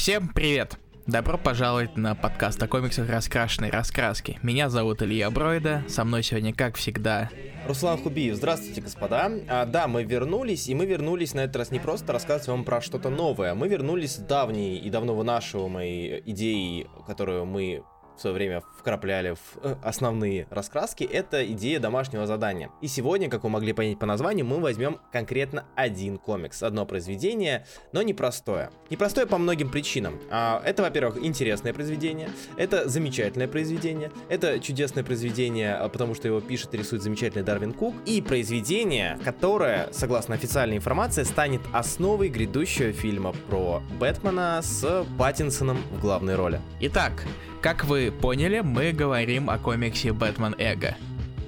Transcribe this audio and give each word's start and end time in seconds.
Всем 0.00 0.28
привет! 0.28 0.78
Добро 1.06 1.36
пожаловать 1.36 1.98
на 1.98 2.14
подкаст 2.14 2.62
о 2.62 2.66
комиксах 2.66 3.10
раскрашенной 3.10 3.68
раскраски. 3.68 4.38
Меня 4.42 4.70
зовут 4.70 5.02
Илья 5.02 5.30
Бройда, 5.30 5.84
со 5.88 6.04
мной 6.04 6.22
сегодня, 6.22 6.54
как 6.54 6.76
всегда, 6.76 7.28
Руслан 7.66 7.98
Хубиев, 7.98 8.34
здравствуйте, 8.34 8.80
господа. 8.80 9.30
А, 9.46 9.66
да, 9.66 9.86
мы 9.88 10.04
вернулись, 10.04 10.68
и 10.68 10.74
мы 10.74 10.86
вернулись 10.86 11.34
на 11.34 11.40
этот 11.40 11.56
раз 11.56 11.70
не 11.70 11.80
просто 11.80 12.14
рассказывать 12.14 12.48
вам 12.48 12.64
про 12.64 12.80
что-то 12.80 13.10
новое, 13.10 13.54
мы 13.54 13.68
вернулись 13.68 14.14
с 14.14 14.16
давней 14.16 14.78
и 14.78 14.88
давно 14.88 15.14
вынашиваемой 15.14 16.22
идеей, 16.24 16.86
которую 17.06 17.44
мы 17.44 17.82
в 18.20 18.22
свое 18.22 18.34
время 18.34 18.62
вкрапляли 18.78 19.30
в 19.30 19.58
э, 19.62 19.76
основные 19.82 20.46
раскраски, 20.50 21.04
это 21.04 21.42
идея 21.52 21.80
домашнего 21.80 22.26
задания. 22.26 22.70
И 22.82 22.86
сегодня, 22.86 23.30
как 23.30 23.44
вы 23.44 23.48
могли 23.48 23.72
понять 23.72 23.98
по 23.98 24.04
названию, 24.04 24.44
мы 24.44 24.60
возьмем 24.60 24.98
конкретно 25.10 25.64
один 25.74 26.18
комикс, 26.18 26.62
одно 26.62 26.84
произведение, 26.84 27.64
но 27.92 28.02
непростое. 28.02 28.70
Непростое 28.90 29.26
по 29.26 29.38
многим 29.38 29.70
причинам. 29.70 30.20
А, 30.30 30.62
это, 30.66 30.82
во-первых, 30.82 31.16
интересное 31.24 31.72
произведение, 31.72 32.28
это 32.58 32.90
замечательное 32.90 33.48
произведение, 33.48 34.12
это 34.28 34.60
чудесное 34.60 35.02
произведение, 35.02 35.72
а, 35.76 35.88
потому 35.88 36.14
что 36.14 36.28
его 36.28 36.42
пишет 36.42 36.74
и 36.74 36.76
рисует 36.76 37.02
замечательный 37.02 37.42
Дарвин 37.42 37.72
Кук, 37.72 37.94
и 38.04 38.20
произведение, 38.20 39.18
которое, 39.24 39.88
согласно 39.92 40.34
официальной 40.34 40.76
информации, 40.76 41.22
станет 41.22 41.62
основой 41.72 42.28
грядущего 42.28 42.92
фильма 42.92 43.32
про 43.48 43.82
Бэтмена 43.98 44.60
с 44.62 45.06
Паттинсоном 45.18 45.78
в 45.90 46.00
главной 46.02 46.34
роли. 46.34 46.60
Итак, 46.80 47.24
как 47.62 47.84
вы 47.84 48.09
поняли, 48.10 48.60
мы 48.60 48.92
говорим 48.92 49.50
о 49.50 49.58
комиксе 49.58 50.12
«Бэтмен 50.12 50.54
Эго» 50.58 50.96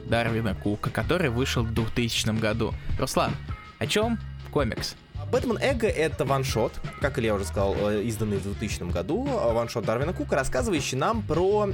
Дарвина 0.06 0.54
Кука, 0.54 0.90
который 0.90 1.30
вышел 1.30 1.62
в 1.62 1.72
2000 1.72 2.38
году. 2.38 2.74
Руслан, 2.98 3.32
о 3.78 3.86
чем 3.86 4.18
комикс? 4.50 4.96
Бэтмен 5.30 5.58
Эго— 5.60 5.86
это 5.88 6.24
ваншот, 6.24 6.72
как 7.00 7.18
я 7.18 7.34
уже 7.34 7.44
сказал, 7.44 7.74
э, 7.90 8.02
изданный 8.04 8.38
в 8.38 8.42
2000 8.42 8.90
году, 8.90 9.26
э, 9.26 9.52
ваншот 9.52 9.84
Дарвина 9.84 10.12
Кука, 10.12 10.36
рассказывающий 10.36 10.96
нам 10.96 11.22
про 11.22 11.68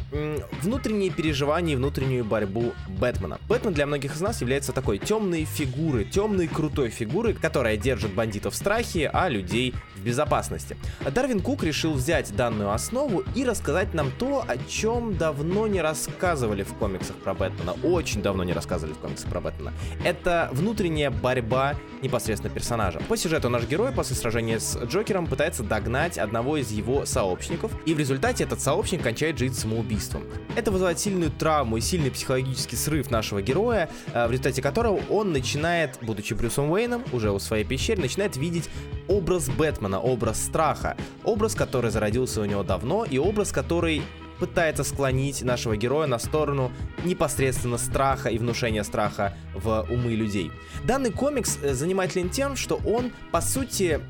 внутренние 0.63 1.11
переживания 1.11 1.75
и 1.75 1.77
внутреннюю 1.77 2.25
борьбу 2.25 2.73
Бэтмена. 2.89 3.39
Бэтмен 3.49 3.73
для 3.73 3.87
многих 3.87 4.17
из 4.17 4.21
нас 4.21 4.41
является 4.41 4.73
такой 4.73 4.99
темной 4.99 5.45
фигурой, 5.45 6.05
темной 6.05 6.49
крутой 6.49 6.91
фигурой, 6.91 7.35
которая 7.35 7.77
держит 7.77 8.13
бандитов 8.13 8.55
в 8.55 8.57
страхе, 8.57 9.09
а 9.13 9.29
людей 9.29 9.75
в 9.97 10.03
безопасности. 10.03 10.77
Дарвин 11.11 11.41
Кук 11.41 11.63
решил 11.63 11.93
взять 11.95 12.35
данную 12.35 12.73
основу 12.73 13.23
и 13.35 13.45
рассказать 13.45 13.95
нам 13.95 14.11
то, 14.19 14.45
о 14.47 14.57
чем 14.69 15.17
давно 15.17 15.67
не 15.67 15.81
рассказывали 15.81 16.63
в 16.63 16.75
комиксах 16.75 17.17
про 17.17 17.35
Бэтмена, 17.35 17.73
очень 17.85 18.23
давно 18.23 18.45
не 18.45 18.53
рассказывали 18.53 18.95
в 18.95 18.99
комиксах 18.99 19.29
про 19.31 19.41
Бэтмена. 19.41 19.73
Это 20.05 20.49
внутренняя 20.53 21.11
борьба 21.11 21.75
непосредственно 22.03 22.53
персонажа. 22.53 23.01
По 23.09 23.17
сюжету 23.17 23.38
что 23.39 23.49
наш 23.49 23.67
герой 23.67 23.93
после 23.93 24.15
сражения 24.15 24.61
с 24.61 24.77
Джокером 24.77 25.27
пытается 25.27 25.63
догнать 25.63 26.19
одного 26.19 26.59
из 26.59 26.71
его 26.71 27.07
сообщников, 27.07 27.73
и 27.87 27.95
в 27.95 27.99
результате 27.99 28.45
этот 28.45 28.61
сообщник 28.61 29.03
кончает 29.03 29.39
жизнь 29.39 29.55
самоубийством. 29.55 30.25
Это 30.55 30.71
вызывает 30.71 30.99
сильную 30.99 31.31
травму 31.31 31.79
и 31.79 31.81
сильный 31.81 32.11
психологический 32.11 32.77
срыв 32.77 33.11
нашего 33.11 33.41
героя, 33.41 33.89
э, 34.13 34.27
в 34.27 34.31
результате 34.31 34.61
которого 34.61 35.01
он 35.09 35.33
начинает, 35.33 35.99
будучи 36.03 36.35
Брюсом 36.35 36.71
Уэйном, 36.71 37.05
уже 37.13 37.31
у 37.31 37.39
своей 37.39 37.65
пещере, 37.65 38.03
начинает 38.03 38.37
видеть 38.37 38.69
образ 39.07 39.49
Бэтмена, 39.49 39.99
образ 39.99 40.43
страха, 40.45 40.97
образ, 41.25 41.55
который 41.55 41.91
зародился 41.91 42.43
у 42.43 42.45
него 42.45 42.63
давно, 42.63 43.05
и 43.05 43.19
образ, 43.19 43.53
который 43.53 44.03
пытается 44.39 44.85
склонить 44.85 45.43
нашего 45.43 45.77
героя 45.77 46.07
на 46.07 46.19
сторону 46.19 46.73
непосредственно 47.05 47.79
страха 47.79 48.29
и 48.29 48.39
внушения 48.39 48.85
страха 48.85 49.37
в 49.55 49.87
умы 49.91 50.15
людей. 50.15 50.51
Данный 50.85 51.11
комикс 51.11 51.59
э, 51.63 51.75
занимателен 51.75 52.31
тем, 52.31 52.57
что 52.57 52.81
он, 52.85 53.13
по 53.31 53.41
сути, 53.41 54.01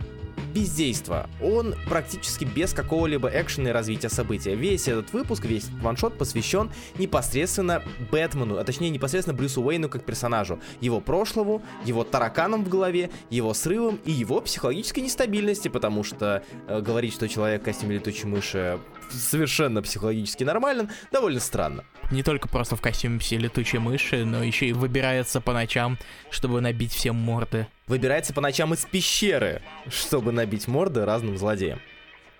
бездейства. 0.54 1.28
Он 1.42 1.74
практически 1.88 2.44
без 2.44 2.72
какого-либо 2.72 3.28
экшена 3.28 3.70
и 3.70 3.72
развития 3.72 4.08
события. 4.08 4.54
Весь 4.54 4.88
этот 4.88 5.12
выпуск, 5.12 5.44
весь 5.44 5.68
ваншот 5.82 6.16
посвящен 6.16 6.70
непосредственно 6.98 7.82
Бэтмену, 8.10 8.58
а 8.58 8.64
точнее 8.64 8.90
непосредственно 8.90 9.36
Брюсу 9.36 9.62
Уэйну 9.62 9.88
как 9.88 10.04
персонажу. 10.04 10.60
Его 10.80 11.00
прошлому, 11.00 11.62
его 11.84 12.04
тараканам 12.04 12.64
в 12.64 12.68
голове, 12.68 13.10
его 13.30 13.54
срывам 13.54 14.00
и 14.04 14.10
его 14.10 14.40
психологической 14.40 15.02
нестабильности, 15.02 15.68
потому 15.68 16.04
что 16.04 16.42
э, 16.66 16.80
говорить, 16.80 17.14
что 17.14 17.28
человек 17.28 17.62
в 17.62 17.64
костюме 17.64 17.96
летучей 17.96 18.26
мыши 18.26 18.78
совершенно 19.10 19.82
психологически 19.82 20.44
нормален, 20.44 20.90
довольно 21.12 21.40
странно. 21.40 21.84
Не 22.10 22.22
только 22.22 22.48
просто 22.48 22.76
в 22.76 22.80
костюме 22.80 23.18
летучей 23.30 23.78
мыши, 23.78 24.24
но 24.24 24.42
еще 24.42 24.66
и 24.66 24.72
выбирается 24.72 25.40
по 25.40 25.52
ночам, 25.52 25.98
чтобы 26.30 26.60
набить 26.60 26.92
всем 26.92 27.16
морды. 27.16 27.66
Выбирается 27.86 28.32
по 28.32 28.40
ночам 28.40 28.74
из 28.74 28.84
пещеры, 28.86 29.62
чтобы 29.88 30.32
набить 30.32 30.68
морды 30.68 31.04
разным 31.04 31.36
злодеям. 31.36 31.80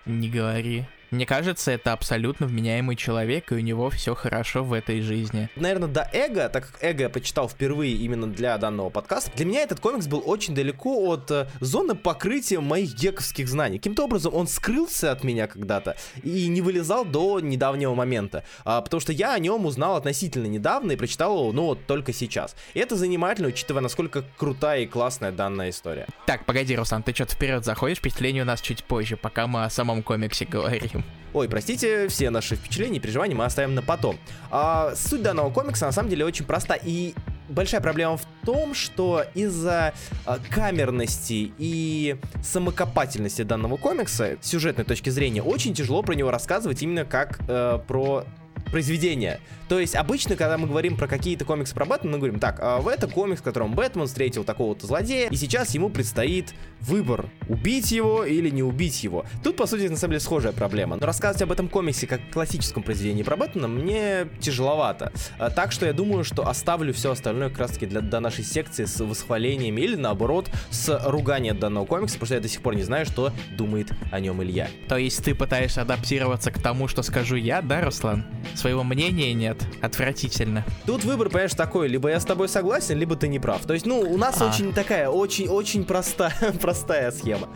Не 0.05 0.29
говори. 0.29 0.85
Мне 1.11 1.25
кажется, 1.25 1.71
это 1.71 1.93
абсолютно 1.93 2.45
вменяемый 2.45 2.95
человек, 2.95 3.51
и 3.51 3.55
у 3.55 3.59
него 3.59 3.89
все 3.89 4.13
хорошо 4.13 4.63
в 4.63 4.73
этой 4.73 5.01
жизни. 5.01 5.49
Наверное, 5.55 5.87
до 5.87 6.07
Эго, 6.13 6.49
так 6.49 6.71
как 6.71 6.83
Эго 6.83 7.03
я 7.03 7.09
почитал 7.09 7.49
впервые 7.49 7.93
именно 7.95 8.27
для 8.27 8.57
данного 8.59 8.91
подкаста, 8.91 9.31
для 9.35 9.45
меня 9.45 9.61
этот 9.61 9.79
комикс 9.79 10.05
был 10.05 10.21
очень 10.23 10.53
далеко 10.53 11.07
от 11.07 11.31
э, 11.31 11.47
зоны 11.61 11.95
покрытия 11.95 12.59
моих 12.59 12.93
гековских 12.93 13.47
знаний. 13.47 13.79
Каким-то 13.79 14.03
образом 14.03 14.35
он 14.35 14.47
скрылся 14.47 15.11
от 15.11 15.23
меня 15.23 15.47
когда-то 15.47 15.95
и 16.21 16.47
не 16.47 16.61
вылезал 16.61 17.05
до 17.05 17.39
недавнего 17.39 17.95
момента. 17.95 18.43
А, 18.63 18.81
потому 18.81 19.01
что 19.01 19.11
я 19.11 19.33
о 19.33 19.39
нем 19.39 19.65
узнал 19.65 19.95
относительно 19.95 20.45
недавно 20.45 20.91
и 20.91 20.95
прочитал 20.95 21.35
его, 21.35 21.51
ну 21.51 21.63
вот, 21.63 21.87
только 21.87 22.13
сейчас. 22.13 22.55
И 22.75 22.79
это 22.79 22.95
занимательно, 22.95 23.47
учитывая, 23.47 23.81
насколько 23.81 24.23
крутая 24.37 24.81
и 24.81 24.85
классная 24.85 25.31
данная 25.31 25.71
история. 25.71 26.05
Так, 26.27 26.45
погоди, 26.45 26.75
Руслан, 26.75 27.01
ты 27.01 27.15
что-то 27.15 27.33
вперед 27.33 27.65
заходишь, 27.65 27.97
впечатление 27.97 28.43
у 28.43 28.45
нас 28.45 28.61
чуть 28.61 28.83
позже, 28.83 29.17
пока 29.17 29.47
мы 29.47 29.63
о 29.63 29.69
самом 29.71 30.03
комиксе 30.03 30.45
говорим. 30.45 30.98
Ой, 31.33 31.47
простите, 31.47 32.07
все 32.07 32.31
наши 32.31 32.55
впечатления 32.55 32.97
и 32.97 32.99
переживания 32.99 33.35
мы 33.35 33.45
оставим 33.45 33.75
на 33.75 33.83
потом. 33.83 34.17
А, 34.49 34.93
суть 34.95 35.21
данного 35.21 35.51
комикса 35.51 35.85
на 35.85 35.91
самом 35.91 36.09
деле 36.09 36.25
очень 36.25 36.45
проста. 36.45 36.73
И 36.73 37.13
большая 37.49 37.81
проблема 37.81 38.17
в 38.17 38.23
том, 38.45 38.73
что 38.73 39.23
из-за 39.35 39.93
а, 40.25 40.39
камерности 40.49 41.53
и 41.59 42.17
самокопательности 42.41 43.43
данного 43.43 43.77
комикса, 43.77 44.37
с 44.41 44.47
сюжетной 44.47 44.85
точки 44.85 45.11
зрения, 45.11 45.43
очень 45.43 45.75
тяжело 45.75 46.01
про 46.01 46.13
него 46.13 46.31
рассказывать 46.31 46.81
именно 46.81 47.05
как 47.05 47.39
э, 47.47 47.79
про 47.87 48.25
произведения. 48.69 49.39
То 49.67 49.79
есть 49.79 49.95
обычно, 49.95 50.35
когда 50.35 50.57
мы 50.57 50.67
говорим 50.67 50.97
про 50.97 51.07
какие-то 51.07 51.45
комиксы 51.45 51.75
про 51.75 51.85
Бэтмена, 51.85 52.13
мы 52.13 52.17
говорим, 52.17 52.39
так, 52.39 52.59
а 52.59 52.81
это 52.89 53.07
комикс, 53.07 53.39
в 53.39 53.43
котором 53.43 53.75
Бэтмен 53.75 54.07
встретил 54.07 54.43
такого-то 54.43 54.87
злодея, 54.87 55.29
и 55.29 55.35
сейчас 55.35 55.75
ему 55.75 55.89
предстоит 55.89 56.53
выбор, 56.81 57.29
убить 57.47 57.91
его 57.91 58.25
или 58.25 58.49
не 58.49 58.63
убить 58.63 59.03
его. 59.03 59.25
Тут, 59.43 59.57
по 59.57 59.67
сути, 59.67 59.87
на 59.87 59.95
самом 59.95 60.13
деле 60.13 60.19
схожая 60.21 60.53
проблема. 60.53 60.95
Но 60.95 61.05
рассказывать 61.05 61.43
об 61.43 61.51
этом 61.51 61.67
комиксе 61.67 62.07
как 62.07 62.19
классическом 62.31 62.81
произведении 62.81 63.23
про 63.23 63.35
Бэтмена 63.35 63.67
мне 63.67 64.27
тяжеловато. 64.39 65.11
А, 65.37 65.49
так 65.49 65.71
что 65.71 65.85
я 65.85 65.93
думаю, 65.93 66.23
что 66.23 66.47
оставлю 66.47 66.93
все 66.93 67.11
остальное 67.11 67.49
как 67.49 67.59
раз 67.59 67.71
таки 67.71 67.85
для, 67.85 68.01
до 68.01 68.19
нашей 68.19 68.43
секции 68.43 68.85
с 68.85 68.99
восхвалениями 69.03 69.81
или 69.81 69.95
наоборот 69.95 70.49
с 70.71 70.99
руганием 71.05 71.59
данного 71.59 71.85
комикса, 71.85 72.15
потому 72.15 72.25
что 72.25 72.35
я 72.35 72.41
до 72.41 72.47
сих 72.47 72.61
пор 72.61 72.75
не 72.75 72.83
знаю, 72.83 73.05
что 73.05 73.31
думает 73.55 73.91
о 74.11 74.19
нем 74.19 74.41
Илья. 74.41 74.67
То 74.87 74.97
есть 74.97 75.23
ты 75.23 75.35
пытаешься 75.35 75.81
адаптироваться 75.81 76.51
к 76.51 76.61
тому, 76.61 76.87
что 76.87 77.03
скажу 77.03 77.35
я, 77.35 77.61
да, 77.61 77.81
Руслан? 77.81 78.25
Своего 78.59 78.83
мнения 78.83 79.33
нет. 79.33 79.65
Отвратительно. 79.81 80.65
Тут 80.85 81.05
выбор, 81.05 81.29
понимаешь, 81.29 81.53
такой, 81.53 81.87
либо 81.87 82.09
я 82.09 82.19
с 82.19 82.25
тобой 82.25 82.49
согласен, 82.49 82.97
либо 82.97 83.15
ты 83.15 83.29
не 83.29 83.39
прав. 83.39 83.65
То 83.65 83.73
есть, 83.73 83.85
ну, 83.85 84.01
у 84.01 84.17
нас 84.17 84.41
а. 84.41 84.49
очень 84.49 84.73
такая, 84.73 85.07
очень-очень 85.07 85.85
простая, 85.85 86.33
простая 86.61 87.11
схема. 87.11 87.47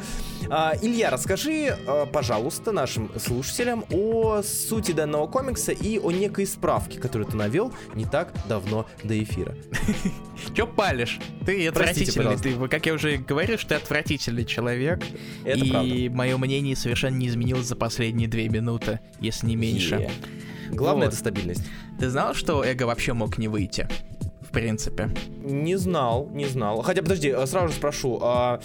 А, 0.50 0.75
Илья, 0.81 1.09
расскажи, 1.09 1.78
а, 1.86 2.06
пожалуйста, 2.06 2.72
нашим 2.72 3.12
слушателям 3.19 3.84
о 3.91 4.41
сути 4.44 4.94
данного 4.94 5.28
комикса 5.28 5.74
и 5.74 6.00
о 6.00 6.09
некой 6.12 6.46
справке, 6.46 7.02
которую 7.02 7.30
ты 7.30 7.35
навел 7.35 7.74
не 7.96 8.06
так 8.06 8.31
давно 8.47 8.85
до 9.03 9.22
эфира. 9.22 9.58
Чё 10.56 10.66
палишь? 10.68 11.20
Ты 11.46 11.68
отвратительный. 11.68 12.38
Ты, 12.38 12.68
как 12.70 12.85
я 12.85 12.94
уже 12.94 13.18
говорил, 13.18 13.58
что 13.58 13.70
ты 13.70 13.75
отвратительный 13.75 14.46
человек. 14.46 15.03
Это 15.44 15.66
и 15.66 16.08
мое 16.08 16.38
мнение 16.38 16.78
совершенно 16.78 17.17
не 17.17 17.28
изменилось 17.28 17.66
за 17.66 17.76
последние 17.76 18.29
две 18.29 18.47
минуты, 18.47 19.02
если 19.20 19.47
не 19.47 19.58
меньше. 19.58 19.96
Yeah. 19.96 20.11
Главное 20.73 21.08
вот. 21.08 21.14
это 21.14 21.17
стабильность. 21.17 21.64
Ты 21.99 22.09
знал, 22.09 22.34
что 22.34 22.64
Эго 22.64 22.84
вообще 22.84 23.14
мог 23.14 23.37
не 23.37 23.47
выйти? 23.47 23.87
В 24.41 24.52
принципе. 24.52 25.09
Не 25.43 25.75
знал, 25.75 26.29
не 26.31 26.46
знал. 26.46 26.81
Хотя, 26.81 27.02
подожди, 27.02 27.29
э, 27.29 27.46
сразу 27.47 27.70
же 27.70 27.73
спрошу, 27.73 28.20
а 28.22 28.61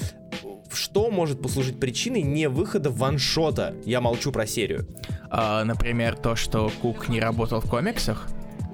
что 0.72 1.10
может 1.10 1.40
послужить 1.40 1.80
причиной 1.80 2.22
не 2.22 2.48
выхода 2.48 2.90
ваншота? 2.90 3.74
Я 3.84 4.00
молчу 4.00 4.32
про 4.32 4.46
серию. 4.46 4.86
А, 5.30 5.64
например, 5.64 6.16
то, 6.16 6.36
что 6.36 6.70
Кук 6.82 7.08
не 7.08 7.20
работал 7.20 7.60
в 7.60 7.68
комиксах. 7.68 8.26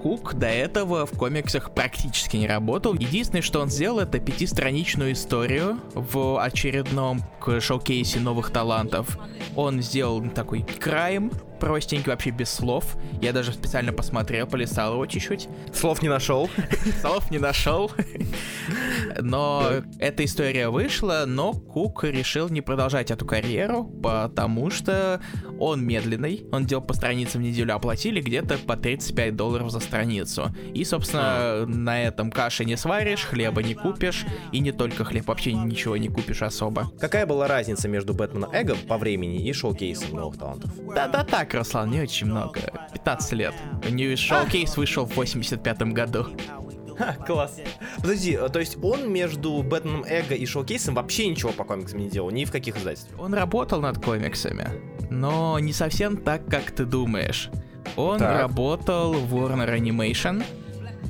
Кук 0.02 0.34
до 0.34 0.48
этого 0.48 1.06
в 1.06 1.12
комиксах 1.12 1.72
практически 1.72 2.37
не 2.37 2.46
работал. 2.46 2.92
Единственное, 2.92 3.40
что 3.40 3.60
он 3.60 3.70
сделал, 3.70 4.00
это 4.00 4.19
пятистраничную 4.19 5.12
историю 5.12 5.80
в 5.94 6.42
очередном 6.42 7.22
шоу-кейсе 7.58 8.20
новых 8.20 8.50
талантов. 8.50 9.19
Он 9.56 9.80
сделал 9.80 10.22
такой 10.28 10.62
крайм, 10.62 11.32
простенький, 11.64 12.11
вообще 12.11 12.28
без 12.28 12.50
слов. 12.50 12.96
Я 13.22 13.32
даже 13.32 13.52
специально 13.52 13.90
посмотрел, 13.90 14.46
полистал 14.46 14.93
его 14.93 15.06
чуть-чуть. 15.06 15.49
Слов 15.72 16.02
не 16.02 16.11
нашел. 16.11 16.50
Слов 17.00 17.31
не 17.31 17.38
нашел. 17.38 17.90
Но 19.19 19.70
эта 19.99 20.26
история 20.26 20.69
вышла, 20.69 21.25
но 21.26 21.55
Кук 21.55 22.05
решил 22.05 22.50
не 22.50 22.61
продолжать 22.61 23.11
эту 23.11 23.25
карьеру, 23.25 23.84
потому 23.84 24.69
что 24.69 25.22
он 25.58 25.82
медленный. 25.87 26.44
Он 26.52 26.66
делал 26.66 26.82
по 26.84 26.93
странице 26.93 27.38
в 27.38 27.40
неделю, 27.40 27.75
оплатили 27.75 28.20
где-то 28.20 28.58
по 28.58 28.76
35 28.76 29.34
долларов 29.34 29.70
за 29.70 29.81
страницу. 29.81 30.55
И, 30.75 30.84
собственно, 30.84 31.64
на 31.64 32.02
этом 32.02 32.31
каши 32.31 32.66
не 32.66 32.76
сваришь, 32.76 33.25
хлеба 33.25 33.62
не 33.62 33.75
купишь, 33.75 34.26
и 34.52 34.61
не 34.61 34.72
только 34.72 35.05
хлеб, 35.05 35.26
вообще 35.28 35.55
ничего 35.55 35.96
не 35.96 36.08
купишь 36.08 36.43
особо. 36.43 36.90
Какая 37.00 37.25
была 37.25 37.49
разница 37.49 37.88
между 37.88 38.12
Бэтменом 38.12 38.50
Эго 38.52 38.75
по 38.87 38.99
времени 38.99 39.49
и 39.49 39.52
шоу-кейсом 39.55 40.14
новых 40.14 40.38
талантов? 40.38 40.70
Да-да 40.94 41.25
так, 41.25 41.53
Руслан, 41.54 41.90
не 41.90 42.00
очень 42.00 42.26
много. 42.26 42.60
15 42.92 43.32
лет. 43.32 43.54
У 43.86 43.92
нее 43.92 44.16
шоу-кейс 44.16 44.76
вышел 44.76 45.06
в 45.06 45.16
85 45.16 45.82
году. 45.92 46.26
Ха, 46.98 47.14
класс. 47.26 47.56
Подожди, 47.96 48.38
то 48.52 48.60
есть 48.60 48.76
он 48.82 49.12
между 49.12 49.62
Бэтменом 49.62 50.04
Эго 50.04 50.34
и 50.34 50.46
Шоукейсом 50.46 50.94
вообще 50.94 51.26
ничего 51.26 51.52
по 51.52 51.64
комиксам 51.64 51.98
не 51.98 52.08
делал, 52.08 52.30
ни 52.30 52.44
в 52.44 52.52
каких 52.52 52.76
издательствах? 52.76 53.20
Он 53.20 53.34
работал 53.34 53.80
над 53.80 54.02
комиксами, 54.02 54.68
но 55.10 55.58
не 55.58 55.72
совсем 55.72 56.16
так, 56.16 56.46
как 56.46 56.70
ты 56.70 56.84
думаешь. 56.84 57.50
Он 57.96 58.18
так. 58.18 58.42
работал 58.42 59.12
в 59.12 59.34
Warner 59.34 59.76
Animation, 59.76 60.44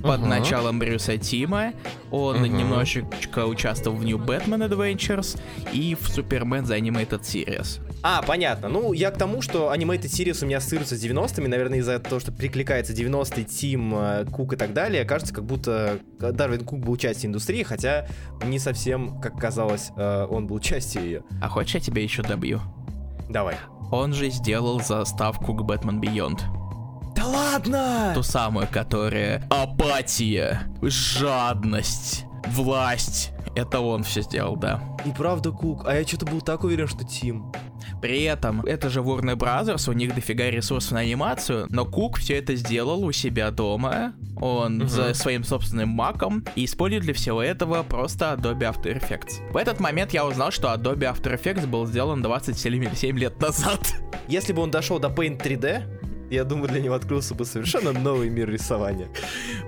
под 0.04 0.20
uh-huh. 0.20 0.26
началом 0.26 0.78
Брюса 0.78 1.16
Тима. 1.16 1.72
Он 2.10 2.36
uh-huh. 2.36 2.48
немножечко 2.48 3.46
участвовал 3.46 3.96
в 3.96 4.04
New 4.04 4.18
Batman 4.18 4.68
Adventures 4.68 5.40
и 5.72 5.94
в 5.94 6.02
Superman 6.02 6.64
The 6.64 6.78
Animated 6.78 7.22
Series. 7.22 7.80
А, 8.06 8.20
понятно. 8.20 8.68
Ну, 8.68 8.92
я 8.92 9.10
к 9.10 9.16
тому, 9.16 9.40
что 9.40 9.72
Animated 9.72 10.02
Series 10.02 10.44
у 10.44 10.46
меня 10.46 10.58
ассоциируется 10.58 10.94
с 10.94 11.02
90-ми, 11.02 11.48
наверное, 11.48 11.78
из-за 11.78 11.98
того, 11.98 12.20
что 12.20 12.32
прикликается 12.32 12.92
90-й, 12.92 13.44
Тим, 13.44 13.94
э, 13.94 14.26
Кук 14.26 14.52
и 14.52 14.56
так 14.56 14.74
далее. 14.74 15.06
Кажется, 15.06 15.32
как 15.32 15.46
будто 15.46 16.00
Дарвин 16.18 16.66
Кук 16.66 16.80
был 16.80 16.98
частью 16.98 17.30
индустрии, 17.30 17.62
хотя 17.62 18.06
не 18.44 18.58
совсем, 18.58 19.18
как 19.22 19.40
казалось, 19.40 19.90
э, 19.96 20.26
он 20.28 20.46
был 20.46 20.58
частью 20.58 21.02
ее. 21.02 21.22
А 21.40 21.48
хочешь 21.48 21.76
я 21.76 21.80
тебя 21.80 22.02
еще 22.02 22.22
добью? 22.22 22.60
Давай. 23.30 23.56
Он 23.90 24.12
же 24.12 24.28
сделал 24.28 24.82
заставку 24.82 25.54
к 25.54 25.62
Batman 25.62 25.98
Beyond. 25.98 26.42
Да 27.16 27.24
ладно! 27.24 28.12
Ту 28.14 28.22
самую, 28.22 28.68
которая 28.70 29.46
апатия, 29.48 30.60
жадность, 30.82 32.26
власть. 32.48 33.30
Это 33.56 33.80
он 33.80 34.02
все 34.02 34.20
сделал, 34.20 34.56
да. 34.56 34.82
И 35.06 35.10
правда 35.10 35.52
Кук, 35.52 35.86
а 35.86 35.94
я 35.94 36.06
что-то 36.06 36.26
был 36.26 36.42
так 36.42 36.64
уверен, 36.64 36.86
что 36.86 37.04
Тим. 37.04 37.50
При 38.04 38.24
этом, 38.24 38.60
это 38.66 38.90
же 38.90 39.00
Warner 39.00 39.34
Brothers, 39.34 39.88
у 39.88 39.94
них 39.94 40.14
дофига 40.14 40.50
ресурсов 40.50 40.92
на 40.92 40.98
анимацию, 41.00 41.66
но 41.70 41.86
Кук 41.86 42.18
все 42.18 42.34
это 42.36 42.54
сделал 42.54 43.02
у 43.02 43.12
себя 43.12 43.50
дома, 43.50 44.12
он 44.36 44.82
uh-huh. 44.82 44.88
за 44.88 45.14
своим 45.14 45.42
собственным 45.42 45.88
маком, 45.88 46.44
и 46.54 46.66
использует 46.66 47.04
для 47.04 47.14
всего 47.14 47.42
этого 47.42 47.82
просто 47.82 48.36
Adobe 48.38 48.70
After 48.70 49.00
Effects. 49.00 49.50
В 49.50 49.56
этот 49.56 49.80
момент 49.80 50.12
я 50.12 50.26
узнал, 50.26 50.50
что 50.50 50.68
Adobe 50.68 51.10
After 51.10 51.34
Effects 51.34 51.66
был 51.66 51.86
сделан 51.86 52.20
27 52.20 53.18
лет 53.18 53.40
назад. 53.40 53.94
Если 54.28 54.52
бы 54.52 54.60
он 54.60 54.70
дошел 54.70 54.98
до 54.98 55.08
Paint 55.08 55.42
3D, 55.42 56.28
я 56.30 56.44
думаю, 56.44 56.68
для 56.68 56.82
него 56.82 56.96
открылся 56.96 57.34
бы 57.34 57.46
совершенно 57.46 57.92
новый 57.92 58.28
мир 58.28 58.50
рисования. 58.50 59.08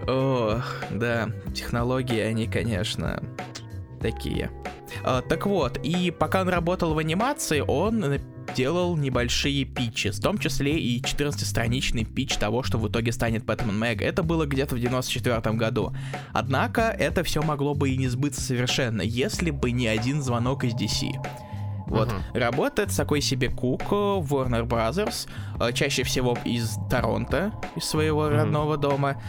Ох, 0.06 0.84
да, 0.90 1.30
технологии, 1.54 2.20
они, 2.20 2.46
конечно, 2.48 3.22
такие. 4.00 4.50
А, 5.04 5.22
так 5.22 5.46
вот, 5.46 5.78
и 5.82 6.10
пока 6.10 6.42
он 6.42 6.48
работал 6.48 6.94
в 6.94 6.98
анимации, 6.98 7.60
он 7.60 8.20
делал 8.54 8.96
небольшие 8.96 9.64
питчи, 9.64 10.10
в 10.10 10.20
том 10.20 10.38
числе 10.38 10.78
и 10.78 11.00
14-страничный 11.00 12.04
питч 12.04 12.36
того, 12.36 12.62
что 12.62 12.78
в 12.78 12.88
итоге 12.88 13.12
станет 13.12 13.44
Бэтмен 13.44 13.78
Мэг. 13.78 14.02
Это 14.02 14.22
было 14.22 14.46
где-то 14.46 14.76
в 14.76 14.80
94 14.80 15.40
году. 15.56 15.92
Однако 16.32 16.82
это 16.82 17.22
все 17.22 17.42
могло 17.42 17.74
бы 17.74 17.90
и 17.90 17.96
не 17.96 18.08
сбыться 18.08 18.40
совершенно, 18.40 19.02
если 19.02 19.50
бы 19.50 19.70
не 19.72 19.86
один 19.86 20.22
звонок 20.22 20.64
из 20.64 20.74
DC. 20.74 21.10
Вот. 21.86 22.08
Uh-huh. 22.08 22.38
Работает 22.40 22.94
такой 22.96 23.20
себе 23.20 23.48
Кук 23.48 23.92
в 23.92 24.34
Warner 24.34 24.66
Brothers, 24.66 25.28
э, 25.60 25.72
чаще 25.72 26.02
всего 26.02 26.36
из 26.44 26.76
Торонто, 26.90 27.52
из 27.76 27.84
своего 27.84 28.26
uh-huh. 28.26 28.36
родного 28.36 28.76
дома. 28.76 29.22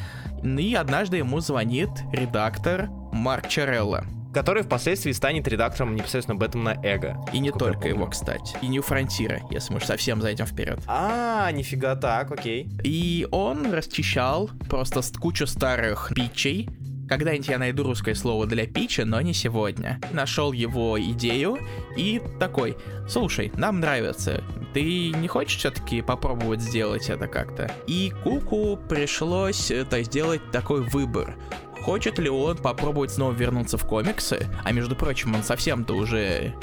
И 0.43 0.73
однажды 0.73 1.17
ему 1.17 1.39
звонит 1.39 1.89
редактор 2.11 2.89
Марк 3.11 3.47
Чарелла. 3.47 4.05
Который 4.37 4.61
впоследствии 4.61 5.13
станет 5.13 5.47
редактором 5.47 5.95
непосредственно 5.95 6.37
Бэтмена 6.37 6.79
Эго. 6.83 7.17
И 7.33 7.39
не 7.39 7.49
только 7.49 7.87
его, 7.87 8.05
кстати. 8.05 8.55
И 8.61 8.67
Нью 8.67 8.83
Фронтира, 8.83 9.41
если 9.49 9.73
мы 9.73 9.79
совсем 9.79 10.21
зайдем 10.21 10.45
вперед. 10.45 10.79
А, 10.85 11.51
нифига 11.51 11.95
так, 11.95 12.29
окей. 12.31 12.69
И 12.83 13.27
он 13.31 13.73
расчищал 13.73 14.51
просто 14.69 15.01
кучу 15.19 15.47
старых 15.47 16.11
питчей, 16.13 16.69
когда-нибудь 17.07 17.47
я 17.47 17.57
найду 17.57 17.83
русское 17.83 18.13
слово 18.13 18.45
для 18.45 18.67
питча, 18.67 19.05
но 19.05 19.21
не 19.21 19.33
сегодня. 19.33 19.99
Нашел 20.11 20.51
его 20.51 20.99
идею 20.99 21.57
и 21.95 22.21
такой, 22.37 22.75
слушай, 23.07 23.51
нам 23.55 23.79
нравится, 23.79 24.43
ты 24.73 25.09
не 25.11 25.27
хочешь 25.27 25.57
все-таки 25.57 26.01
попробовать 26.01 26.61
сделать 26.61 27.09
это 27.09 27.27
как-то? 27.27 27.71
И 27.87 28.11
Куку 28.23 28.77
пришлось 28.77 29.71
это 29.71 30.03
сделать 30.03 30.51
такой 30.51 30.81
выбор. 30.81 31.35
Хочет 31.87 32.19
ли 32.19 32.29
он 32.29 32.57
попробовать 32.57 33.11
снова 33.11 33.31
вернуться 33.31 33.77
в 33.77 33.85
комиксы? 33.85 34.45
А 34.65 34.73
между 34.73 34.93
прочим, 34.93 35.33
он 35.33 35.41
совсем-то 35.41 35.93
уже 35.93 36.53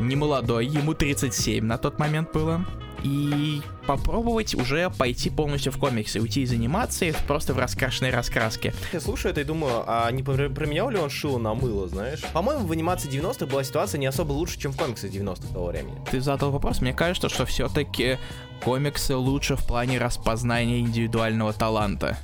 не 0.00 0.16
молодой, 0.16 0.66
ему 0.66 0.94
37 0.94 1.64
на 1.64 1.78
тот 1.78 2.00
момент 2.00 2.32
было 2.32 2.66
и 3.04 3.62
попробовать 3.86 4.56
уже 4.56 4.90
пойти 4.90 5.30
полностью 5.30 5.70
в 5.70 5.78
комиксы, 5.78 6.20
уйти 6.20 6.42
из 6.42 6.50
анимации 6.50 7.14
просто 7.28 7.54
в 7.54 7.58
раскрашенной 7.60 8.10
раскраске. 8.10 8.74
Я 8.92 9.00
слушаю 9.00 9.30
это 9.30 9.42
и 9.42 9.44
думаю, 9.44 9.84
а 9.86 10.10
не 10.10 10.24
променял 10.24 10.90
ли 10.90 10.98
он 10.98 11.08
шило 11.08 11.38
на 11.38 11.54
мыло, 11.54 11.86
знаешь? 11.86 12.22
По-моему, 12.32 12.66
в 12.66 12.72
анимации 12.72 13.08
90-х 13.08 13.46
была 13.46 13.62
ситуация 13.62 14.00
не 14.00 14.06
особо 14.06 14.32
лучше, 14.32 14.58
чем 14.58 14.72
в 14.72 14.76
комиксах 14.76 15.12
90-х 15.12 15.52
того 15.52 15.66
времени. 15.66 16.00
Ты 16.10 16.20
задал 16.20 16.50
вопрос, 16.50 16.80
мне 16.80 16.92
кажется, 16.92 17.28
что 17.28 17.46
все-таки 17.46 18.18
комиксы 18.64 19.14
лучше 19.14 19.54
в 19.54 19.64
плане 19.64 19.98
распознания 19.98 20.80
индивидуального 20.80 21.52
таланта. 21.52 22.18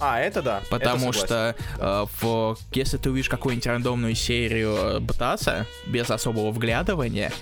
А, 0.00 0.20
это 0.20 0.42
да. 0.42 0.62
Потому 0.70 1.10
это 1.10 1.18
что 1.18 1.56
э, 1.78 2.06
в, 2.20 2.58
если 2.72 2.96
ты 2.96 3.10
увидишь 3.10 3.28
какую-нибудь 3.28 3.66
рандомную 3.66 4.14
серию 4.14 4.76
э, 4.76 5.00
Птаса 5.00 5.66
без 5.86 6.10
особого 6.10 6.50
вглядывания, 6.50 7.32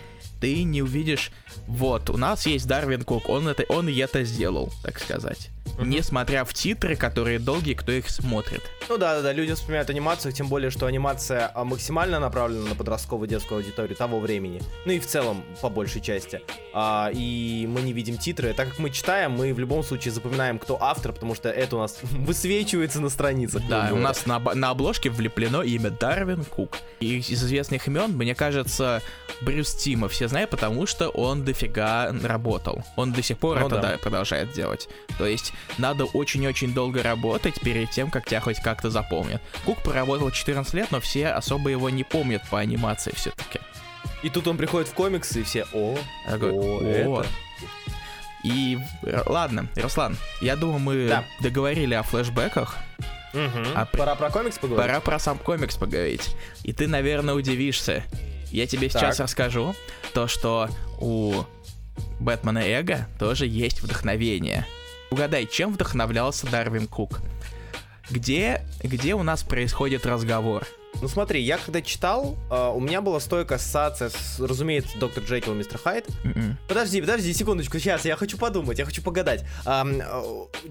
ты 0.40 0.62
не 0.62 0.82
увидишь, 0.82 1.30
вот, 1.66 2.10
у 2.10 2.16
нас 2.16 2.46
есть 2.46 2.66
Дарвин 2.66 3.02
Кук, 3.02 3.28
он 3.28 3.48
это, 3.48 3.64
он 3.68 3.88
и 3.88 3.96
это 3.96 4.24
сделал, 4.24 4.72
так 4.82 4.98
сказать. 4.98 5.50
Mm-hmm. 5.64 5.86
Несмотря 5.86 6.44
в 6.44 6.54
титры, 6.54 6.94
которые 6.94 7.38
долгие, 7.38 7.74
кто 7.74 7.90
их 7.90 8.08
смотрит. 8.08 8.62
Ну 8.88 8.96
да, 8.96 9.16
да, 9.16 9.22
да, 9.22 9.32
люди 9.32 9.54
вспоминают 9.54 9.90
анимацию, 9.90 10.32
тем 10.32 10.48
более, 10.48 10.70
что 10.70 10.86
анимация 10.86 11.50
а, 11.52 11.64
максимально 11.64 12.20
направлена 12.20 12.68
на 12.68 12.74
подростковую 12.74 13.28
детскую 13.28 13.58
аудиторию 13.58 13.96
того 13.96 14.20
времени. 14.20 14.60
Ну 14.84 14.92
и 14.92 15.00
в 15.00 15.06
целом, 15.06 15.42
по 15.60 15.68
большей 15.70 16.00
части. 16.00 16.42
А, 16.72 17.10
и 17.12 17.66
мы 17.68 17.80
не 17.80 17.92
видим 17.92 18.18
титры. 18.18 18.52
Так 18.52 18.70
как 18.70 18.78
мы 18.78 18.90
читаем, 18.90 19.32
мы 19.32 19.52
в 19.52 19.58
любом 19.58 19.82
случае 19.82 20.12
запоминаем, 20.12 20.58
кто 20.58 20.80
автор, 20.80 21.12
потому 21.12 21.34
что 21.34 21.48
это 21.48 21.76
у 21.76 21.80
нас 21.80 21.98
высвечивается 22.02 23.00
на 23.00 23.08
страницах. 23.08 23.62
Да, 23.68 23.90
у 23.92 23.96
нас 23.96 24.26
на, 24.26 24.38
на 24.38 24.70
обложке 24.70 25.10
влеплено 25.10 25.62
имя 25.62 25.90
Дарвин 25.90 26.44
Кук. 26.44 26.78
И 27.00 27.18
из 27.18 27.30
известных 27.30 27.88
имен, 27.88 28.12
мне 28.12 28.34
кажется, 28.34 29.02
Брюс 29.40 29.74
Тима 29.74 30.08
все 30.08 30.28
знают, 30.28 30.50
потому 30.50 30.86
что 30.86 31.08
он 31.08 31.43
дофига 31.44 32.12
работал. 32.22 32.82
Он 32.96 33.12
до 33.12 33.22
сих 33.22 33.38
пор 33.38 33.60
ну, 33.60 33.66
это 33.66 33.80
да. 33.80 33.98
продолжает 33.98 34.52
делать. 34.52 34.88
То 35.18 35.26
есть 35.26 35.52
надо 35.78 36.04
очень-очень 36.04 36.74
долго 36.74 37.02
работать 37.02 37.60
перед 37.60 37.90
тем, 37.90 38.10
как 38.10 38.26
тебя 38.26 38.40
хоть 38.40 38.60
как-то 38.60 38.90
запомнят. 38.90 39.40
Кук 39.64 39.82
проработал 39.82 40.30
14 40.30 40.74
лет, 40.74 40.90
но 40.90 41.00
все 41.00 41.28
особо 41.28 41.70
его 41.70 41.90
не 41.90 42.04
помнят 42.04 42.42
по 42.50 42.58
анимации 42.58 43.12
все-таки. 43.14 43.60
И 44.22 44.30
тут 44.30 44.48
он 44.48 44.56
приходит 44.56 44.88
в 44.88 44.94
комиксы, 44.94 45.40
и 45.40 45.42
все, 45.42 45.66
о, 45.72 45.98
такой, 46.26 46.50
о, 46.52 46.80
о, 46.80 47.20
это. 47.20 47.28
И 48.42 48.78
ладно, 49.26 49.68
Руслан, 49.76 50.16
я 50.40 50.56
думаю, 50.56 50.78
мы 50.78 51.08
да. 51.08 51.24
договорили 51.40 51.94
о 51.94 52.02
флешбеках. 52.02 52.76
Угу. 53.32 53.66
А 53.74 53.86
пора 53.86 54.14
про 54.14 54.30
комикс 54.30 54.58
поговорить. 54.58 54.86
Пора 54.86 55.00
про 55.00 55.18
сам 55.18 55.38
комикс 55.38 55.76
поговорить. 55.76 56.36
И 56.62 56.72
ты, 56.72 56.86
наверное, 56.86 57.34
удивишься. 57.34 58.04
Я 58.54 58.68
тебе 58.68 58.88
так. 58.88 59.02
сейчас 59.02 59.18
расскажу 59.18 59.74
то, 60.12 60.28
что 60.28 60.68
у 61.00 61.42
Бэтмена 62.20 62.60
Эго 62.60 63.08
тоже 63.18 63.48
есть 63.48 63.82
вдохновение. 63.82 64.64
Угадай, 65.10 65.46
чем 65.46 65.72
вдохновлялся 65.72 66.46
Дарвин 66.46 66.86
Кук? 66.86 67.20
Где, 68.10 68.62
где 68.80 69.14
у 69.14 69.24
нас 69.24 69.42
происходит 69.42 70.06
разговор? 70.06 70.68
Ну 71.02 71.08
смотри, 71.08 71.42
я 71.42 71.58
когда 71.58 71.82
читал, 71.82 72.36
э, 72.48 72.70
у 72.72 72.78
меня 72.78 73.00
была 73.00 73.18
стойкая 73.18 73.58
ассоциация 73.58 74.10
с, 74.10 74.38
разумеется, 74.38 74.96
доктор 75.00 75.24
Джекил 75.24 75.54
и 75.54 75.56
мистер 75.56 75.78
Хайд. 75.78 76.06
Mm-mm. 76.22 76.54
Подожди, 76.68 77.00
подожди, 77.00 77.32
секундочку, 77.32 77.80
сейчас, 77.80 78.04
я 78.04 78.14
хочу 78.14 78.38
подумать, 78.38 78.78
я 78.78 78.84
хочу 78.84 79.02
погадать. 79.02 79.44
Э, 79.66 79.82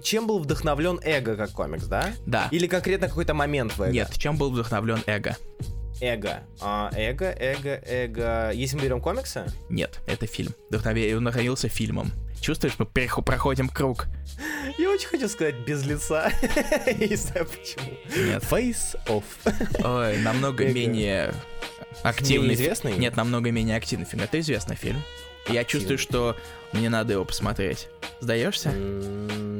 чем 0.02 0.26
был 0.26 0.38
вдохновлен 0.38 1.00
Эго 1.04 1.36
как 1.36 1.50
комикс, 1.50 1.84
да? 1.84 2.14
Да. 2.24 2.48
Или 2.50 2.66
конкретно 2.66 3.08
какой-то 3.08 3.34
момент 3.34 3.76
в 3.76 3.82
Эго? 3.82 3.92
Нет, 3.92 4.10
чем 4.16 4.38
был 4.38 4.50
вдохновлен 4.50 5.02
Эго? 5.04 5.36
Эго. 6.00 6.42
А, 6.60 6.90
эго, 6.96 7.26
эго, 7.38 7.80
эго. 7.84 8.50
Если 8.52 8.76
мы 8.76 8.82
берем 8.82 9.00
комиксы? 9.00 9.46
Нет, 9.68 10.00
это 10.06 10.26
фильм. 10.26 10.54
Вдохновился 10.70 11.68
фильмом. 11.68 12.12
Чувствуешь, 12.40 12.74
мы 12.78 12.84
проходим 12.84 13.68
круг. 13.68 14.06
Я 14.76 14.90
очень 14.90 15.08
хочу 15.08 15.28
сказать 15.28 15.54
без 15.66 15.86
лица. 15.86 16.30
Я 16.86 16.92
не 16.92 17.16
знаю 17.16 17.46
почему. 17.46 17.96
Нет. 18.14 18.42
Face 18.42 18.96
off. 19.06 19.24
Ой, 19.82 20.18
намного 20.18 20.66
менее 20.66 21.32
активный. 22.02 22.54
известный? 22.54 22.98
Нет, 22.98 23.16
намного 23.16 23.50
менее 23.50 23.76
активный 23.76 24.04
фильм. 24.04 24.24
Это 24.24 24.40
известный 24.40 24.76
фильм. 24.76 25.02
Я 25.48 25.64
чувствую, 25.64 25.98
что 25.98 26.36
мне 26.72 26.88
надо 26.88 27.12
его 27.14 27.24
посмотреть. 27.24 27.88
Сдаешься? 28.20 28.72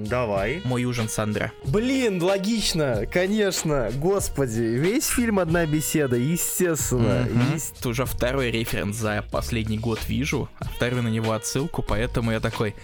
Давай. 0.07 0.61
Мой 0.65 0.85
ужин 0.85 1.09
Сандра. 1.09 1.53
Блин, 1.65 2.23
логично, 2.23 3.07
конечно. 3.11 3.91
Господи, 3.95 4.61
весь 4.61 5.07
фильм 5.07 5.39
одна 5.39 5.67
беседа, 5.67 6.17
естественно. 6.17 7.27
Mm-hmm. 7.27 7.55
Есть... 7.55 7.81
Это 7.81 7.89
уже 7.89 8.05
второй 8.05 8.51
референс 8.51 8.97
за 8.97 9.25
последний 9.31 9.79
год 9.79 10.01
вижу, 10.07 10.49
а 10.59 10.65
второй 10.65 11.03
на 11.03 11.09
него 11.09 11.33
отсылку, 11.33 11.83
поэтому 11.83 12.33
я 12.33 12.41
такой, 12.41 12.75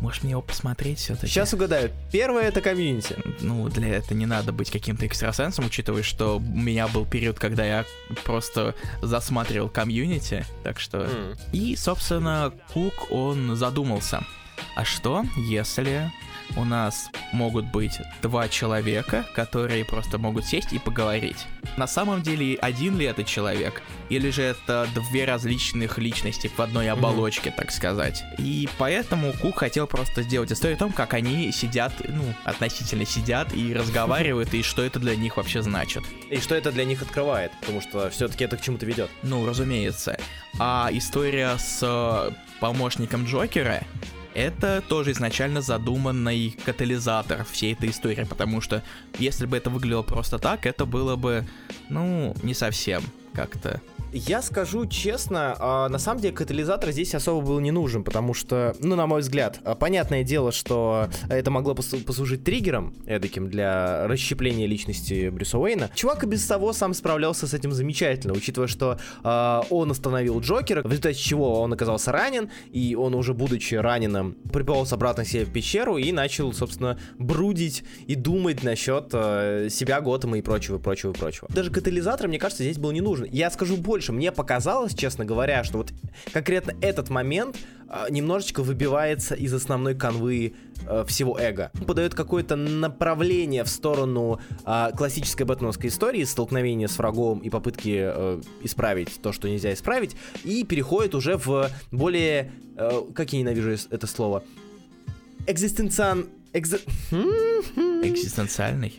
может 0.00 0.22
мне 0.22 0.32
его 0.32 0.42
посмотреть 0.42 0.98
все-таки? 0.98 1.26
Сейчас 1.26 1.52
угадаю. 1.54 1.90
Первое 2.10 2.44
это 2.44 2.60
комьюнити. 2.60 3.16
Ну, 3.40 3.68
для 3.68 3.96
этого 3.96 4.16
не 4.16 4.26
надо 4.26 4.52
быть 4.52 4.70
каким-то 4.70 5.06
экстрасенсом, 5.06 5.66
учитывая, 5.66 6.02
что 6.02 6.38
у 6.38 6.40
меня 6.40 6.88
был 6.88 7.06
период, 7.06 7.38
когда 7.38 7.64
я 7.64 7.84
просто 8.24 8.74
засматривал 9.00 9.68
комьюнити, 9.68 10.44
так 10.62 10.80
что... 10.80 10.98
Mm. 10.98 11.38
И, 11.52 11.76
собственно, 11.76 12.52
Кук, 12.72 13.10
он 13.10 13.56
задумался. 13.56 14.24
А 14.76 14.84
что, 14.84 15.24
если 15.36 16.10
у 16.56 16.64
нас 16.64 17.10
могут 17.32 17.66
быть 17.66 18.00
два 18.20 18.48
человека, 18.48 19.24
которые 19.34 19.84
просто 19.84 20.18
могут 20.18 20.44
сесть 20.44 20.72
и 20.72 20.78
поговорить. 20.78 21.46
На 21.76 21.86
самом 21.86 22.22
деле, 22.22 22.56
один 22.56 22.98
ли 22.98 23.06
это 23.06 23.24
человек, 23.24 23.82
или 24.08 24.30
же 24.30 24.42
это 24.42 24.86
две 25.10 25.24
различных 25.24 25.98
личности 25.98 26.50
в 26.54 26.60
одной 26.60 26.90
оболочке, 26.90 27.50
mm-hmm. 27.50 27.56
так 27.56 27.70
сказать. 27.70 28.24
И 28.38 28.68
поэтому 28.78 29.32
Кук 29.40 29.58
хотел 29.58 29.86
просто 29.86 30.22
сделать 30.22 30.52
историю 30.52 30.76
о 30.76 30.78
том, 30.78 30.92
как 30.92 31.14
они 31.14 31.50
сидят, 31.52 31.92
ну, 32.08 32.24
относительно 32.44 33.06
сидят 33.06 33.54
и 33.54 33.72
разговаривают, 33.72 34.52
и 34.54 34.62
что 34.62 34.82
это 34.82 34.98
для 34.98 35.16
них 35.16 35.36
вообще 35.36 35.62
значит. 35.62 36.02
И 36.30 36.38
что 36.38 36.54
это 36.54 36.72
для 36.72 36.84
них 36.84 37.02
открывает, 37.02 37.52
потому 37.60 37.80
что 37.80 38.10
все-таки 38.10 38.44
это 38.44 38.56
к 38.56 38.60
чему-то 38.60 38.86
ведет. 38.86 39.10
Ну, 39.22 39.46
разумеется. 39.46 40.18
А 40.58 40.90
история 40.92 41.56
с 41.58 42.32
помощником 42.60 43.24
Джокера 43.24 43.82
это 44.34 44.82
тоже 44.88 45.12
изначально 45.12 45.60
задуманный 45.60 46.56
катализатор 46.64 47.44
всей 47.44 47.74
этой 47.74 47.90
истории, 47.90 48.24
потому 48.24 48.60
что 48.60 48.82
если 49.18 49.46
бы 49.46 49.56
это 49.56 49.70
выглядело 49.70 50.02
просто 50.02 50.38
так, 50.38 50.66
это 50.66 50.86
было 50.86 51.16
бы, 51.16 51.46
ну, 51.88 52.34
не 52.42 52.54
совсем 52.54 53.02
как-то 53.34 53.80
я 54.12 54.42
скажу 54.42 54.86
честно, 54.86 55.56
а, 55.58 55.88
на 55.88 55.98
самом 55.98 56.20
деле 56.20 56.34
катализатор 56.34 56.90
здесь 56.92 57.14
особо 57.14 57.44
был 57.44 57.60
не 57.60 57.70
нужен, 57.70 58.04
потому 58.04 58.34
что, 58.34 58.74
ну, 58.80 58.94
на 58.94 59.06
мой 59.06 59.22
взгляд, 59.22 59.58
а, 59.64 59.74
понятное 59.74 60.22
дело, 60.22 60.52
что 60.52 61.08
это 61.28 61.50
могло 61.50 61.74
послужить 61.74 62.44
триггером 62.44 62.94
эдаким 63.06 63.48
для 63.48 64.06
расщепления 64.06 64.66
личности 64.66 65.30
Брюса 65.30 65.58
Уэйна. 65.58 65.90
Чувак 65.94 66.24
и 66.24 66.26
без 66.26 66.46
того 66.46 66.72
сам 66.72 66.94
справлялся 66.94 67.46
с 67.46 67.54
этим 67.54 67.72
замечательно, 67.72 68.34
учитывая, 68.34 68.68
что 68.68 68.98
э, 69.24 69.60
он 69.70 69.90
остановил 69.90 70.40
Джокера, 70.40 70.82
в 70.82 70.86
результате 70.86 71.18
чего 71.18 71.60
он 71.60 71.72
оказался 71.72 72.12
ранен, 72.12 72.50
и 72.70 72.94
он 72.94 73.14
уже 73.14 73.32
будучи 73.32 73.74
раненым, 73.74 74.36
приполз 74.52 74.92
обратно 74.92 75.24
себе 75.24 75.44
в 75.44 75.52
пещеру 75.52 75.96
и 75.96 76.12
начал, 76.12 76.52
собственно, 76.52 76.98
брудить 77.18 77.84
и 78.06 78.14
думать 78.14 78.62
насчет 78.62 79.10
себя, 79.12 80.00
Готэма 80.00 80.38
и 80.38 80.42
прочего, 80.42 80.78
прочего, 80.78 81.12
прочего. 81.12 81.48
Даже 81.50 81.70
катализатор, 81.70 82.28
мне 82.28 82.38
кажется, 82.38 82.62
здесь 82.62 82.78
был 82.78 82.92
не 82.92 83.00
нужен. 83.00 83.26
Я 83.30 83.50
скажу 83.50 83.76
больше, 83.76 84.01
больше. 84.02 84.12
Мне 84.12 84.32
показалось, 84.32 84.94
честно 84.94 85.24
говоря, 85.24 85.64
что 85.64 85.78
вот 85.78 85.92
конкретно 86.32 86.74
этот 86.80 87.10
момент 87.10 87.56
э, 87.88 88.06
немножечко 88.10 88.62
выбивается 88.62 89.34
из 89.34 89.54
основной 89.54 89.94
канвы 89.94 90.54
э, 90.88 91.04
всего 91.06 91.38
эго. 91.38 91.70
Подает 91.86 92.14
какое-то 92.14 92.56
направление 92.56 93.62
в 93.62 93.68
сторону 93.68 94.40
э, 94.66 94.90
классической 94.96 95.46
бэтменовской 95.46 95.88
истории, 95.88 96.24
столкновения 96.24 96.88
с 96.88 96.98
врагом 96.98 97.38
и 97.38 97.50
попытки 97.50 98.00
э, 98.02 98.42
исправить 98.64 99.20
то, 99.22 99.32
что 99.32 99.48
нельзя 99.48 99.72
исправить, 99.72 100.16
и 100.44 100.64
переходит 100.64 101.14
уже 101.14 101.36
в 101.36 101.70
более, 101.92 102.52
э, 102.76 103.02
как 103.14 103.32
я 103.32 103.38
ненавижу 103.38 103.76
это 103.90 104.06
слово, 104.06 104.42
экзистенциан... 105.46 106.26
Экзи... 106.54 106.80
Экзистенциальный? 108.02 108.92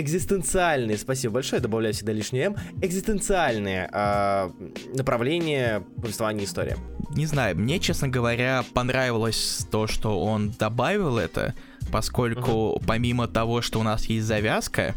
Экзистенциальные, 0.00 0.98
спасибо 0.98 1.34
большое, 1.34 1.60
добавляю 1.60 1.94
всегда 1.94 2.12
лишнее 2.12 2.46
М, 2.46 2.56
экзистенциальные 2.82 3.88
э, 3.92 4.50
направления 4.94 5.82
повествования 6.00 6.44
истории. 6.44 6.76
Не 7.14 7.26
знаю, 7.26 7.56
мне, 7.56 7.78
честно 7.78 8.08
говоря, 8.08 8.64
понравилось 8.74 9.66
то, 9.70 9.86
что 9.86 10.20
он 10.20 10.50
добавил 10.50 11.18
это, 11.18 11.54
поскольку 11.90 12.76
uh-huh. 12.76 12.84
помимо 12.86 13.28
того, 13.28 13.62
что 13.62 13.80
у 13.80 13.82
нас 13.82 14.06
есть 14.06 14.26
завязка, 14.26 14.94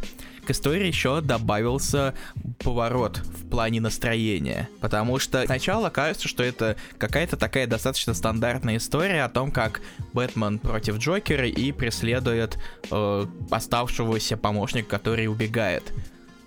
к 0.50 0.52
истории 0.52 0.88
еще 0.88 1.22
добавился 1.22 2.16
поворот 2.64 3.18
в 3.18 3.48
плане 3.52 3.82
настроения. 3.82 4.68
Потому 4.82 5.20
что 5.20 5.46
сначала 5.46 5.92
кажется, 5.92 6.28
что 6.28 6.42
это 6.42 6.76
какая-то 6.98 7.38
такая 7.38 7.68
достаточно 7.68 8.16
стандартная 8.16 8.78
история 8.78 9.26
о 9.26 9.30
том, 9.30 9.52
как 9.52 9.82
Бэтмен 10.14 10.58
против 10.58 10.98
Джокера 10.98 11.46
и 11.46 11.72
преследует 11.72 12.58
э, 12.90 13.26
оставшегося 13.52 14.38
помощника, 14.38 14.90
который 14.90 15.28
убегает. 15.28 15.94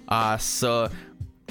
А 0.09 0.37
с 0.37 0.91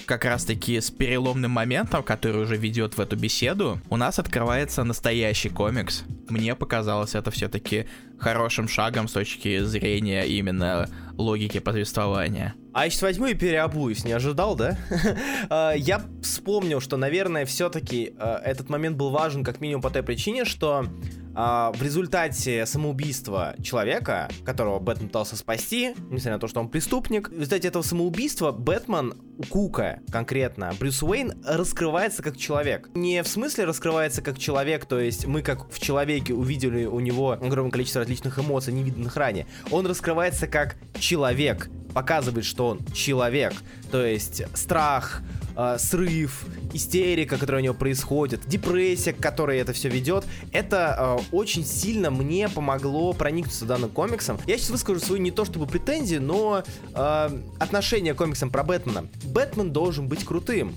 как 0.05 0.25
раз-таки 0.25 0.79
с 0.79 0.91
переломным 0.91 1.51
моментом, 1.51 2.03
который 2.03 2.43
уже 2.43 2.57
ведет 2.57 2.97
в 2.97 3.01
эту 3.01 3.15
беседу, 3.15 3.79
у 3.89 3.97
нас 3.97 4.19
открывается 4.19 4.83
настоящий 4.83 5.49
комикс. 5.49 6.03
Мне 6.29 6.55
показалось 6.55 7.15
это 7.15 7.31
все-таки 7.31 7.87
хорошим 8.19 8.67
шагом 8.67 9.07
с 9.07 9.13
точки 9.13 9.59
зрения 9.63 10.23
именно 10.23 10.89
логики 11.17 11.59
повествования. 11.59 12.53
А 12.73 12.85
я 12.85 12.89
сейчас 12.89 13.01
возьму 13.01 13.27
и 13.27 13.33
переобуюсь, 13.33 14.05
не 14.05 14.13
ожидал, 14.13 14.55
да? 14.55 14.77
А, 15.49 15.73
я 15.73 16.01
вспомнил, 16.21 16.79
что, 16.79 16.97
наверное, 16.97 17.45
все-таки 17.45 18.13
а, 18.17 18.39
этот 18.43 18.69
момент 18.69 18.95
был 18.97 19.09
важен 19.09 19.43
как 19.43 19.59
минимум 19.59 19.81
по 19.81 19.89
той 19.89 20.03
причине, 20.03 20.45
что 20.45 20.85
в 21.33 21.81
результате 21.81 22.65
самоубийства 22.65 23.55
человека, 23.63 24.29
которого 24.43 24.79
Бэтмен 24.79 25.07
пытался 25.07 25.35
спасти, 25.35 25.93
несмотря 26.09 26.33
на 26.33 26.39
то, 26.39 26.47
что 26.47 26.59
он 26.59 26.69
преступник, 26.69 27.29
в 27.29 27.33
результате 27.33 27.69
этого 27.69 27.83
самоубийства 27.83 28.51
Бэтмен 28.51 29.13
Кука 29.49 30.01
конкретно, 30.11 30.73
Брюс 30.79 31.01
Уэйн 31.01 31.41
раскрывается 31.45 32.21
как 32.21 32.37
человек. 32.37 32.89
Не 32.93 33.23
в 33.23 33.27
смысле 33.27 33.65
раскрывается 33.65 34.21
как 34.21 34.37
человек, 34.37 34.85
то 34.85 34.99
есть 34.99 35.25
мы 35.25 35.41
как 35.41 35.71
в 35.71 35.79
человеке 35.79 36.33
увидели 36.33 36.85
у 36.85 36.99
него 36.99 37.31
огромное 37.31 37.71
количество 37.71 38.01
различных 38.01 38.37
эмоций, 38.37 38.73
невиданных 38.73 39.15
ранее. 39.15 39.47
Он 39.71 39.87
раскрывается 39.87 40.47
как 40.47 40.75
человек, 40.99 41.69
показывает, 41.93 42.45
что 42.45 42.67
он 42.67 42.85
человек. 42.93 43.53
То 43.91 44.05
есть 44.05 44.43
страх, 44.55 45.21
э, 45.61 45.77
срыв, 45.79 46.45
истерика, 46.73 47.37
которая 47.37 47.61
у 47.61 47.65
него 47.65 47.73
происходит, 47.73 48.47
депрессия, 48.47 49.13
к 49.13 49.17
которой 49.17 49.59
это 49.59 49.73
все 49.73 49.89
ведет, 49.89 50.25
это 50.51 51.17
э, 51.21 51.23
очень 51.31 51.65
сильно 51.65 52.09
мне 52.09 52.49
помогло 52.49 53.13
проникнуться 53.13 53.65
данным 53.65 53.89
комиксом. 53.89 54.39
Я 54.47 54.57
сейчас 54.57 54.71
выскажу 54.71 54.99
свою 54.99 55.21
не 55.21 55.31
то 55.31 55.45
чтобы 55.45 55.67
претензии, 55.67 56.17
но 56.17 56.63
э, 56.93 57.29
отношение 57.59 58.13
к 58.13 58.17
комиксам 58.17 58.49
про 58.49 58.63
Бэтмена. 58.63 59.07
Бэтмен 59.25 59.71
должен 59.71 60.07
быть 60.07 60.23
крутым. 60.25 60.75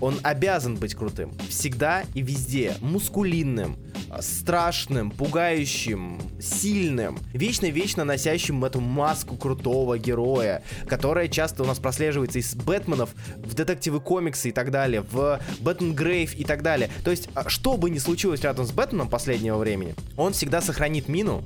Он 0.00 0.18
обязан 0.22 0.76
быть 0.76 0.94
крутым. 0.94 1.32
Всегда 1.48 2.04
и 2.14 2.22
везде. 2.22 2.76
Мускулинным, 2.80 3.76
страшным, 4.20 5.10
пугающим, 5.10 6.20
сильным. 6.40 7.18
Вечно-вечно 7.32 8.04
носящим 8.04 8.64
эту 8.64 8.80
маску 8.80 9.36
крутого 9.36 9.98
героя, 9.98 10.62
которая 10.86 11.28
часто 11.28 11.62
у 11.62 11.66
нас 11.66 11.78
прослеживается 11.78 12.38
из 12.38 12.54
Бэтменов 12.54 13.10
в 13.36 13.54
детективы 13.54 14.00
комиксы 14.00 14.50
и 14.50 14.52
так 14.52 14.70
далее, 14.70 15.02
в 15.02 15.40
Бэтмен 15.60 15.94
Грейв 15.94 16.34
и 16.34 16.44
так 16.44 16.62
далее. 16.62 16.90
То 17.04 17.10
есть, 17.10 17.28
а, 17.34 17.48
что 17.48 17.76
бы 17.76 17.90
ни 17.90 17.98
случилось 17.98 18.42
рядом 18.42 18.66
с 18.66 18.72
Бэтменом 18.72 19.08
последнего 19.08 19.58
времени, 19.58 19.94
он 20.16 20.32
всегда 20.32 20.60
сохранит 20.60 21.08
мину, 21.08 21.44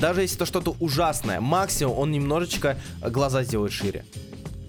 даже 0.00 0.22
если 0.22 0.36
это 0.36 0.46
что-то 0.46 0.76
ужасное. 0.80 1.40
Максимум 1.40 1.98
он 1.98 2.12
немножечко 2.12 2.76
глаза 3.00 3.44
сделает 3.44 3.72
шире 3.72 4.04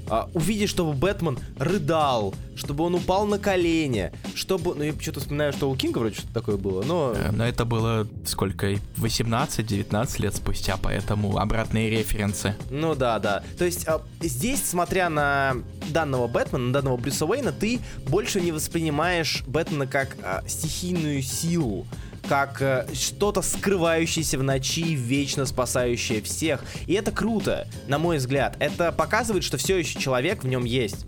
а, 0.10 0.30
увидеть, 0.34 0.70
чтобы 0.70 0.94
Бэтмен 0.94 1.40
рыдал, 1.58 2.34
чтобы 2.56 2.84
он 2.84 2.96
упал 2.96 3.26
на 3.26 3.38
колени, 3.38 4.12
чтобы... 4.34 4.76
Ну, 4.76 4.84
я 4.84 4.94
что-то 5.00 5.20
вспоминаю, 5.20 5.54
что 5.54 5.70
у 5.70 5.76
Кинга 5.76 6.00
вроде 6.00 6.16
что-то 6.16 6.34
такое 6.34 6.58
было, 6.58 6.84
но... 6.84 7.14
Э, 7.16 7.32
но 7.32 7.46
это 7.46 7.66
было 7.66 8.08
сколько? 8.26 8.74
18-19 8.98 10.22
лет 10.22 10.36
спустя, 10.36 10.78
поэтому 10.82 11.38
обратные 11.38 11.90
референсы. 11.90 12.56
Ну 12.70 12.96
да, 12.96 13.20
да. 13.20 13.44
То 13.58 13.66
есть 13.66 13.88
а, 13.88 14.02
здесь, 14.22 14.64
смотря 14.64 15.10
на 15.10 15.56
данного 15.90 16.28
Бэтмена, 16.28 16.66
на 16.66 16.74
данного 16.74 16.98
Брюса 16.98 17.26
Уэйна, 17.26 17.52
ты 17.52 17.80
больше 18.08 18.42
не 18.42 18.52
воспринимаешь 18.52 19.44
Бэтмена 19.48 19.88
как 19.88 20.16
а, 20.24 20.44
стихийную 20.48 21.22
силу, 21.22 21.86
как 22.28 22.62
э, 22.62 22.88
что-то 22.94 23.42
скрывающееся 23.42 24.38
в 24.38 24.44
ночи, 24.44 24.96
вечно 24.96 25.46
спасающее 25.46 26.22
всех. 26.22 26.64
И 26.88 26.94
это 26.94 27.12
круто, 27.12 27.68
на 27.88 28.00
мой 28.00 28.18
взгляд. 28.18 28.56
Это 28.60 28.92
показывает, 28.92 29.44
что 29.44 29.58
все 29.58 29.78
еще 29.78 30.00
человек 30.00 30.44
в 30.44 30.48
нем 30.48 30.66
есть. 30.66 31.06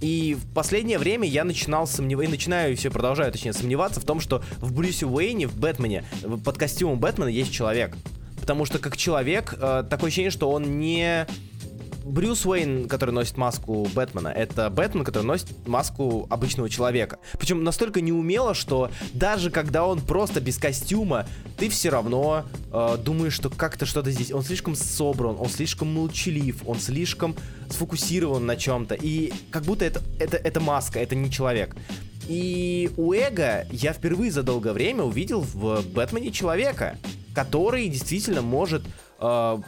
И 0.00 0.36
в 0.40 0.54
последнее 0.54 0.98
время 0.98 1.26
я 1.26 1.44
начинал 1.44 1.86
сомневаться, 1.86 2.28
и 2.28 2.30
начинаю 2.30 2.76
все 2.76 2.90
продолжаю, 2.90 3.32
точнее, 3.32 3.52
сомневаться 3.52 4.00
в 4.00 4.04
том, 4.04 4.20
что 4.20 4.42
в 4.58 4.72
Брюсе 4.72 5.06
Уэйне, 5.06 5.48
в 5.48 5.56
Бэтмене, 5.56 6.04
под 6.44 6.56
костюмом 6.56 7.00
Бэтмена 7.00 7.28
есть 7.28 7.52
человек. 7.52 7.96
Потому 8.40 8.64
что 8.64 8.78
как 8.78 8.96
человек, 8.96 9.54
э, 9.58 9.84
такое 9.88 10.08
ощущение, 10.08 10.30
что 10.30 10.50
он 10.50 10.78
не 10.78 11.26
Брюс 12.08 12.46
Уэйн, 12.46 12.88
который 12.88 13.10
носит 13.10 13.36
маску 13.36 13.86
Бэтмена, 13.94 14.28
это 14.28 14.70
Бэтмен, 14.70 15.04
который 15.04 15.24
носит 15.24 15.46
маску 15.66 16.26
обычного 16.30 16.70
человека. 16.70 17.18
Причем 17.38 17.62
настолько 17.62 18.00
неумело, 18.00 18.54
что 18.54 18.90
даже 19.12 19.50
когда 19.50 19.86
он 19.86 20.00
просто 20.00 20.40
без 20.40 20.56
костюма, 20.56 21.26
ты 21.58 21.68
все 21.68 21.90
равно 21.90 22.44
э, 22.72 22.96
думаешь, 22.98 23.34
что 23.34 23.50
как-то 23.50 23.84
что-то 23.84 24.10
здесь. 24.10 24.32
Он 24.32 24.42
слишком 24.42 24.74
собран, 24.74 25.36
он 25.38 25.48
слишком 25.48 25.92
молчалив, 25.92 26.62
он 26.66 26.80
слишком 26.80 27.36
сфокусирован 27.68 28.46
на 28.46 28.56
чем-то. 28.56 28.94
И 28.94 29.32
как 29.50 29.64
будто 29.64 29.84
это, 29.84 30.00
это, 30.18 30.38
это 30.38 30.60
маска, 30.60 30.98
это 30.98 31.14
не 31.14 31.30
человек. 31.30 31.76
И 32.26 32.90
у 32.96 33.12
Эго 33.12 33.66
я 33.70 33.92
впервые 33.92 34.30
за 34.30 34.42
долгое 34.42 34.72
время 34.72 35.02
увидел 35.04 35.40
в 35.40 35.82
Бэтмене 35.92 36.30
человека, 36.30 36.96
который 37.34 37.88
действительно 37.88 38.42
может 38.42 38.82
э, 39.20 39.58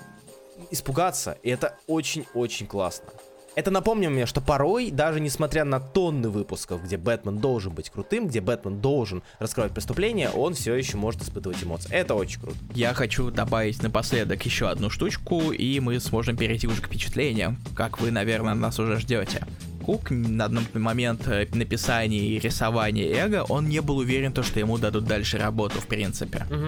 испугаться. 0.71 1.39
И 1.43 1.51
это 1.51 1.77
очень-очень 1.87 2.67
классно. 2.67 3.09
Это 3.57 3.73
напомнил 3.73 4.11
мне, 4.11 4.27
что 4.27 4.41
порой, 4.41 4.91
даже 4.93 5.19
несмотря 5.19 5.65
на 5.65 5.81
тонны 5.81 6.29
выпусков, 6.29 6.85
где 6.85 6.97
Бэтмен 6.97 7.39
должен 7.39 7.73
быть 7.73 7.91
крутым, 7.91 8.29
где 8.29 8.41
Бэтмен 8.41 8.81
должен 8.81 9.25
раскрывать 9.41 9.73
преступления, 9.73 10.31
он 10.31 10.55
все 10.55 10.75
еще 10.75 10.97
может 10.97 11.23
испытывать 11.23 11.63
эмоции. 11.63 11.93
Это 11.93 12.15
очень 12.15 12.41
круто. 12.41 12.57
Я 12.75 12.95
хочу 12.95 13.31
добавить 13.31 13.83
напоследок 13.83 14.41
еще 14.47 14.69
одну 14.69 14.89
штучку, 14.89 15.51
и 15.51 15.81
мы 15.81 15.99
сможем 15.99 16.37
перейти 16.37 16.69
уже 16.69 16.81
к 16.81 16.87
впечатлениям, 16.87 17.59
как 17.75 18.01
вы, 18.01 18.13
наверное, 18.13 18.55
нас 18.55 18.79
уже 18.79 18.99
ждете. 18.99 19.45
Кук 19.91 20.13
на 20.13 20.45
одном 20.45 20.65
момент 20.75 21.27
э, 21.27 21.49
написания 21.53 22.21
и 22.21 22.39
рисования 22.39 23.13
эго, 23.13 23.43
он 23.49 23.69
не 23.69 23.81
был 23.81 23.97
уверен, 23.97 24.33
то, 24.33 24.45
что 24.45 24.61
ему 24.61 24.79
дадут 24.79 25.05
дальше 25.05 25.37
работу, 25.37 25.81
в 25.81 25.89
принципе. 25.89 26.47
Угу. 26.49 26.67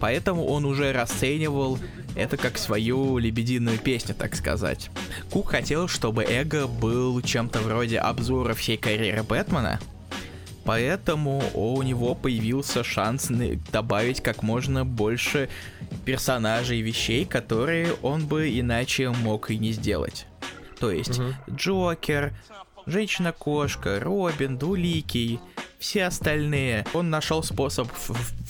Поэтому 0.00 0.46
он 0.46 0.64
уже 0.64 0.90
расценивал 0.90 1.78
это 2.16 2.38
как 2.38 2.56
свою 2.56 3.18
лебединую 3.18 3.76
песню, 3.76 4.14
так 4.14 4.34
сказать. 4.34 4.90
Кук 5.30 5.50
хотел, 5.50 5.86
чтобы 5.86 6.24
эго 6.24 6.66
был 6.66 7.20
чем-то 7.20 7.60
вроде 7.60 7.98
обзора 7.98 8.54
всей 8.54 8.78
карьеры 8.78 9.22
Бэтмена, 9.22 9.78
Поэтому 10.64 11.42
у 11.52 11.82
него 11.82 12.14
появился 12.14 12.82
шанс 12.84 13.28
добавить 13.70 14.22
как 14.22 14.42
можно 14.42 14.86
больше 14.86 15.50
персонажей 16.06 16.78
и 16.78 16.82
вещей, 16.82 17.26
которые 17.26 17.92
он 18.00 18.26
бы 18.26 18.48
иначе 18.58 19.10
мог 19.10 19.50
и 19.50 19.58
не 19.58 19.72
сделать. 19.72 20.26
То 20.82 20.90
есть 20.90 21.20
угу. 21.20 21.28
Джокер, 21.48 22.32
Женщина-кошка, 22.86 24.00
Робин, 24.00 24.58
Двуликий, 24.58 25.38
все 25.78 26.06
остальные. 26.06 26.84
Он 26.92 27.08
нашел 27.08 27.44
способ 27.44 27.86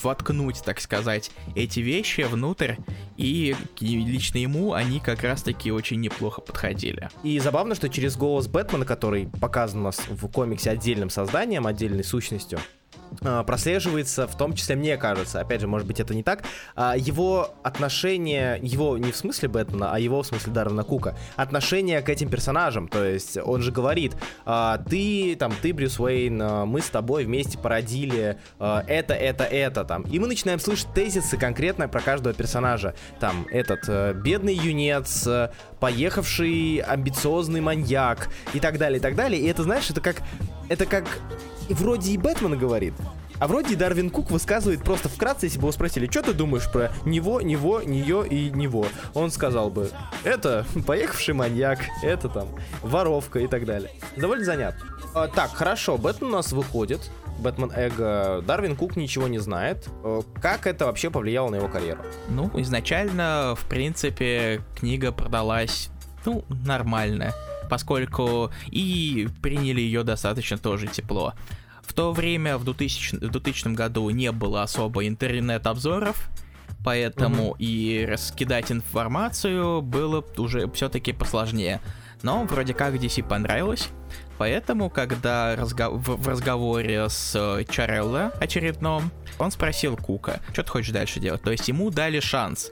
воткнуть, 0.02 0.62
так 0.64 0.80
сказать, 0.80 1.30
эти 1.54 1.80
вещи 1.80 2.22
внутрь, 2.22 2.76
и 3.18 3.54
лично 3.80 4.38
ему 4.38 4.72
они 4.72 5.00
как 5.00 5.22
раз-таки 5.22 5.70
очень 5.70 6.00
неплохо 6.00 6.40
подходили. 6.40 7.10
И 7.22 7.38
забавно, 7.38 7.74
что 7.74 7.90
через 7.90 8.16
голос 8.16 8.48
Бэтмена, 8.48 8.86
который 8.86 9.28
показан 9.28 9.80
у 9.80 9.84
нас 9.84 10.00
в 10.08 10.26
комиксе 10.28 10.70
отдельным 10.70 11.10
созданием, 11.10 11.66
отдельной 11.66 12.02
сущностью, 12.02 12.60
прослеживается, 13.20 14.26
в 14.26 14.36
том 14.36 14.54
числе, 14.54 14.76
мне 14.76 14.96
кажется, 14.96 15.40
опять 15.40 15.60
же, 15.60 15.66
может 15.66 15.86
быть, 15.86 16.00
это 16.00 16.14
не 16.14 16.22
так, 16.22 16.42
а, 16.74 16.94
его 16.96 17.54
отношение, 17.62 18.58
его 18.62 18.98
не 18.98 19.12
в 19.12 19.16
смысле 19.16 19.48
Бэтмена, 19.48 19.92
а 19.92 19.98
его 19.98 20.22
в 20.22 20.26
смысле 20.26 20.52
Даррена 20.52 20.84
Кука, 20.84 21.16
отношение 21.36 22.00
к 22.02 22.08
этим 22.08 22.28
персонажам, 22.28 22.88
то 22.88 23.04
есть 23.04 23.36
он 23.36 23.62
же 23.62 23.72
говорит, 23.72 24.14
а, 24.44 24.78
ты, 24.78 25.36
там, 25.36 25.52
ты, 25.60 25.72
Брюс 25.72 25.98
Уэйн, 25.98 26.66
мы 26.66 26.80
с 26.80 26.90
тобой 26.90 27.24
вместе 27.24 27.58
породили 27.58 28.38
это, 28.58 29.14
это, 29.14 29.44
это, 29.44 29.84
там, 29.84 30.02
и 30.02 30.18
мы 30.18 30.26
начинаем 30.26 30.58
слышать 30.58 30.88
тезисы 30.94 31.36
конкретно 31.36 31.88
про 31.88 32.00
каждого 32.00 32.34
персонажа, 32.34 32.94
там, 33.20 33.46
этот 33.50 33.84
э, 33.88 34.14
бедный 34.14 34.54
юнец, 34.54 35.28
поехавший 35.80 36.78
амбициозный 36.78 37.60
маньяк 37.60 38.28
и 38.52 38.60
так 38.60 38.78
далее, 38.78 38.98
и 38.98 39.02
так 39.02 39.14
далее, 39.14 39.40
и 39.40 39.46
это, 39.46 39.62
знаешь, 39.62 39.90
это 39.90 40.00
как, 40.00 40.22
это 40.68 40.86
как 40.86 41.04
вроде 41.74 42.12
и 42.12 42.18
Бэтмен 42.18 42.58
говорит, 42.58 42.94
а 43.42 43.48
вроде 43.48 43.74
Дарвин 43.74 44.10
Кук 44.10 44.30
высказывает 44.30 44.84
просто 44.84 45.08
вкратце, 45.08 45.46
если 45.46 45.58
бы 45.58 45.62
его 45.62 45.72
спросили, 45.72 46.08
что 46.08 46.22
ты 46.22 46.32
думаешь 46.32 46.70
про 46.70 46.92
него, 47.04 47.40
него, 47.40 47.82
нее 47.82 48.24
и 48.24 48.50
него. 48.50 48.86
Он 49.14 49.32
сказал 49.32 49.68
бы, 49.68 49.90
это 50.22 50.64
поехавший 50.86 51.34
маньяк, 51.34 51.80
это 52.02 52.28
там 52.28 52.46
воровка 52.82 53.40
и 53.40 53.48
так 53.48 53.64
далее. 53.64 53.90
Довольно 54.16 54.44
занятно. 54.44 54.86
А, 55.12 55.26
так, 55.26 55.52
хорошо, 55.54 55.98
Бэтмен 55.98 56.30
у 56.30 56.32
нас 56.34 56.52
выходит. 56.52 57.10
Бэтмен 57.40 57.72
Эго. 57.74 58.42
Дарвин 58.46 58.76
Кук 58.76 58.94
ничего 58.94 59.26
не 59.26 59.40
знает. 59.40 59.88
А, 60.04 60.20
как 60.40 60.68
это 60.68 60.86
вообще 60.86 61.10
повлияло 61.10 61.50
на 61.50 61.56
его 61.56 61.66
карьеру? 61.66 62.00
Ну, 62.28 62.48
изначально, 62.54 63.56
в 63.58 63.66
принципе, 63.66 64.60
книга 64.76 65.10
продалась, 65.10 65.90
ну, 66.24 66.44
нормально 66.48 67.34
поскольку 67.68 68.50
и 68.66 69.28
приняли 69.40 69.80
ее 69.80 70.02
достаточно 70.02 70.58
тоже 70.58 70.88
тепло. 70.88 71.32
В 71.82 71.94
то 71.94 72.12
время, 72.12 72.58
в 72.58 72.64
2000, 72.64 73.16
в 73.16 73.30
2000 73.30 73.74
году, 73.74 74.08
не 74.10 74.32
было 74.32 74.62
особо 74.62 75.06
интернет-обзоров, 75.06 76.28
поэтому 76.84 77.50
угу. 77.50 77.56
и 77.58 78.06
раскидать 78.08 78.72
информацию 78.72 79.82
было 79.82 80.24
уже 80.38 80.70
все-таки 80.70 81.12
посложнее. 81.12 81.80
Но 82.22 82.44
вроде 82.44 82.72
как 82.72 82.94
DC 82.94 83.26
понравилось, 83.26 83.88
поэтому, 84.38 84.90
когда 84.90 85.54
разго- 85.56 85.90
в, 85.90 86.22
в 86.22 86.28
разговоре 86.28 87.08
с 87.08 87.64
Чарелло 87.68 88.32
очередном, 88.40 89.10
он 89.38 89.50
спросил 89.50 89.96
Кука, 89.96 90.40
что 90.52 90.62
ты 90.62 90.70
хочешь 90.70 90.92
дальше 90.92 91.18
делать. 91.18 91.42
То 91.42 91.50
есть 91.50 91.66
ему 91.66 91.90
дали 91.90 92.20
шанс. 92.20 92.70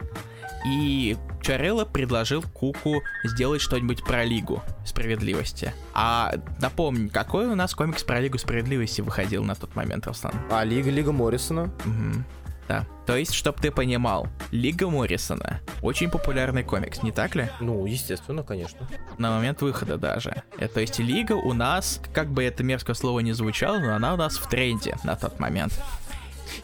И 0.66 1.16
Чарелла 1.42 1.84
предложил 1.84 2.42
Куку 2.42 3.02
сделать 3.24 3.60
что-нибудь 3.60 4.04
про 4.04 4.24
Лигу 4.24 4.62
Справедливости. 4.84 5.72
А 5.94 6.32
напомни, 6.60 7.08
какой 7.08 7.46
у 7.46 7.54
нас 7.54 7.74
комикс 7.74 8.02
про 8.02 8.20
Лигу 8.20 8.38
Справедливости 8.38 9.00
выходил 9.00 9.44
на 9.44 9.54
тот 9.54 9.74
момент, 9.74 10.06
Руслан? 10.06 10.34
А, 10.50 10.64
Лига 10.64 10.90
Лига 10.90 11.12
Моррисона. 11.12 11.64
Угу. 11.84 12.24
Да. 12.70 12.86
То 13.04 13.16
есть, 13.16 13.34
чтоб 13.34 13.60
ты 13.60 13.72
понимал, 13.72 14.28
Лига 14.52 14.88
Моррисона 14.88 15.60
очень 15.82 16.08
популярный 16.08 16.62
комикс, 16.62 17.02
не 17.02 17.10
так 17.10 17.34
ли? 17.34 17.48
Ну, 17.58 17.84
естественно, 17.84 18.44
конечно. 18.44 18.86
На 19.18 19.32
момент 19.32 19.60
выхода 19.60 19.98
даже. 19.98 20.44
Это, 20.56 20.74
то 20.74 20.80
есть, 20.80 21.00
Лига 21.00 21.32
у 21.32 21.52
нас, 21.52 22.00
как 22.14 22.30
бы 22.30 22.44
это 22.44 22.62
мерзкое 22.62 22.94
слово 22.94 23.20
не 23.20 23.32
звучало, 23.32 23.80
но 23.80 23.94
она 23.96 24.14
у 24.14 24.16
нас 24.16 24.36
в 24.36 24.48
тренде 24.48 24.96
на 25.02 25.16
тот 25.16 25.40
момент. 25.40 25.82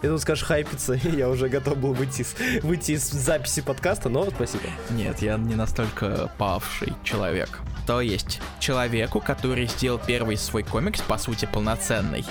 Я 0.03 0.11
тут 0.11 0.21
скажешь 0.21 0.45
хайпиться, 0.45 0.95
я 0.95 1.29
уже 1.29 1.49
готов 1.49 1.79
был 1.79 1.93
выйти, 1.93 2.23
с, 2.23 2.35
выйти 2.63 2.93
из 2.93 3.09
записи 3.09 3.63
подкаста, 3.63 4.09
но 4.09 4.31
спасибо. 4.31 4.65
Нет, 4.91 5.21
я 5.23 5.37
не 5.37 5.55
настолько 5.55 6.31
павший 6.39 6.93
человек. 7.05 7.61
То 7.87 8.01
есть, 8.01 8.41
человеку, 8.59 9.21
который 9.21 9.67
сделал 9.67 10.01
первый 10.05 10.37
свой 10.37 10.65
комикс, 10.65 11.01
по 11.03 11.19
сути, 11.19 11.49
полноценный, 11.51 12.25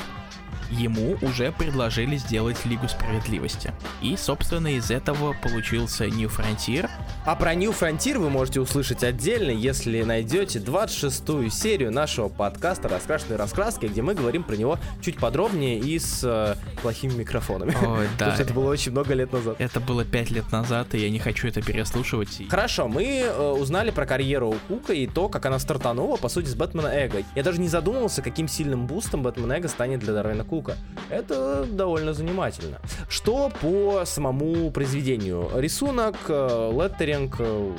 ему 0.69 1.17
уже 1.21 1.51
предложили 1.51 2.17
сделать 2.17 2.65
Лигу 2.65 2.87
Справедливости. 2.87 3.73
И, 4.01 4.17
собственно, 4.17 4.75
из 4.75 4.91
этого 4.91 5.33
получился 5.33 6.07
New 6.07 6.27
Frontier. 6.29 6.89
А 7.25 7.35
про 7.35 7.55
New 7.55 7.71
Frontier 7.71 8.19
вы 8.19 8.29
можете 8.29 8.59
услышать 8.59 9.03
отдельно, 9.03 9.51
если 9.51 10.03
найдете 10.03 10.59
26-ю 10.59 11.49
серию 11.49 11.91
нашего 11.91 12.29
подкаста 12.29 12.87
«Раскрашенные 12.87 13.37
раскраски», 13.37 13.87
где 13.87 14.01
мы 14.01 14.13
говорим 14.13 14.43
про 14.43 14.55
него 14.55 14.77
чуть 15.01 15.17
подробнее 15.17 15.79
и 15.79 15.97
с 15.97 16.23
э, 16.23 16.55
плохими 16.81 17.13
микрофонами. 17.13 17.75
Ой, 17.83 18.07
да. 18.19 18.25
То 18.25 18.31
есть 18.31 18.41
это 18.41 18.53
было 18.53 18.69
очень 18.69 18.91
много 18.91 19.13
лет 19.13 19.33
назад. 19.33 19.55
Это 19.59 19.79
было 19.79 20.05
5 20.05 20.31
лет 20.31 20.51
назад, 20.51 20.93
и 20.93 20.99
я 20.99 21.09
не 21.09 21.19
хочу 21.19 21.47
это 21.47 21.61
переслушивать. 21.61 22.43
Хорошо, 22.49 22.87
мы 22.87 23.21
э, 23.21 23.51
узнали 23.51 23.91
про 23.91 24.05
карьеру 24.05 24.55
Кука 24.67 24.93
и 24.93 25.07
то, 25.07 25.27
как 25.27 25.45
она 25.45 25.57
стартанула, 25.57 26.17
по 26.17 26.29
сути, 26.29 26.47
с 26.47 26.55
Бэтмена 26.55 26.87
Эго. 26.87 27.23
Я 27.35 27.43
даже 27.43 27.59
не 27.59 27.67
задумывался, 27.67 28.21
каким 28.21 28.47
сильным 28.47 28.85
бустом 28.85 29.23
Бэтмен 29.23 29.51
Эго 29.51 29.67
станет 29.67 29.99
для 29.99 30.13
Дарвина 30.13 30.43
Кука 30.43 30.55
Кука. 30.55 30.77
Это 31.09 31.65
довольно 31.65 32.13
занимательно. 32.13 32.79
Что 33.09 33.51
по 33.61 34.03
самому 34.05 34.71
произведению? 34.71 35.49
Рисунок, 35.55 36.15
э, 36.29 36.71
леттеринг, 36.73 37.14
э, 37.39 37.77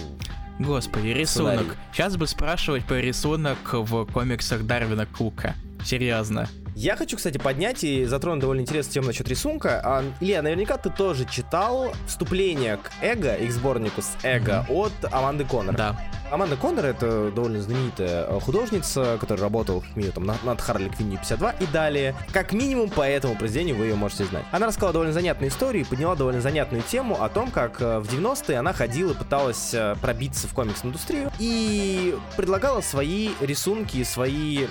Господи, 0.59 1.09
рисунок. 1.09 1.55
Сценарий. 1.61 1.79
Сейчас 1.93 2.17
бы 2.17 2.27
спрашивать 2.27 2.85
про 2.85 3.01
рисунок 3.01 3.59
в 3.73 4.07
комиксах 4.07 4.65
Дарвина 4.65 5.07
Кука. 5.07 5.55
Серьезно. 5.85 6.49
Я 6.79 6.95
хочу, 6.95 7.17
кстати, 7.17 7.39
поднять 7.39 7.83
и 7.85 8.05
затронуть 8.05 8.43
довольно 8.43 8.61
интересную 8.61 8.93
тему 8.93 9.07
насчет 9.07 9.27
рисунка. 9.27 9.81
А, 9.83 10.05
Илья, 10.21 10.43
наверняка 10.43 10.77
ты 10.77 10.91
тоже 10.91 11.25
читал 11.25 11.95
вступление 12.07 12.77
к 12.77 12.93
Эго, 13.01 13.35
их 13.35 13.51
сборнику 13.51 14.03
с 14.03 14.15
Эго, 14.23 14.67
от 14.69 14.93
Аманды 15.11 15.47
Коннор. 15.47 15.75
Да. 15.75 15.97
Аманда 16.31 16.57
Коннор 16.57 16.87
это 16.87 17.31
довольно 17.31 17.63
знаменитая 17.63 18.27
э, 18.27 18.41
художница, 18.41 19.17
которая 19.21 19.45
работала 19.45 19.81
как 19.81 19.95
минимум 19.95 20.13
там, 20.13 20.25
над, 20.25 20.45
над 20.45 20.61
Харли 20.61 20.89
Квинни 20.89 21.17
52 21.17 21.51
и 21.53 21.67
далее. 21.67 22.17
Как 22.33 22.53
минимум 22.53 22.91
по 22.91 23.03
этому 23.03 23.37
произведению 23.37 23.77
вы 23.77 23.87
ее 23.87 23.95
можете 23.95 24.25
знать. 24.25 24.45
Она 24.51 24.67
рассказала 24.67 24.93
довольно 24.93 25.13
занятную 25.13 25.51
историю 25.51 25.85
и 25.85 25.89
подняла 25.89 26.17
довольно 26.17 26.41
занятную 26.41 26.83
тему 26.83 27.23
о 27.23 27.29
том, 27.29 27.53
как 27.53 27.81
э, 27.81 28.01
в 28.01 28.13
90-е 28.13 28.59
она 28.59 28.73
ходила 28.73 29.13
и 29.13 29.15
пыталась 29.15 29.73
э, 29.73 29.95
пробиться 30.03 30.49
в 30.49 30.53
комикс-индустрию 30.53 31.31
и 31.39 32.17
предлагала 32.37 32.81
свои 32.81 33.31
рисунки, 33.41 34.03
свои 34.03 34.67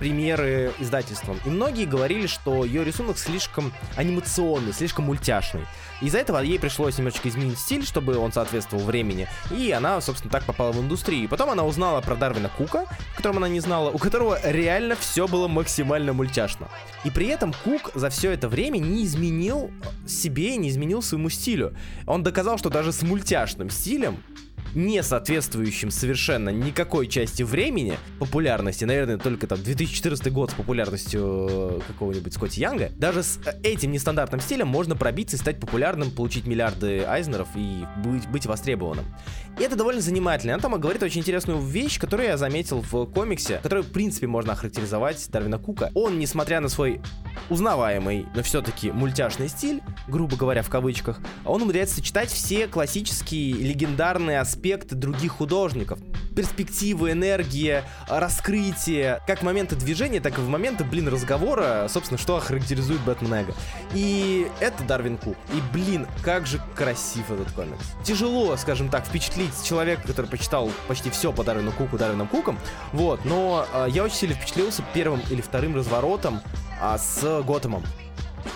примеры 0.00 0.72
издательствам. 0.80 1.38
И 1.46 1.48
многие 1.48 1.86
говорили, 1.86 2.26
что 2.26 2.64
ее 2.64 2.84
рисунок 2.84 3.18
слишком 3.18 3.72
анимационный, 3.94 4.72
слишком 4.72 5.06
мультяшный. 5.06 5.62
Из-за 6.02 6.18
этого 6.18 6.40
ей 6.40 6.58
пришлось 6.58 6.98
немножечко 6.98 7.28
изменить 7.28 7.58
стиль, 7.58 7.86
чтобы 7.86 8.18
он 8.18 8.32
соответствовал 8.32 8.84
времени. 8.84 9.28
И 9.50 9.70
она, 9.70 10.00
собственно, 10.00 10.30
так 10.30 10.44
попала 10.44 10.72
в 10.72 10.80
индустрию. 10.80 11.28
Потом 11.28 11.50
она 11.50 11.64
узнала 11.64 12.00
про 12.00 12.16
Дарвина 12.16 12.50
Кука, 12.50 12.86
которого 13.16 13.38
она 13.38 13.48
не 13.48 13.60
знала, 13.60 13.90
у 13.90 13.98
которого 13.98 14.38
реально 14.42 14.96
все 14.96 15.28
было 15.28 15.48
максимально 15.48 16.12
мультяшно. 16.12 16.68
И 17.04 17.10
при 17.10 17.28
этом 17.28 17.54
Кук 17.64 17.92
за 17.94 18.10
все 18.10 18.32
это 18.32 18.48
время 18.48 18.78
не 18.78 19.04
изменил 19.04 19.70
себе, 20.06 20.56
не 20.56 20.68
изменил 20.68 21.00
своему 21.00 21.30
стилю. 21.30 21.74
Он 22.06 22.22
доказал, 22.22 22.58
что 22.58 22.70
даже 22.70 22.92
с 22.92 23.02
мультяшным 23.02 23.70
стилем 23.70 24.18
не 24.76 25.02
соответствующим 25.02 25.90
совершенно 25.90 26.50
никакой 26.50 27.08
части 27.08 27.42
времени 27.42 27.96
популярности, 28.18 28.84
наверное, 28.84 29.16
только 29.16 29.46
там 29.46 29.62
2014 29.62 30.30
год 30.30 30.50
с 30.50 30.54
популярностью 30.54 31.48
э, 31.50 31.80
какого-нибудь 31.88 32.34
Скотти 32.34 32.60
Янга, 32.60 32.90
даже 32.94 33.22
с 33.22 33.38
э, 33.46 33.58
этим 33.62 33.90
нестандартным 33.90 34.38
стилем 34.40 34.68
можно 34.68 34.94
пробиться 34.94 35.36
и 35.36 35.38
стать 35.38 35.58
популярным, 35.58 36.10
получить 36.10 36.46
миллиарды 36.46 37.04
Айзнеров 37.04 37.48
и 37.56 37.84
быть, 38.04 38.28
быть 38.28 38.44
востребованным. 38.44 39.06
И 39.58 39.62
это 39.62 39.76
довольно 39.76 40.02
занимательно. 40.02 40.58
Там 40.58 40.78
говорит 40.78 41.02
очень 41.02 41.22
интересную 41.22 41.58
вещь, 41.58 41.98
которую 41.98 42.28
я 42.28 42.36
заметил 42.36 42.82
в 42.82 43.06
комиксе, 43.06 43.60
которую, 43.62 43.84
в 43.84 43.92
принципе, 43.92 44.26
можно 44.26 44.52
охарактеризовать 44.52 45.26
Дарвина 45.30 45.58
Кука. 45.58 45.90
Он, 45.94 46.18
несмотря 46.18 46.60
на 46.60 46.68
свой 46.68 47.00
узнаваемый, 47.48 48.26
но 48.34 48.42
все-таки 48.42 48.90
мультяшный 48.90 49.48
стиль, 49.48 49.80
грубо 50.06 50.36
говоря, 50.36 50.62
в 50.62 50.68
кавычках, 50.68 51.20
он 51.46 51.62
умудряется 51.62 51.94
сочетать 51.94 52.28
все 52.28 52.66
классические 52.66 53.54
легендарные 53.54 54.40
аспекты 54.40 54.65
других 54.74 55.32
художников. 55.32 55.98
Перспективы, 56.34 57.12
энергия, 57.12 57.84
раскрытие, 58.08 59.20
как 59.26 59.42
моменты 59.42 59.74
движения, 59.76 60.20
так 60.20 60.38
и 60.38 60.40
в 60.40 60.48
моменты, 60.48 60.84
блин, 60.84 61.08
разговора, 61.08 61.86
собственно, 61.88 62.18
что 62.18 62.36
охарактеризует 62.36 63.00
Бэтмен 63.02 63.32
Эго. 63.32 63.54
И 63.94 64.48
это 64.60 64.82
Дарвин 64.84 65.16
Кук. 65.16 65.36
И, 65.54 65.60
блин, 65.72 66.06
как 66.22 66.46
же 66.46 66.60
красив 66.74 67.30
этот 67.30 67.50
комикс. 67.52 67.84
Тяжело, 68.04 68.56
скажем 68.56 68.88
так, 68.88 69.06
впечатлить 69.06 69.52
человека, 69.64 70.02
который 70.06 70.26
почитал 70.26 70.70
почти 70.88 71.10
все 71.10 71.32
по 71.32 71.44
Дарвину 71.44 71.72
Куку, 71.72 71.96
Дарвином 71.96 72.28
Куком, 72.28 72.58
вот, 72.92 73.24
но 73.24 73.66
э, 73.72 73.86
я 73.90 74.04
очень 74.04 74.16
сильно 74.16 74.34
впечатлился 74.34 74.82
первым 74.94 75.20
или 75.30 75.40
вторым 75.40 75.74
разворотом 75.74 76.40
а, 76.80 76.98
с 76.98 77.42
Готэмом 77.42 77.82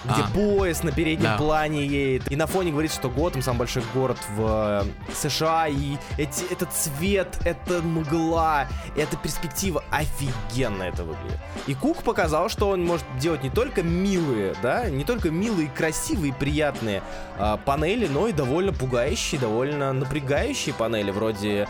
где 0.05 0.23
а. 0.23 0.31
поезд 0.33 0.85
на 0.85 0.93
переднем 0.93 1.31
да. 1.31 1.37
плане 1.37 1.87
едет. 1.87 2.31
И 2.31 2.37
на 2.37 2.47
фоне 2.47 2.73
говорит, 2.73 2.93
что 2.93 3.09
Готэм 3.09 3.43
самый 3.43 3.59
большой 3.61 3.83
город 3.95 4.19
в 4.37 4.85
э, 4.85 5.15
США. 5.15 5.69
И 5.69 5.97
эти, 6.19 6.51
этот 6.51 6.73
цвет, 6.73 7.39
это 7.45 7.83
мгла, 7.83 8.67
эта 8.97 9.17
перспектива 9.17 9.85
офигенно 9.91 10.85
это 10.85 11.05
выглядит. 11.05 11.39
И 11.67 11.75
Кук 11.75 12.03
показал, 12.03 12.49
что 12.49 12.69
он 12.71 12.85
может 12.85 13.07
делать 13.19 13.43
не 13.43 13.51
только 13.51 13.83
милые, 13.83 14.55
да, 14.63 14.89
не 14.89 15.05
только 15.05 15.31
милые, 15.31 15.69
красивые, 15.69 16.33
приятные 16.33 17.03
э, 17.39 17.57
панели, 17.65 18.07
но 18.07 18.29
и 18.29 18.33
довольно 18.33 18.73
пугающие, 18.73 19.41
довольно 19.41 19.93
напрягающие 19.93 20.75
панели, 20.75 21.11
вроде 21.11 21.69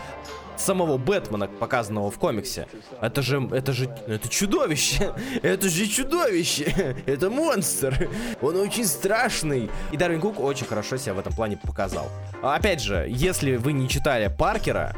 самого 0.61 0.99
Бэтмена, 0.99 1.49
показанного 1.49 2.11
в 2.11 2.18
комиксе. 2.18 2.66
Это 3.01 3.23
же, 3.23 3.49
это 3.53 3.73
же, 3.73 3.87
это 4.07 4.29
чудовище. 4.29 5.12
Это 5.42 5.68
же 5.68 5.87
чудовище. 5.87 6.96
Это 7.07 7.31
монстр. 7.31 8.09
Он 8.42 8.57
очень 8.57 8.87
страшный. 8.87 9.70
И 9.92 9.96
Дарвин 9.96 10.20
Кук 10.20 10.40
очень 10.40 10.66
хорошо 10.66 10.96
себя 10.96 11.14
в 11.14 11.18
этом 11.18 11.33
плане 11.33 11.57
показал. 11.57 12.09
Опять 12.42 12.81
же, 12.81 13.07
если 13.09 13.57
вы 13.57 13.73
не 13.73 13.88
читали 13.88 14.33
Паркера, 14.37 14.94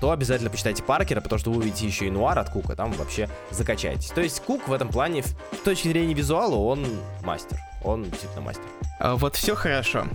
то 0.00 0.10
обязательно 0.10 0.50
почитайте 0.50 0.82
Паркера, 0.82 1.20
потому 1.20 1.38
что 1.38 1.50
вы 1.50 1.58
увидите 1.58 1.86
еще 1.86 2.06
и 2.06 2.10
нуар 2.10 2.38
от 2.38 2.50
Кука, 2.50 2.76
там 2.76 2.92
вообще 2.92 3.28
закачаетесь. 3.50 4.10
То 4.10 4.20
есть 4.20 4.40
Кук 4.40 4.68
в 4.68 4.72
этом 4.72 4.88
плане, 4.88 5.22
с 5.22 5.34
точки 5.64 5.88
зрения 5.88 6.14
визуала, 6.14 6.54
он 6.54 6.86
мастер. 7.22 7.58
Он 7.82 8.04
действительно 8.04 8.42
мастер. 8.42 8.64
А 9.00 9.16
вот 9.16 9.36
все 9.36 9.54
хорошо. 9.54 10.06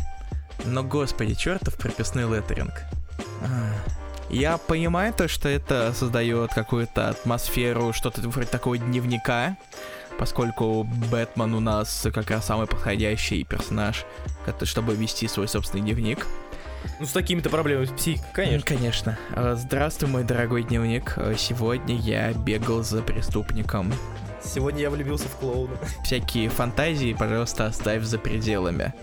Но, 0.66 0.84
господи, 0.84 1.34
чертов 1.34 1.76
прописной 1.78 2.24
леттеринг. 2.24 2.74
Я 4.34 4.58
понимаю 4.58 5.14
то, 5.14 5.28
что 5.28 5.48
это 5.48 5.94
создает 5.94 6.56
какую-то 6.56 7.10
атмосферу, 7.10 7.94
что-то 7.94 8.20
вроде 8.22 8.48
такого 8.48 8.80
дневника, 8.80 9.58
поскольку 10.18 10.84
Бэтмен 11.12 11.54
у 11.54 11.60
нас 11.60 12.08
как 12.12 12.32
раз 12.32 12.48
самый 12.48 12.66
подходящий 12.66 13.44
персонаж, 13.44 14.06
чтобы 14.64 14.96
вести 14.96 15.28
свой 15.28 15.48
собственный 15.48 15.84
дневник. 15.84 16.26
Ну, 17.00 17.06
с 17.06 17.12
такими-то 17.12 17.52
проблемами 17.52 17.86
психикой, 17.86 18.32
конечно. 18.34 18.76
Конечно. 18.76 19.20
А, 19.36 19.56
здравствуй, 19.56 20.10
мой 20.10 20.24
дорогой 20.24 20.64
дневник. 20.64 21.14
А, 21.16 21.36
сегодня 21.38 21.96
я 21.96 22.34
бегал 22.34 22.82
за 22.82 23.04
преступником. 23.04 23.94
Сегодня 24.44 24.82
я 24.82 24.90
влюбился 24.90 25.28
в 25.28 25.36
клоуна. 25.36 25.78
Всякие 26.04 26.50
фантазии, 26.50 27.14
пожалуйста, 27.14 27.68
оставь 27.68 28.02
за 28.02 28.18
пределами. 28.18 28.96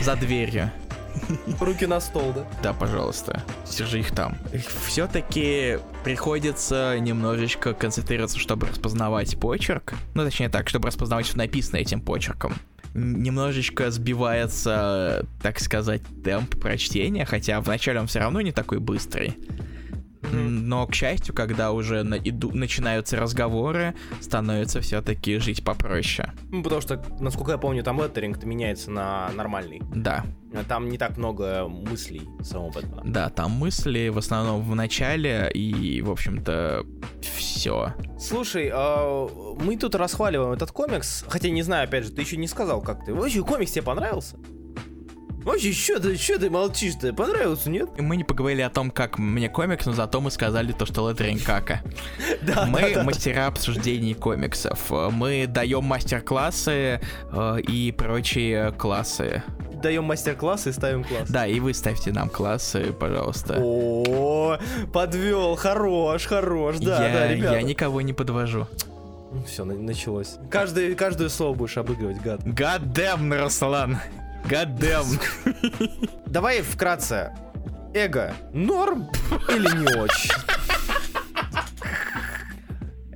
За 0.00 0.14
дверью. 0.14 0.70
Руки 1.60 1.86
на 1.86 2.00
стол, 2.00 2.32
да? 2.34 2.46
Да, 2.62 2.72
пожалуйста. 2.72 3.42
Держи 3.76 4.00
их 4.00 4.12
там. 4.12 4.36
Все-таки 4.86 5.78
приходится 6.04 6.98
немножечко 6.98 7.74
концентрироваться, 7.74 8.38
чтобы 8.38 8.66
распознавать 8.66 9.38
почерк. 9.38 9.94
Ну, 10.14 10.24
точнее 10.24 10.48
так, 10.48 10.68
чтобы 10.68 10.88
распознавать, 10.88 11.26
что 11.26 11.38
написано 11.38 11.76
этим 11.76 12.00
почерком 12.00 12.54
немножечко 12.96 13.90
сбивается, 13.90 15.26
так 15.42 15.60
сказать, 15.60 16.00
темп 16.24 16.58
прочтения, 16.58 17.26
хотя 17.26 17.60
вначале 17.60 18.00
он 18.00 18.06
все 18.06 18.20
равно 18.20 18.40
не 18.40 18.52
такой 18.52 18.78
быстрый. 18.78 19.36
Но, 20.32 20.86
к 20.86 20.94
счастью, 20.94 21.34
когда 21.34 21.72
уже 21.72 22.02
на, 22.02 22.14
иду, 22.14 22.50
начинаются 22.52 23.16
разговоры, 23.16 23.94
становится 24.20 24.80
все-таки 24.80 25.38
жить 25.38 25.64
попроще. 25.64 26.32
Ну, 26.50 26.62
потому 26.62 26.80
что, 26.80 27.02
насколько 27.20 27.52
я 27.52 27.58
помню, 27.58 27.82
там 27.82 28.02
леттеринг 28.02 28.42
меняется 28.44 28.90
на 28.90 29.30
нормальный. 29.34 29.82
Да. 29.94 30.24
Там 30.68 30.88
не 30.88 30.96
так 30.96 31.16
много 31.16 31.68
мыслей 31.68 32.22
самого 32.42 32.70
Бэтмена. 32.70 33.02
Да, 33.04 33.28
там 33.28 33.50
мысли 33.52 34.08
в 34.08 34.18
основном 34.18 34.62
в 34.62 34.74
начале 34.74 35.50
и, 35.52 36.00
в 36.02 36.10
общем-то, 36.10 36.84
все. 37.20 37.92
Слушай, 38.18 38.70
э, 38.72 39.28
мы 39.60 39.76
тут 39.76 39.94
расхваливаем 39.94 40.52
этот 40.52 40.70
комикс, 40.70 41.24
хотя 41.28 41.50
не 41.50 41.62
знаю, 41.62 41.84
опять 41.84 42.04
же, 42.04 42.12
ты 42.12 42.22
еще 42.22 42.36
не 42.36 42.48
сказал, 42.48 42.80
как 42.80 43.04
ты. 43.04 43.12
Вообще, 43.12 43.42
комикс 43.42 43.72
тебе 43.72 43.82
понравился? 43.82 44.36
Вообще, 45.46 45.72
что 45.72 46.00
ты, 46.00 46.16
что 46.16 46.40
ты 46.40 46.50
молчишь-то? 46.50 47.12
Понравился, 47.12 47.70
нет? 47.70 47.88
Мы 47.98 48.16
не 48.16 48.24
поговорили 48.24 48.62
о 48.62 48.68
том, 48.68 48.90
как 48.90 49.16
мне 49.16 49.48
комикс, 49.48 49.86
но 49.86 49.92
зато 49.92 50.20
мы 50.20 50.32
сказали 50.32 50.72
то, 50.72 50.86
что 50.86 51.08
летеринг 51.08 51.44
кака. 51.44 51.82
Да, 52.42 52.66
мы 52.66 52.92
да, 52.92 53.04
мастера 53.04 53.46
обсуждений 53.46 54.14
комиксов. 54.14 54.90
Мы 54.90 55.46
даем 55.46 55.84
мастер-классы 55.84 57.00
э, 57.32 57.60
и 57.60 57.92
прочие 57.92 58.72
классы 58.72 59.44
даем 59.82 60.04
мастер-классы 60.04 60.70
и 60.70 60.72
ставим 60.72 61.04
класс. 61.04 61.28
Да, 61.28 61.46
и 61.46 61.60
вы 61.60 61.74
ставьте 61.74 62.10
нам 62.10 62.28
классы, 62.28 62.92
пожалуйста. 62.98 63.60
О, 63.62 64.58
подвел, 64.92 65.54
хорош, 65.54 66.26
хорош, 66.26 66.78
да, 66.78 67.06
я, 67.06 67.12
да, 67.12 67.28
ребята. 67.28 67.54
Я 67.56 67.62
никого 67.62 68.00
не 68.00 68.12
подвожу. 68.12 68.66
Все, 69.46 69.64
началось. 69.64 70.38
Каждое, 70.50 70.94
каждое 70.94 71.28
слово 71.28 71.54
будешь 71.54 71.76
обыгрывать, 71.76 72.20
гад. 72.20 72.40
Гадем, 72.42 73.32
Руслан. 73.32 73.98
Гадем. 74.48 75.04
Давай 76.26 76.62
вкратце. 76.62 77.32
Эго 77.94 78.34
норм 78.52 79.08
или 79.48 79.76
не 79.76 79.96
очень? 79.98 80.30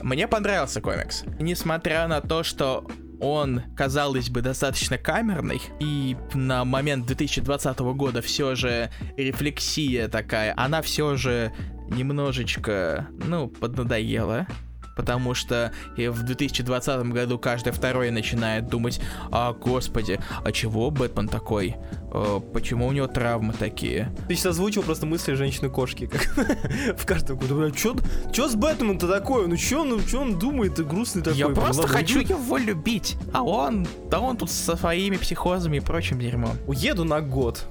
Мне 0.00 0.26
понравился 0.26 0.80
комикс. 0.80 1.24
Несмотря 1.38 2.08
на 2.08 2.20
то, 2.20 2.42
что 2.42 2.86
он, 3.20 3.62
казалось 3.76 4.30
бы, 4.30 4.40
достаточно 4.40 4.98
камерный, 4.98 5.60
и 5.78 6.16
на 6.32 6.64
момент 6.64 7.06
2020 7.06 7.78
года 7.78 8.22
все 8.22 8.54
же 8.54 8.90
рефлексия 9.16 10.08
такая, 10.08 10.54
она 10.56 10.82
все 10.82 11.16
же 11.16 11.52
немножечко, 11.90 13.06
ну, 13.26 13.48
поднадоела. 13.48 14.46
Потому 14.96 15.34
что 15.34 15.72
в 15.96 16.22
2020 16.22 17.06
году 17.08 17.38
каждый 17.38 17.72
второй 17.72 18.10
начинает 18.10 18.68
думать, 18.68 19.00
а 19.30 19.52
господи, 19.52 20.20
а 20.44 20.52
чего 20.52 20.90
Бэтмен 20.90 21.28
такой? 21.28 21.76
Э, 22.12 22.40
почему 22.52 22.86
у 22.86 22.92
него 22.92 23.06
травмы 23.06 23.52
такие? 23.52 24.12
Ты 24.28 24.34
сейчас 24.34 24.52
озвучил 24.52 24.82
просто 24.82 25.06
мысли 25.06 25.34
женщины-кошки, 25.34 26.06
как 26.06 26.22
в 26.98 27.06
каждом 27.06 27.38
году. 27.38 27.70
Чё, 27.70 27.96
чё 28.32 28.48
с 28.48 28.54
Бэтменом-то 28.54 29.08
такое? 29.08 29.46
Ну 29.46 29.56
чё, 29.56 29.84
ну 29.84 30.00
чё 30.02 30.22
он 30.22 30.38
думает, 30.38 30.74
ты 30.74 30.84
грустный 30.84 31.22
такой? 31.22 31.38
Я 31.38 31.48
просто 31.48 31.86
хочу 31.86 32.20
его 32.20 32.56
любить, 32.56 33.16
а 33.32 33.42
он, 33.42 33.86
да 34.10 34.20
он 34.20 34.36
тут 34.36 34.50
со 34.50 34.76
своими 34.76 35.16
психозами 35.16 35.78
и 35.78 35.80
прочим 35.80 36.18
дерьмом. 36.18 36.56
Уеду 36.66 37.04
на 37.04 37.20
год 37.20 37.64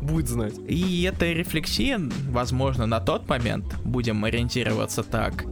будет 0.00 0.28
знать. 0.28 0.54
И 0.66 1.02
эта 1.02 1.26
рефлексия, 1.26 2.00
возможно, 2.28 2.86
на 2.86 3.00
тот 3.00 3.28
момент, 3.28 3.66
будем 3.84 4.24
ориентироваться 4.24 5.02
так, 5.02 5.44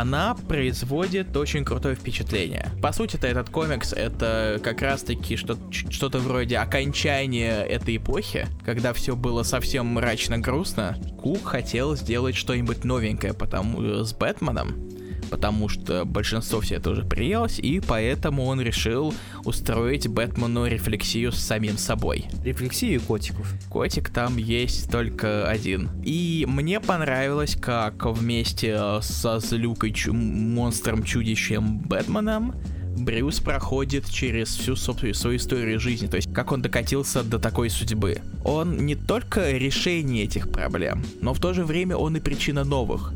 она 0.00 0.34
производит 0.34 1.34
очень 1.34 1.64
крутое 1.64 1.94
впечатление. 1.94 2.70
По 2.82 2.92
сути-то 2.92 3.26
этот 3.26 3.48
комикс 3.48 3.94
это 3.94 4.60
как 4.62 4.82
раз-таки 4.82 5.36
что- 5.36 5.58
что-то 5.70 6.18
вроде 6.18 6.58
окончания 6.58 7.62
этой 7.62 7.96
эпохи, 7.96 8.46
когда 8.62 8.92
все 8.92 9.16
было 9.16 9.42
совсем 9.42 9.86
мрачно 9.86 10.38
грустно. 10.38 10.98
Кук 11.18 11.46
хотел 11.46 11.96
сделать 11.96 12.36
что-нибудь 12.36 12.84
новенькое 12.84 13.32
потому 13.32 14.04
с 14.04 14.12
Бэтменом 14.12 14.95
потому 15.30 15.68
что 15.68 16.04
большинство 16.04 16.60
все 16.60 16.76
это 16.76 16.90
уже 16.90 17.04
приелось, 17.04 17.58
и 17.58 17.80
поэтому 17.80 18.44
он 18.44 18.60
решил 18.60 19.14
устроить 19.44 20.08
Бэтмену 20.08 20.66
рефлексию 20.66 21.32
с 21.32 21.38
самим 21.38 21.78
собой. 21.78 22.26
Рефлексию 22.44 23.00
котиков. 23.00 23.52
Котик 23.68 24.10
там 24.10 24.36
есть 24.36 24.90
только 24.90 25.48
один. 25.48 25.90
И 26.04 26.44
мне 26.48 26.80
понравилось, 26.80 27.56
как 27.60 28.06
вместе 28.06 29.00
со 29.00 29.38
злюкой 29.38 29.92
чу- 29.92 30.12
монстром-чудищем 30.12 31.78
Бэтменом 31.80 32.54
Брюс 32.96 33.40
проходит 33.40 34.08
через 34.08 34.48
всю 34.48 34.74
собственно, 34.74 35.14
свою 35.14 35.36
историю 35.36 35.78
жизни, 35.78 36.06
то 36.06 36.16
есть 36.16 36.32
как 36.32 36.52
он 36.52 36.62
докатился 36.62 37.22
до 37.22 37.38
такой 37.38 37.68
судьбы. 37.68 38.22
Он 38.44 38.78
не 38.86 38.94
только 38.94 39.52
решение 39.52 40.24
этих 40.24 40.50
проблем, 40.50 41.04
но 41.20 41.34
в 41.34 41.40
то 41.40 41.52
же 41.52 41.64
время 41.64 41.96
он 41.96 42.16
и 42.16 42.20
причина 42.20 42.64
новых. 42.64 43.12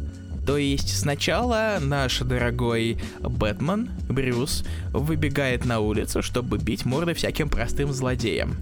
То 0.51 0.57
есть 0.57 0.99
сначала 0.99 1.79
наш 1.81 2.19
дорогой 2.19 2.99
Бэтмен, 3.21 3.89
Брюс, 4.09 4.65
выбегает 4.91 5.65
на 5.65 5.79
улицу, 5.79 6.25
чтобы 6.25 6.59
бить 6.59 6.85
морды 6.85 7.15
всяким 7.15 7.49
простым 7.49 7.93
злодеям. 7.93 8.57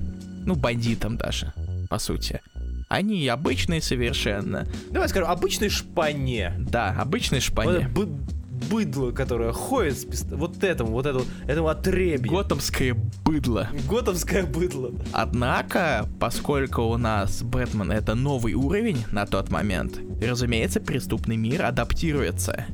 Ну, 0.44 0.54
бандитам 0.54 1.16
даже, 1.16 1.54
по 1.88 1.98
сути. 1.98 2.42
Они 2.90 3.26
обычные 3.26 3.80
совершенно. 3.80 4.66
Давай 4.90 5.08
скажем, 5.08 5.30
обычные 5.30 5.70
шпане. 5.70 6.52
Да, 6.58 6.90
обычные 6.90 7.40
шпане. 7.40 7.88
Вот, 7.94 8.10
быдло, 8.70 9.12
которое 9.12 9.52
ходит 9.52 9.98
с 9.98 10.04
пист... 10.04 10.26
вот 10.30 10.62
этому, 10.62 10.92
вот 10.92 11.06
этому, 11.06 11.24
этому 11.46 11.68
отребью. 11.68 12.30
Готовское 12.30 12.96
быдло. 13.24 13.68
Готовское 13.88 14.44
быдло. 14.44 14.92
Однако, 15.12 16.08
поскольку 16.18 16.82
у 16.82 16.96
нас 16.96 17.42
Бэтмен 17.42 17.92
это 17.92 18.14
новый 18.14 18.54
уровень 18.54 19.04
на 19.12 19.26
тот 19.26 19.50
момент, 19.50 19.98
разумеется, 20.22 20.80
преступный 20.80 21.36
мир 21.36 21.64
адаптируется. 21.64 22.66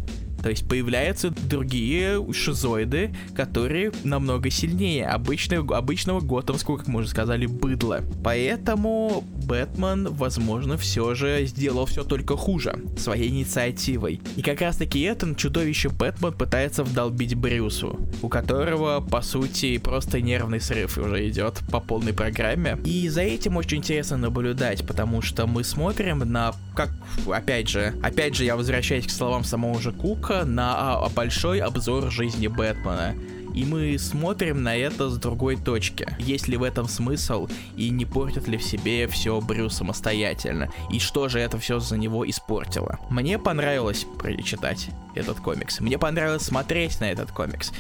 То 0.45 0.51
есть 0.51 0.69
появляются 0.69 1.31
другие 1.31 2.23
шизоиды, 2.35 3.17
которые 3.35 3.93
намного 4.05 4.51
сильнее 4.51 5.07
обычного, 5.07 5.79
обычного 5.79 6.21
готовского, 6.21 6.77
как 6.77 6.87
мы 6.87 7.01
уже 7.01 7.09
сказали, 7.09 7.47
быдла. 7.47 8.03
Поэтому 8.23 9.25
Бэтмен, 9.47 10.09
возможно, 10.09 10.77
все 10.77 11.15
же 11.15 11.47
сделал 11.47 11.87
все 11.87 12.05
только 12.05 12.37
хуже 12.37 12.79
своей 12.99 13.31
инициативой. 13.31 14.21
И 14.37 14.43
как 14.43 14.61
раз 14.61 14.77
таки 14.77 15.01
это 15.01 15.35
чудовище 15.35 15.89
Бэтмен 15.89 16.35
пытается 16.35 16.85
вдолбить 16.85 17.35
Брюсу, 17.35 17.99
у 18.21 18.29
которого, 18.29 19.01
по 19.01 19.23
сути, 19.23 19.79
просто 19.79 20.21
нервный 20.21 20.61
срыв 20.61 20.99
уже 20.99 21.27
идет 21.27 21.63
по 21.71 21.81
полной 21.81 22.13
программе. 22.13 22.79
И 22.85 23.09
за 23.09 23.23
этим 23.23 23.57
очень 23.57 23.79
интересно 23.79 24.19
наблюдать, 24.19 24.87
потому 24.87 25.23
что 25.23 25.47
мы 25.47 25.65
смотрим 25.65 26.19
на, 26.19 26.53
как, 26.75 26.91
опять 27.27 27.71
же, 27.71 27.95
опять 28.03 28.35
же, 28.35 28.45
я 28.45 28.57
возвращаюсь 28.57 29.07
к 29.07 29.11
словам 29.11 29.43
самого 29.43 29.81
же 29.81 29.91
Кука, 29.91 30.34
на 30.43 30.97
а, 30.97 31.09
большой 31.11 31.61
обзор 31.61 32.11
жизни 32.11 32.49
Бэтмена 32.49 33.15
и 33.55 33.65
мы 33.65 33.97
смотрим 33.99 34.63
на 34.63 34.77
это 34.77 35.09
с 35.09 35.17
другой 35.17 35.57
точки. 35.57 36.09
Есть 36.19 36.49
ли 36.49 36.57
в 36.57 36.63
этом 36.63 36.89
смысл 36.89 37.49
и 37.77 37.89
не 37.91 38.05
портит 38.05 38.49
ли 38.49 38.59
в 38.59 38.63
себе 38.63 39.07
все 39.07 39.41
Брю 39.41 39.71
самостоятельно, 39.71 40.69
и 40.91 40.99
что 40.99 41.29
же 41.29 41.39
это 41.39 41.59
все 41.59 41.79
за 41.79 41.97
него 41.97 42.29
испортило. 42.29 42.99
Мне 43.11 43.39
понравилось 43.39 44.07
прочитать 44.19 44.91
этот 45.15 45.39
комикс, 45.39 45.81
мне 45.81 45.99
понравилось 45.99 46.43
смотреть 46.43 47.01
на 47.01 47.05
этот 47.05 47.31
комикс 47.31 47.73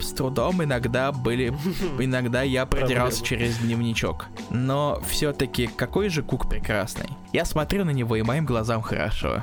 с 0.00 0.12
трудом 0.12 0.62
иногда 0.62 1.10
были, 1.10 1.48
иногда 1.98 2.42
я 2.42 2.64
продирался 2.64 3.24
через 3.24 3.58
дневничок. 3.58 4.26
Но 4.50 5.02
все-таки 5.08 5.66
какой 5.66 6.10
же 6.10 6.22
Кук 6.22 6.48
прекрасный. 6.48 7.08
Я 7.32 7.44
смотрю 7.44 7.84
на 7.84 7.90
него 7.90 8.14
и 8.14 8.22
моим 8.22 8.46
глазам 8.46 8.82
хорошо 8.82 9.42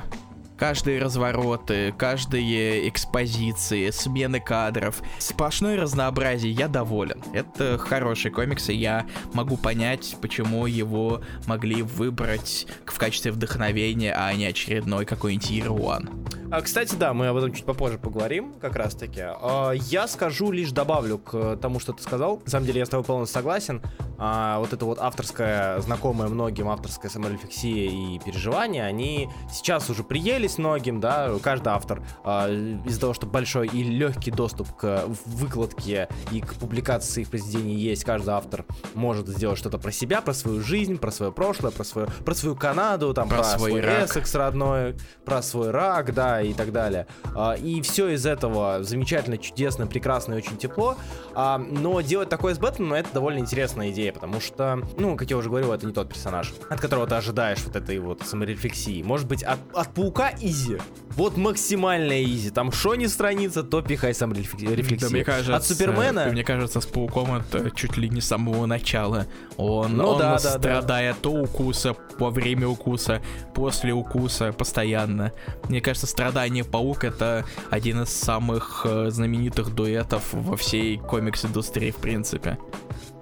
каждые 0.62 1.00
развороты, 1.00 1.92
каждые 1.98 2.88
экспозиции, 2.88 3.90
смены 3.90 4.38
кадров, 4.38 5.02
сплошное 5.18 5.76
разнообразие, 5.76 6.52
я 6.52 6.68
доволен. 6.68 7.20
Это 7.32 7.78
хороший 7.78 8.30
комикс, 8.30 8.68
и 8.68 8.74
я 8.74 9.04
могу 9.32 9.56
понять, 9.56 10.16
почему 10.20 10.66
его 10.66 11.20
могли 11.48 11.82
выбрать 11.82 12.68
в 12.86 12.96
качестве 12.96 13.32
вдохновения, 13.32 14.14
а 14.16 14.32
не 14.34 14.46
очередной 14.46 15.04
какой-нибудь 15.04 15.50
Year 15.50 15.66
One. 15.66 16.32
А, 16.52 16.60
кстати, 16.60 16.94
да, 16.96 17.14
мы 17.14 17.28
об 17.28 17.36
этом 17.38 17.52
чуть 17.54 17.64
попозже 17.64 17.96
поговорим, 17.96 18.52
как 18.60 18.76
раз 18.76 18.94
таки. 18.94 19.22
А, 19.22 19.72
я 19.72 20.06
скажу, 20.06 20.52
лишь 20.52 20.70
добавлю 20.70 21.16
к 21.16 21.56
тому, 21.56 21.80
что 21.80 21.94
ты 21.94 22.02
сказал. 22.02 22.42
На 22.44 22.50
самом 22.50 22.66
деле, 22.66 22.80
я 22.80 22.84
с 22.84 22.90
тобой 22.90 23.04
полностью 23.04 23.32
согласен. 23.32 23.80
А, 24.18 24.58
вот 24.58 24.70
это 24.72 24.84
вот 24.84 24.98
авторская, 25.00 25.80
знакомая 25.80 26.28
многим 26.28 26.68
авторская 26.68 27.10
саморефлексия 27.10 27.90
и 27.90 28.18
переживания, 28.18 28.84
они 28.84 29.30
сейчас 29.50 29.88
уже 29.88 30.04
приелись 30.04 30.51
многим, 30.58 31.00
да, 31.00 31.30
каждый 31.42 31.68
автор 31.68 32.02
а, 32.24 32.48
из-за 32.84 33.00
того, 33.00 33.14
что 33.14 33.26
большой 33.26 33.68
и 33.68 33.82
легкий 33.82 34.30
доступ 34.30 34.74
к 34.76 35.04
выкладке 35.26 36.08
и 36.30 36.40
к 36.40 36.54
публикации 36.54 37.22
их 37.22 37.30
произведений 37.30 37.74
есть, 37.74 38.04
каждый 38.04 38.30
автор 38.30 38.64
может 38.94 39.28
сделать 39.28 39.58
что-то 39.58 39.78
про 39.78 39.90
себя, 39.90 40.20
про 40.20 40.34
свою 40.34 40.60
жизнь, 40.60 40.98
про 40.98 41.10
свое 41.10 41.32
прошлое, 41.32 41.70
про 41.70 41.84
свою, 41.84 42.08
про 42.24 42.34
свою 42.34 42.56
Канаду, 42.56 43.14
там, 43.14 43.28
про, 43.28 43.38
про 43.38 43.44
свой, 43.44 43.70
свой 43.70 43.80
Эссекс 43.80 44.34
родной, 44.34 44.96
про 45.24 45.42
свой 45.42 45.70
рак, 45.70 46.14
да, 46.14 46.42
и 46.42 46.52
так 46.52 46.72
далее. 46.72 47.06
А, 47.34 47.54
и 47.54 47.80
все 47.82 48.08
из 48.08 48.26
этого 48.26 48.82
замечательно, 48.82 49.38
чудесно, 49.38 49.86
прекрасно 49.86 50.34
и 50.34 50.36
очень 50.36 50.56
тепло. 50.56 50.96
А, 51.34 51.58
но 51.58 52.00
делать 52.00 52.28
такое 52.28 52.54
с 52.54 52.58
Бэтменом, 52.58 52.94
это 52.94 53.08
довольно 53.12 53.38
интересная 53.38 53.90
идея, 53.90 54.12
потому 54.12 54.40
что, 54.40 54.80
ну, 54.96 55.16
как 55.16 55.30
я 55.30 55.36
уже 55.36 55.48
говорил, 55.48 55.72
это 55.72 55.86
не 55.86 55.92
тот 55.92 56.08
персонаж, 56.08 56.52
от 56.68 56.80
которого 56.80 57.06
ты 57.06 57.14
ожидаешь 57.14 57.62
вот 57.64 57.76
этой 57.76 57.98
вот 57.98 58.22
саморефлексии. 58.22 59.02
Может 59.02 59.28
быть, 59.28 59.42
от, 59.42 59.58
от 59.74 59.94
Паука 59.94 60.30
изи. 60.42 60.78
Вот 61.16 61.36
максимальная 61.36 62.22
изи. 62.24 62.50
Там 62.50 62.72
что 62.72 62.94
не 62.94 63.06
страница, 63.06 63.62
то 63.62 63.82
пихай 63.82 64.14
саморефлексию. 64.14 64.98
Да, 64.98 65.08
мне 65.10 65.24
кажется, 65.24 65.56
от 65.56 65.64
Супермена... 65.64 66.26
Мне 66.26 66.44
кажется, 66.44 66.80
с 66.80 66.86
Пауком 66.86 67.34
это 67.34 67.70
чуть 67.70 67.96
ли 67.96 68.08
не 68.08 68.20
с 68.20 68.26
самого 68.26 68.66
начала. 68.66 69.26
Он, 69.56 69.96
ну, 69.96 70.08
он 70.08 70.18
да, 70.18 70.38
страдает 70.38 70.86
да, 70.86 71.12
да. 71.12 71.14
то 71.20 71.30
укуса, 71.32 71.94
во 72.18 72.30
время 72.30 72.66
укуса, 72.66 73.20
после 73.54 73.92
укуса, 73.92 74.52
постоянно. 74.52 75.32
Мне 75.68 75.80
кажется, 75.80 76.06
страдание 76.06 76.64
паук 76.64 77.04
это 77.04 77.44
один 77.70 78.02
из 78.02 78.08
самых 78.08 78.82
э, 78.84 79.10
знаменитых 79.10 79.74
дуэтов 79.74 80.24
во 80.32 80.56
всей 80.56 80.96
комикс-индустрии, 80.98 81.90
в 81.90 81.96
принципе. 81.96 82.58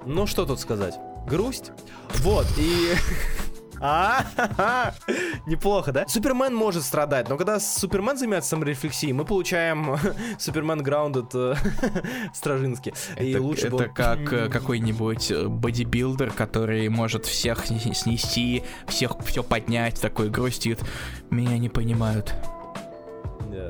Ну, 0.06 0.26
что 0.26 0.46
тут 0.46 0.60
сказать? 0.60 0.94
Грусть. 1.26 1.72
Вот, 2.18 2.46
и... 2.56 2.94
А, 3.80 4.92
неплохо, 5.46 5.92
да? 5.92 6.06
Супермен 6.06 6.54
может 6.54 6.82
страдать, 6.82 7.28
но 7.28 7.36
когда 7.36 7.58
Супермен 7.58 8.16
занимается 8.16 8.50
саморефлексией, 8.50 9.12
мы 9.12 9.24
получаем 9.24 9.96
Супермен 10.38 10.82
Grounded 10.82 11.30
э, 11.34 11.54
Стражинский. 12.34 12.92
И 13.18 13.36
лучше 13.36 13.68
это 13.68 13.88
как 13.88 14.32
э, 14.32 14.48
какой-нибудь 14.52 15.30
э, 15.30 15.46
бодибилдер, 15.48 16.30
который 16.30 16.88
может 16.88 17.24
всех 17.24 17.66
снести, 17.66 18.64
всех 18.86 19.12
все 19.24 19.42
поднять, 19.42 20.00
такой 20.00 20.28
грустит. 20.28 20.80
Меня 21.30 21.56
не 21.58 21.68
понимают. 21.68 22.34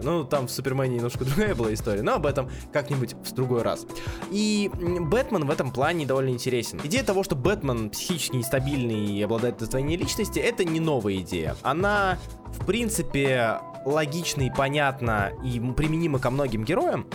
Ну, 0.02 0.24
там 0.24 0.46
в 0.46 0.50
Супермене 0.50 0.96
немножко 0.96 1.24
другая 1.24 1.54
была 1.54 1.72
история, 1.72 2.02
но 2.02 2.14
об 2.14 2.26
этом 2.26 2.50
как-нибудь 2.72 3.14
в 3.14 3.32
другой 3.32 3.62
раз. 3.62 3.86
И 4.30 4.70
Бэтмен 4.74 5.46
в 5.46 5.50
этом 5.50 5.70
плане 5.70 6.06
довольно 6.06 6.30
интересен. 6.30 6.80
Идея 6.84 7.02
того, 7.02 7.22
что 7.22 7.36
Бэтмен 7.36 7.90
психически 7.90 8.36
нестабильный 8.36 9.06
и 9.06 9.22
обладает 9.22 9.60
раздвоением 9.60 10.00
личности, 10.00 10.38
это 10.38 10.64
не 10.64 10.80
новая 10.80 11.16
идея. 11.16 11.56
Она, 11.62 12.18
в 12.46 12.66
принципе, 12.66 13.58
логична 13.84 14.42
и 14.42 14.50
понятна 14.50 15.32
и 15.44 15.60
применима 15.76 16.18
ко 16.18 16.30
многим 16.30 16.64
героям. 16.64 17.06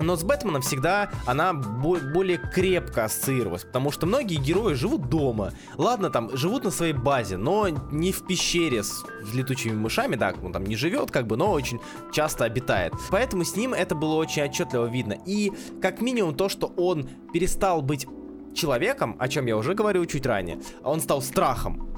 Но 0.00 0.16
с 0.16 0.24
Бэтменом 0.24 0.62
всегда 0.62 1.10
она 1.26 1.52
более 1.52 2.38
крепко 2.38 3.04
ассоциировалась, 3.04 3.64
потому 3.64 3.90
что 3.90 4.06
многие 4.06 4.36
герои 4.36 4.74
живут 4.74 5.08
дома. 5.08 5.52
Ладно, 5.76 6.10
там, 6.10 6.36
живут 6.36 6.64
на 6.64 6.70
своей 6.70 6.92
базе, 6.92 7.36
но 7.36 7.68
не 7.68 8.12
в 8.12 8.26
пещере 8.26 8.82
с 8.82 9.04
летучими 9.32 9.74
мышами, 9.74 10.16
да, 10.16 10.34
он 10.42 10.52
там 10.52 10.64
не 10.64 10.76
живет, 10.76 11.10
как 11.10 11.26
бы, 11.26 11.36
но 11.36 11.50
очень 11.52 11.80
часто 12.12 12.44
обитает. 12.44 12.92
Поэтому 13.10 13.44
с 13.44 13.56
ним 13.56 13.74
это 13.74 13.94
было 13.94 14.14
очень 14.14 14.42
отчетливо 14.42 14.86
видно. 14.86 15.16
И 15.26 15.52
как 15.80 16.00
минимум 16.00 16.34
то, 16.34 16.48
что 16.48 16.66
он 16.76 17.08
перестал 17.32 17.82
быть 17.82 18.06
человеком, 18.54 19.16
о 19.18 19.28
чем 19.28 19.46
я 19.46 19.56
уже 19.56 19.74
говорил 19.74 20.04
чуть 20.06 20.26
ранее, 20.26 20.58
он 20.82 21.00
стал 21.00 21.22
страхом. 21.22 21.90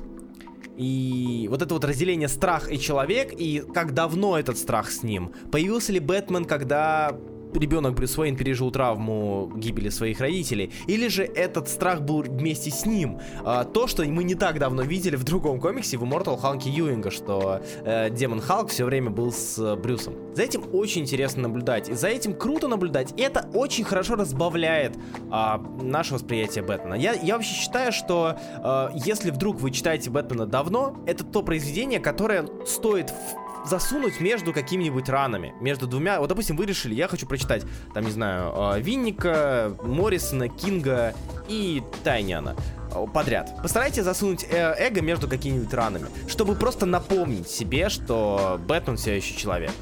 И 0.77 1.47
вот 1.51 1.63
это 1.63 1.73
вот 1.73 1.85
разделение 1.85 2.29
страх 2.29 2.71
и 2.71 2.79
человек, 2.79 3.33
и 3.37 3.65
как 3.75 3.95
давно 3.95 4.39
этот 4.39 4.59
страх 4.59 4.91
с 4.91 5.03
ним. 5.03 5.33
Появился 5.51 5.93
ли 5.93 6.01
Бэтмен, 6.01 6.45
когда 6.45 7.17
ребенок 7.59 7.95
Брюс 7.95 8.17
Уэйн 8.19 8.37
пережил 8.37 8.71
травму 8.71 9.51
гибели 9.57 9.89
своих 9.89 10.21
родителей, 10.21 10.73
или 10.87 11.09
же 11.09 11.25
этот 11.25 11.69
страх 11.69 12.03
был 12.03 12.23
вместе 12.23 12.71
с 12.71 12.87
ним. 12.87 13.21
А, 13.45 13.65
то, 13.65 13.87
что 13.87 14.05
мы 14.05 14.25
не 14.25 14.35
так 14.35 14.59
давно 14.59 14.83
видели 14.83 15.17
в 15.17 15.25
другом 15.25 15.61
комиксе, 15.61 15.97
в 15.97 16.05
Immortal 16.05 16.39
Халке 16.39 16.71
Юинга, 16.71 17.11
что 17.11 17.61
э, 17.85 18.11
Демон 18.11 18.41
Халк 18.41 18.71
все 18.71 18.85
время 18.85 19.11
был 19.11 19.33
с 19.33 19.59
э, 19.59 19.77
Брюсом. 19.77 20.15
За 20.35 20.43
этим 20.43 20.65
очень 20.73 21.03
интересно 21.03 21.43
наблюдать, 21.43 21.89
и 21.89 21.95
за 21.95 22.09
этим 22.09 22.35
круто 22.35 22.69
наблюдать, 22.69 23.15
и 23.17 23.23
это 23.23 23.49
очень 23.55 23.85
хорошо 23.85 24.17
разбавляет 24.17 24.97
э, 24.97 25.59
наше 25.83 26.15
восприятие 26.15 26.65
Бэтмена. 26.65 26.95
Я, 26.95 27.15
я 27.15 27.37
вообще 27.37 27.55
считаю, 27.55 27.93
что 27.93 28.39
э, 28.39 28.99
если 29.05 29.31
вдруг 29.31 29.61
вы 29.61 29.71
читаете 29.71 30.11
Бэтмена 30.11 30.47
давно, 30.47 31.03
это 31.07 31.25
то 31.25 31.43
произведение, 31.43 32.01
которое 32.01 32.47
стоит 32.67 33.11
в 33.11 33.46
засунуть 33.67 34.21
между 34.21 34.53
какими-нибудь 34.53 35.09
ранами, 35.09 35.55
между 35.61 35.87
двумя. 35.87 36.21
Вот, 36.21 36.29
допустим, 36.29 36.57
вы 36.57 36.67
решили, 36.67 36.95
я 36.95 37.09
хочу 37.09 37.27
прочитать, 37.27 37.65
там, 37.95 38.05
не 38.05 38.11
знаю, 38.11 38.53
а, 38.55 38.79
Винника, 38.79 39.77
Моррисона, 39.83 40.49
Кинга 40.49 41.15
и 41.49 41.83
Тайняна 42.05 42.57
а, 42.93 43.07
подряд. 43.07 43.51
Постарайтесь 43.63 44.05
засунуть 44.05 44.45
э 44.49 44.75
эго 44.79 45.01
между 45.03 45.29
какими-нибудь 45.29 45.73
ранами, 45.75 46.07
чтобы 46.29 46.55
просто 46.55 46.87
напомнить 46.87 47.49
себе, 47.49 47.89
что 47.89 48.61
Бэтмен 48.67 48.97
все 48.97 49.17
еще 49.17 49.35
человек. 49.37 49.73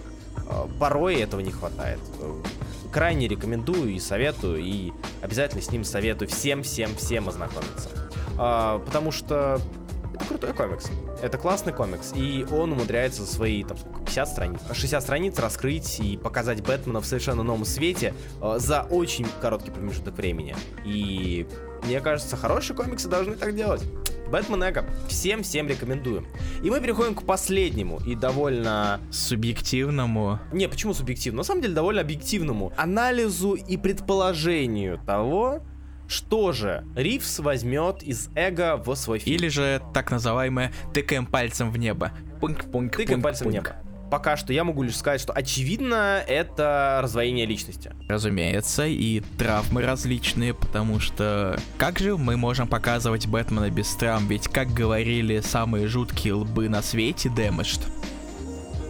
Порой 0.79 1.17
этого 1.17 1.41
не 1.41 1.51
хватает. 1.51 2.01
Крайне 2.93 3.29
рекомендую 3.29 3.95
и 3.95 3.99
советую, 3.99 4.61
и 4.61 4.93
обязательно 5.23 5.63
с 5.63 5.71
ним 5.71 5.85
советую 5.85 6.29
всем-всем-всем 6.29 7.29
ознакомиться. 7.29 7.89
Потому 8.37 9.11
что 9.11 9.61
это 10.15 10.25
крутой 10.25 10.53
комикс. 10.53 10.91
Это 11.23 11.39
классный 11.39 11.73
комикс. 11.73 12.13
И 12.15 12.47
он 12.51 12.73
умудряется 12.73 13.23
за 13.23 13.33
свои 13.33 13.65
там, 13.65 13.77
50 14.05 14.29
страниц, 14.29 14.61
60 14.73 15.03
страниц 15.03 15.39
раскрыть 15.39 16.01
и 16.01 16.17
показать 16.17 16.63
Бэтмена 16.63 17.01
в 17.01 17.07
совершенно 17.07 17.43
новом 17.43 17.65
свете 17.65 18.15
э, 18.41 18.55
за 18.59 18.83
очень 18.83 19.27
короткий 19.41 19.71
промежуток 19.71 20.15
времени. 20.15 20.55
И 20.85 21.47
мне 21.85 22.01
кажется, 22.01 22.37
хорошие 22.37 22.77
комиксы 22.77 23.09
должны 23.09 23.35
так 23.35 23.55
делать. 23.55 23.83
Бэтмен 24.31 24.63
Эго. 24.63 24.85
Всем-всем 25.09 25.69
рекомендуем. 25.69 26.27
И 26.63 26.71
мы 26.71 26.81
переходим 26.81 27.15
к 27.15 27.25
последнему 27.25 28.01
и 28.07 28.15
довольно... 28.15 29.01
Субъективному. 29.11 30.39
Не, 30.53 30.69
почему 30.69 30.95
субъективному? 30.95 31.41
На 31.41 31.45
самом 31.45 31.61
деле 31.61 31.75
довольно 31.75 32.01
объективному. 32.01 32.73
Анализу 32.77 33.55
и 33.55 33.77
предположению 33.77 34.99
того, 35.07 35.61
что 36.09 36.53
же 36.53 36.85
Ривз 36.95 37.39
возьмет 37.41 38.03
из 38.03 38.29
эго 38.35 38.77
в 38.77 38.95
свой 38.95 39.19
фильм? 39.19 39.37
Или 39.37 39.49
же 39.49 39.83
так 39.93 40.11
называемое 40.11 40.73
тыкаем 40.93 41.27
пальцем 41.27 41.71
в 41.71 41.77
небо. 41.79 42.13
Пунк-пунк. 42.41 42.97
Тыкаем 42.97 43.23
пальцем 43.23 43.49
в 43.49 43.53
небо. 43.53 43.77
Пока 44.11 44.37
что 44.37 44.53
я 44.53 44.63
могу 44.65 44.83
лишь 44.83 44.97
сказать, 44.97 45.21
что 45.21 45.33
очевидно 45.33 46.23
это 46.27 47.01
раздвоение 47.03 47.47
личности. 47.47 47.93
Разумеется, 48.09 48.87
и 48.87 49.21
травмы 49.39 49.83
различные, 49.83 50.55
потому 50.55 51.01
что 51.01 51.59
как 51.79 51.99
же 51.99 52.17
мы 52.17 52.37
можем 52.37 52.69
показывать 52.69 53.27
Бэтмена 53.27 53.71
без 53.71 53.93
травм? 53.97 54.29
Ведь, 54.29 54.47
как 54.47 54.69
говорили 54.73 55.41
самые 55.41 55.89
жуткие 55.89 56.35
лбы 56.35 56.69
на 56.69 56.83
свете, 56.83 57.29
Дэмэджд, 57.29 57.81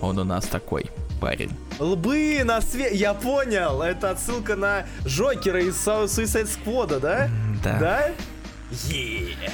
он 0.03 0.19
у 0.19 0.25
нас 0.25 0.47
такой 0.47 0.91
парень. 1.25 1.51
Лбы 1.79 2.43
на 2.45 2.61
свет... 2.61 2.93
Я 2.93 3.15
понял! 3.15 3.81
Это 3.81 4.11
отсылка 4.11 4.57
на 4.57 4.85
Джокера 5.07 5.59
из 5.59 5.75
Suicide 5.75 6.47
Squad, 6.47 7.01
да? 7.01 7.31
Да. 7.65 7.79
Да? 7.79 8.11
Еее. 8.71 9.51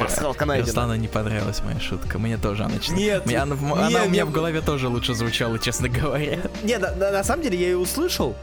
Пасхалка 0.00 0.46
найдена. 0.46 0.66
Руслану 0.66 0.94
не 0.94 1.08
понравилась 1.08 1.60
моя 1.62 1.78
шутка. 1.78 2.18
Мне 2.18 2.38
тоже 2.38 2.64
она 2.64 2.78
честно. 2.78 2.94
Нет, 2.94 3.26
мне, 3.26 3.36
она, 3.36 3.54
нет, 3.54 3.76
она 3.76 4.04
у 4.04 4.08
меня 4.08 4.24
в 4.24 4.30
голове 4.30 4.62
тоже 4.62 4.88
лучше 4.88 5.12
звучала, 5.12 5.58
честно 5.58 5.90
говоря. 5.90 6.38
Нет, 6.62 6.80
на, 6.80 6.92
на, 6.92 7.10
на 7.10 7.22
самом 7.22 7.42
деле 7.42 7.58
я 7.58 7.66
ее 7.66 7.76
услышал, 7.76 8.34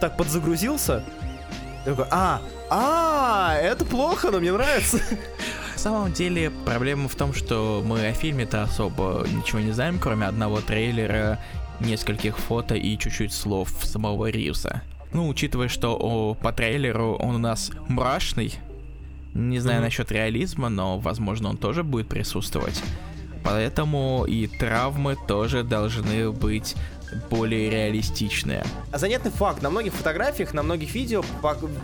так 0.00 0.18
подзагрузился. 0.18 1.02
Такой, 1.86 2.04
а, 2.10 2.42
а, 2.68 3.56
это 3.58 3.86
плохо, 3.86 4.30
но 4.30 4.38
мне 4.38 4.52
нравится. 4.52 4.98
На 5.84 5.90
самом 5.90 6.12
деле 6.14 6.50
проблема 6.64 7.08
в 7.10 7.14
том, 7.14 7.34
что 7.34 7.84
мы 7.84 8.06
о 8.06 8.14
фильме-то 8.14 8.62
особо 8.62 9.26
ничего 9.30 9.60
не 9.60 9.72
знаем, 9.72 9.98
кроме 9.98 10.26
одного 10.26 10.62
трейлера, 10.62 11.38
нескольких 11.78 12.38
фото 12.38 12.74
и 12.74 12.96
чуть-чуть 12.96 13.34
слов 13.34 13.68
самого 13.82 14.30
Ривза. 14.30 14.80
Ну, 15.12 15.28
учитывая, 15.28 15.68
что 15.68 15.94
о, 16.00 16.32
по 16.36 16.52
трейлеру 16.52 17.16
он 17.16 17.34
у 17.34 17.38
нас 17.38 17.70
мрачный, 17.86 18.54
не 19.34 19.58
знаю 19.58 19.80
mm-hmm. 19.80 19.84
насчет 19.84 20.10
реализма, 20.10 20.70
но, 20.70 20.98
возможно, 20.98 21.50
он 21.50 21.58
тоже 21.58 21.84
будет 21.84 22.08
присутствовать. 22.08 22.82
Поэтому 23.42 24.24
и 24.26 24.46
травмы 24.46 25.18
тоже 25.28 25.64
должны 25.64 26.32
быть 26.32 26.76
более 27.30 27.70
реалистичные. 27.70 28.64
Занятный 28.92 29.30
факт. 29.30 29.62
На 29.62 29.70
многих 29.70 29.92
фотографиях, 29.92 30.54
на 30.54 30.62
многих 30.62 30.94
видео 30.94 31.22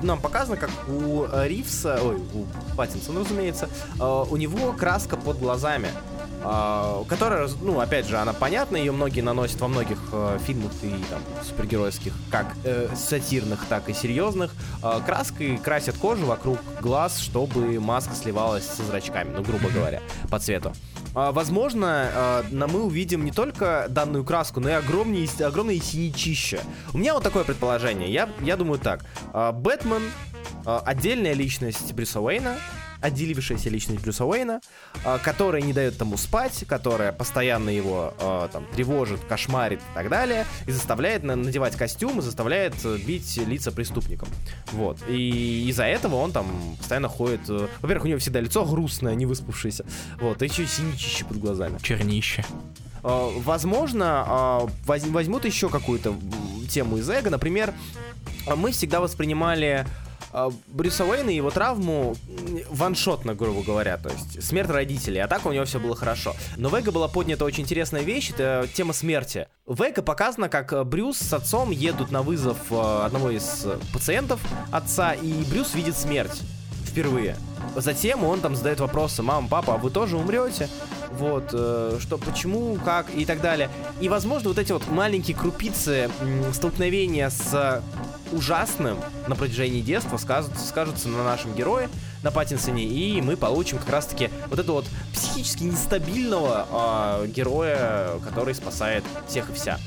нам 0.03 0.21
показано, 0.21 0.57
как 0.57 0.71
у 0.89 1.27
Ривса, 1.45 2.01
ой, 2.03 2.17
у 2.17 2.47
Паттинсона, 2.77 3.21
разумеется, 3.21 3.69
э, 3.99 4.25
у 4.31 4.37
него 4.37 4.73
краска 4.73 5.17
под 5.17 5.39
глазами. 5.39 5.89
Uh, 6.43 7.07
которая, 7.07 7.51
ну, 7.61 7.81
опять 7.81 8.07
же, 8.07 8.17
она 8.17 8.33
понятна, 8.33 8.79
ее 8.79 8.93
многие 8.93 9.21
наносят 9.21 9.61
во 9.61 9.69
многих 9.69 9.99
uh, 10.11 10.43
фильмах 10.43 10.73
и 10.83 10.89
там 11.11 11.21
супергеройских, 11.47 12.15
как 12.31 12.57
uh, 12.65 12.97
сатирных, 12.97 13.67
так 13.69 13.91
и 13.91 13.93
серьезных. 13.93 14.51
Uh, 14.81 15.05
краской 15.05 15.59
красят 15.59 15.99
кожу 15.99 16.25
вокруг 16.25 16.59
глаз, 16.81 17.19
чтобы 17.19 17.79
маска 17.79 18.15
сливалась 18.15 18.65
со 18.65 18.83
зрачками, 18.85 19.35
ну, 19.37 19.43
грубо 19.43 19.69
говоря, 19.69 20.01
по 20.31 20.39
цвету. 20.39 20.73
А, 21.15 21.33
возможно, 21.33 22.11
а, 22.15 22.45
мы 22.51 22.83
увидим 22.83 23.25
не 23.25 23.33
только 23.33 23.87
данную 23.89 24.25
краску, 24.25 24.61
но 24.61 24.69
и 24.69 24.73
огромные, 24.73 25.29
огромные 25.45 25.81
синячища. 25.81 26.61
У 26.93 26.99
меня 26.99 27.15
вот 27.15 27.23
такое 27.23 27.45
предположение. 27.45 28.13
Я, 28.13 28.29
я 28.43 28.57
думаю 28.57 28.79
так. 28.79 29.05
А, 29.33 29.53
Бэтмен 29.53 30.03
отдельная 30.65 31.33
личность 31.33 31.93
Брюса 31.95 32.21
Уэйна, 32.21 32.57
отделившаяся 33.01 33.71
личность 33.71 34.03
Брюса 34.03 34.25
Уэйна, 34.25 34.61
э, 35.05 35.19
которая 35.23 35.63
не 35.63 35.73
дает 35.73 35.99
тому 35.99 36.17
спать, 36.17 36.65
которая 36.69 37.13
постоянно 37.13 37.71
его 37.71 38.15
э, 38.19 38.49
там 38.53 38.67
тревожит, 38.75 39.21
кошмарит 39.29 39.81
и 39.81 39.95
так 39.95 40.09
далее, 40.09 40.47
и 40.67 40.73
заставляет 40.73 41.23
надевать 41.23 41.77
костюм, 41.77 42.19
и 42.19 42.23
заставляет 42.23 42.75
э, 42.85 42.99
бить 42.99 43.37
лица 43.39 43.73
преступникам. 43.73 44.29
Вот. 44.73 44.99
И 45.09 45.69
из-за 45.69 45.85
этого 45.85 46.17
он 46.17 46.33
там 46.33 46.47
постоянно 46.79 47.09
ходит... 47.09 47.41
Э, 47.49 47.69
во-первых, 47.81 48.05
у 48.05 48.09
него 48.09 48.19
всегда 48.19 48.41
лицо 48.41 48.65
грустное, 48.65 49.15
не 49.15 49.27
выспавшееся. 49.27 49.85
Вот, 50.21 50.43
и 50.43 50.47
еще 50.47 50.67
синичище 50.67 51.25
под 51.25 51.39
глазами. 51.39 51.79
Чернище. 51.83 52.45
Э, 53.03 53.31
возможно, 53.45 54.69
возьмут 54.87 55.45
еще 55.45 55.69
какую-то 55.69 56.15
тему 56.69 56.99
из 56.99 57.09
эго. 57.09 57.31
Например, 57.31 57.75
мы 58.57 58.73
всегда 58.73 59.01
воспринимали 59.01 59.87
а, 59.87 60.10
Брюса 60.69 61.05
Уэйна 61.05 61.31
и 61.31 61.37
его 61.37 61.51
травму 61.51 62.17
ваншотно, 62.71 63.35
грубо 63.35 63.63
говоря, 63.63 63.97
то 63.97 64.11
есть 64.11 64.43
смерть 64.43 64.71
родителей, 64.71 65.21
а 65.21 65.29
так 65.29 65.47
у 65.47 65.53
него 65.53 65.65
все 65.65 65.79
было 65.79 65.97
хорошо. 65.97 66.35
Но 66.57 66.69
в 66.69 66.75
Эго 66.75 66.93
была 66.93 67.09
поднята 67.09 67.45
очень 67.45 67.65
интересная 67.65 68.03
вещь, 68.03 68.31
это 68.31 68.69
тема 68.73 68.93
смерти. 68.93 69.49
В 69.67 69.83
Эго 69.83 70.03
показано, 70.03 70.49
как 70.49 70.87
Брюс 70.87 71.19
с 71.19 71.33
отцом 71.33 71.71
едут 71.71 72.11
на 72.11 72.23
вызов 72.23 72.59
а, 72.71 73.07
одного 73.07 73.31
из 73.31 73.67
пациентов 73.93 74.41
отца, 74.71 75.15
и 75.15 75.45
Брюс 75.45 75.75
видит 75.75 75.97
смерть 75.97 76.43
впервые. 76.91 77.37
Затем 77.77 78.25
он 78.25 78.41
там 78.41 78.57
задает 78.57 78.81
вопросы, 78.81 79.23
мам, 79.23 79.49
папа, 79.49 79.75
а 79.75 79.77
вы 79.79 79.91
тоже 79.91 80.17
умрете? 80.17 80.69
Вот, 81.13 81.51
э, 81.53 81.99
что, 82.01 82.19
почему, 82.19 82.77
как 82.85 83.07
и 83.15 83.25
так 83.25 83.41
далее. 83.41 83.69
И, 84.01 84.09
возможно, 84.09 84.49
вот 84.49 84.59
эти 84.59 84.73
вот 84.73 84.89
маленькие 84.89 85.37
крупицы 85.37 86.11
м, 86.21 86.53
столкновения 86.53 87.31
с 87.31 87.83
ужасным 88.33 88.99
на 89.27 89.35
протяжении 89.35 89.81
детства 89.81 90.17
скажутся, 90.17 90.67
скажутся 90.67 91.09
на 91.09 91.25
нашем 91.25 91.55
герое, 91.55 91.89
на 92.23 92.31
Паттинсоне, 92.31 92.85
и 92.85 93.21
мы 93.21 93.37
получим 93.37 93.79
как 93.79 93.89
раз-таки 93.89 94.31
вот 94.49 94.59
этого 94.59 94.77
вот 94.77 94.87
психически 95.13 95.65
нестабильного 95.65 97.23
э, 97.23 97.27
героя, 97.29 98.19
который 98.25 98.55
спасает 98.55 99.05
всех 99.29 99.51
и 99.51 99.53
вся. 99.53 99.79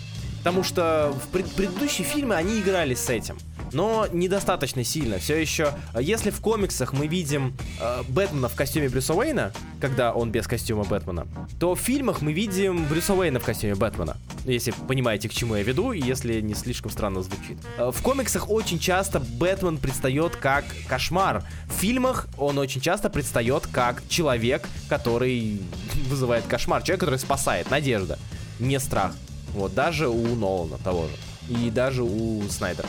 Потому 0.44 0.64
что 0.64 1.16
в 1.24 1.30
пред- 1.30 1.52
предыдущие 1.54 2.06
фильмы 2.06 2.36
они 2.36 2.60
играли 2.60 2.96
с 2.96 3.10
этим 3.10 3.38
но 3.74 4.08
недостаточно 4.12 4.84
сильно. 4.84 5.20
Все 5.20 5.40
еще, 5.40 5.74
если 6.00 6.30
в 6.30 6.40
комиксах 6.40 6.94
мы 6.94 7.08
видим 7.08 7.56
э, 7.80 8.04
Бэтмена 8.08 8.48
в 8.48 8.56
костюме 8.56 8.90
Брюса 8.90 9.14
Уэйна, 9.14 9.52
когда 9.82 10.14
он 10.14 10.32
без 10.32 10.48
костюма 10.48 10.84
Бэтмена, 10.84 11.28
то 11.60 11.76
в 11.76 11.80
фильмах 11.80 12.22
мы 12.22 12.34
видим 12.34 12.86
Брюса 12.86 13.14
Уэйна 13.14 13.40
в 13.40 13.44
костюме 13.44 13.76
Бэтмена. 13.76 14.18
Если 14.46 14.72
понимаете, 14.88 15.30
к 15.30 15.34
чему 15.34 15.56
я 15.56 15.64
веду, 15.64 15.92
и 15.92 16.02
если 16.02 16.40
не 16.42 16.54
слишком 16.54 16.92
странно 16.92 17.22
звучит. 17.22 17.58
Э, 17.78 17.92
в 17.94 18.02
комиксах 18.02 18.50
очень 18.50 18.80
часто 18.80 19.20
Бэтмен 19.20 19.78
предстает 19.78 20.36
как 20.36 20.66
кошмар. 20.88 21.44
В 21.68 21.74
фильмах 21.74 22.28
он 22.38 22.58
очень 22.58 22.82
часто 22.82 23.10
предстает 23.10 23.68
как 23.68 24.04
человек, 24.08 24.68
который 24.88 25.62
вызывает 26.10 26.46
кошмар. 26.46 26.84
Человек, 26.84 27.00
который 27.02 27.20
спасает. 27.20 27.70
Надежда, 27.72 28.20
не 28.60 28.80
страх. 28.80 29.14
Вот, 29.54 29.74
даже 29.74 30.10
у 30.10 30.36
Нолана 30.36 30.78
того 30.78 31.08
же. 31.08 31.14
И 31.50 31.70
даже 31.70 32.04
у 32.04 32.42
Снайдера. 32.50 32.88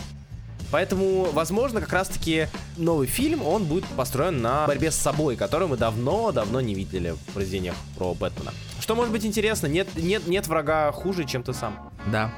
Поэтому, 0.71 1.29
возможно, 1.33 1.81
как 1.81 1.93
раз-таки 1.93 2.49
новый 2.77 3.07
фильм, 3.07 3.47
он 3.47 3.65
будет 3.65 3.85
построен 3.85 4.43
на 4.43 4.67
борьбе 4.67 4.91
с 4.91 4.97
собой, 4.97 5.37
которую 5.37 5.69
мы 5.69 5.77
давно-давно 5.77 6.61
не 6.61 6.75
видели 6.75 7.11
в 7.11 7.33
произведениях 7.33 7.77
про 7.97 8.13
Бэтмена. 8.15 8.53
Что 8.81 8.97
может 8.97 9.13
быть 9.13 9.25
интересно, 9.25 9.69
нет, 9.69 9.87
нет, 9.95 10.27
нет 10.27 10.49
врага 10.49 10.91
хуже, 10.91 11.27
чем 11.27 11.45
ты 11.45 11.53
сам. 11.53 11.93
Да. 12.11 12.33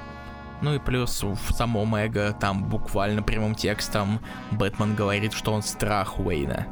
Ну 0.60 0.74
и 0.74 0.78
плюс 0.78 1.22
в 1.22 1.52
самом 1.52 1.94
Эго 1.94 2.36
там 2.38 2.68
буквально 2.68 3.22
прямым 3.22 3.54
текстом 3.54 4.20
Бэтмен 4.52 4.94
говорит, 4.94 5.32
что 5.32 5.52
он 5.52 5.62
страх 5.62 6.18
Уэйна. 6.18 6.66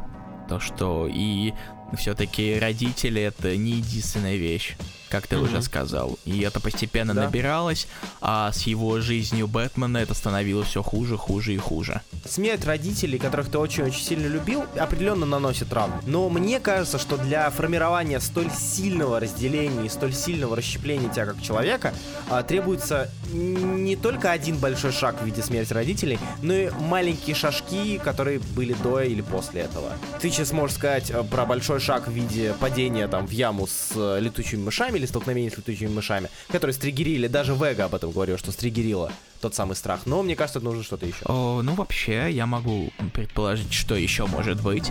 То, 0.48 0.60
что 0.60 1.08
и 1.10 1.54
все-таки 1.96 2.58
родители 2.58 3.22
это 3.22 3.56
не 3.56 3.72
единственная 3.72 4.36
вещь 4.36 4.76
как 5.14 5.28
ты 5.28 5.36
mm-hmm. 5.36 5.42
уже 5.42 5.62
сказал. 5.62 6.18
И 6.24 6.40
это 6.40 6.58
постепенно 6.58 7.14
да. 7.14 7.24
набиралось, 7.24 7.86
а 8.20 8.50
с 8.50 8.62
его 8.62 9.00
жизнью 9.00 9.46
Бэтмена 9.46 9.98
это 9.98 10.12
становилось 10.12 10.66
все 10.66 10.82
хуже, 10.82 11.16
хуже 11.16 11.54
и 11.54 11.56
хуже. 11.56 12.00
Смерть 12.26 12.64
родителей, 12.64 13.20
которых 13.20 13.48
ты 13.48 13.58
очень-очень 13.58 14.02
сильно 14.02 14.26
любил, 14.26 14.64
определенно 14.76 15.24
наносит 15.24 15.68
травму. 15.68 16.00
Но 16.04 16.28
мне 16.28 16.58
кажется, 16.58 16.98
что 16.98 17.16
для 17.16 17.48
формирования 17.50 18.18
столь 18.18 18.50
сильного 18.50 19.20
разделения 19.20 19.86
и 19.86 19.88
столь 19.88 20.14
сильного 20.14 20.56
расщепления 20.56 21.08
тебя 21.08 21.26
как 21.26 21.40
человека 21.40 21.94
а, 22.28 22.42
требуется 22.42 23.08
не 23.32 23.94
только 23.94 24.32
один 24.32 24.58
большой 24.58 24.90
шаг 24.90 25.22
в 25.22 25.24
виде 25.24 25.42
смерти 25.42 25.72
родителей, 25.72 26.18
но 26.42 26.54
и 26.54 26.70
маленькие 26.70 27.36
шажки, 27.36 27.98
которые 27.98 28.40
были 28.56 28.72
до 28.82 29.00
или 29.00 29.20
после 29.20 29.62
этого. 29.62 29.92
Ты 30.20 30.30
сейчас 30.30 30.50
можешь 30.50 30.76
сказать 30.76 31.10
э, 31.10 31.22
про 31.22 31.44
большой 31.44 31.78
шаг 31.78 32.08
в 32.08 32.12
виде 32.12 32.54
падения 32.58 33.06
там 33.06 33.26
в 33.26 33.30
яму 33.30 33.66
с 33.66 33.92
э, 33.94 34.18
летучими 34.20 34.62
мышами 34.62 35.03
или 35.04 35.10
столкновение 35.10 35.50
с 35.50 35.56
летучими 35.56 35.88
мышами, 35.88 36.28
которые 36.48 36.74
стригерили, 36.74 37.28
даже 37.28 37.54
Вега 37.54 37.84
об 37.84 37.94
этом 37.94 38.10
говорил, 38.10 38.38
что 38.38 38.52
стригерила 38.52 39.12
тот 39.40 39.54
самый 39.54 39.76
страх. 39.76 40.00
Но 40.06 40.22
мне 40.22 40.34
кажется, 40.34 40.60
нужно 40.60 40.82
что-то 40.82 41.06
еще. 41.06 41.24
О, 41.26 41.62
ну 41.62 41.74
вообще, 41.74 42.30
я 42.30 42.46
могу 42.46 42.90
предположить, 43.12 43.72
что 43.72 43.94
еще 43.94 44.26
может 44.26 44.62
быть. 44.62 44.90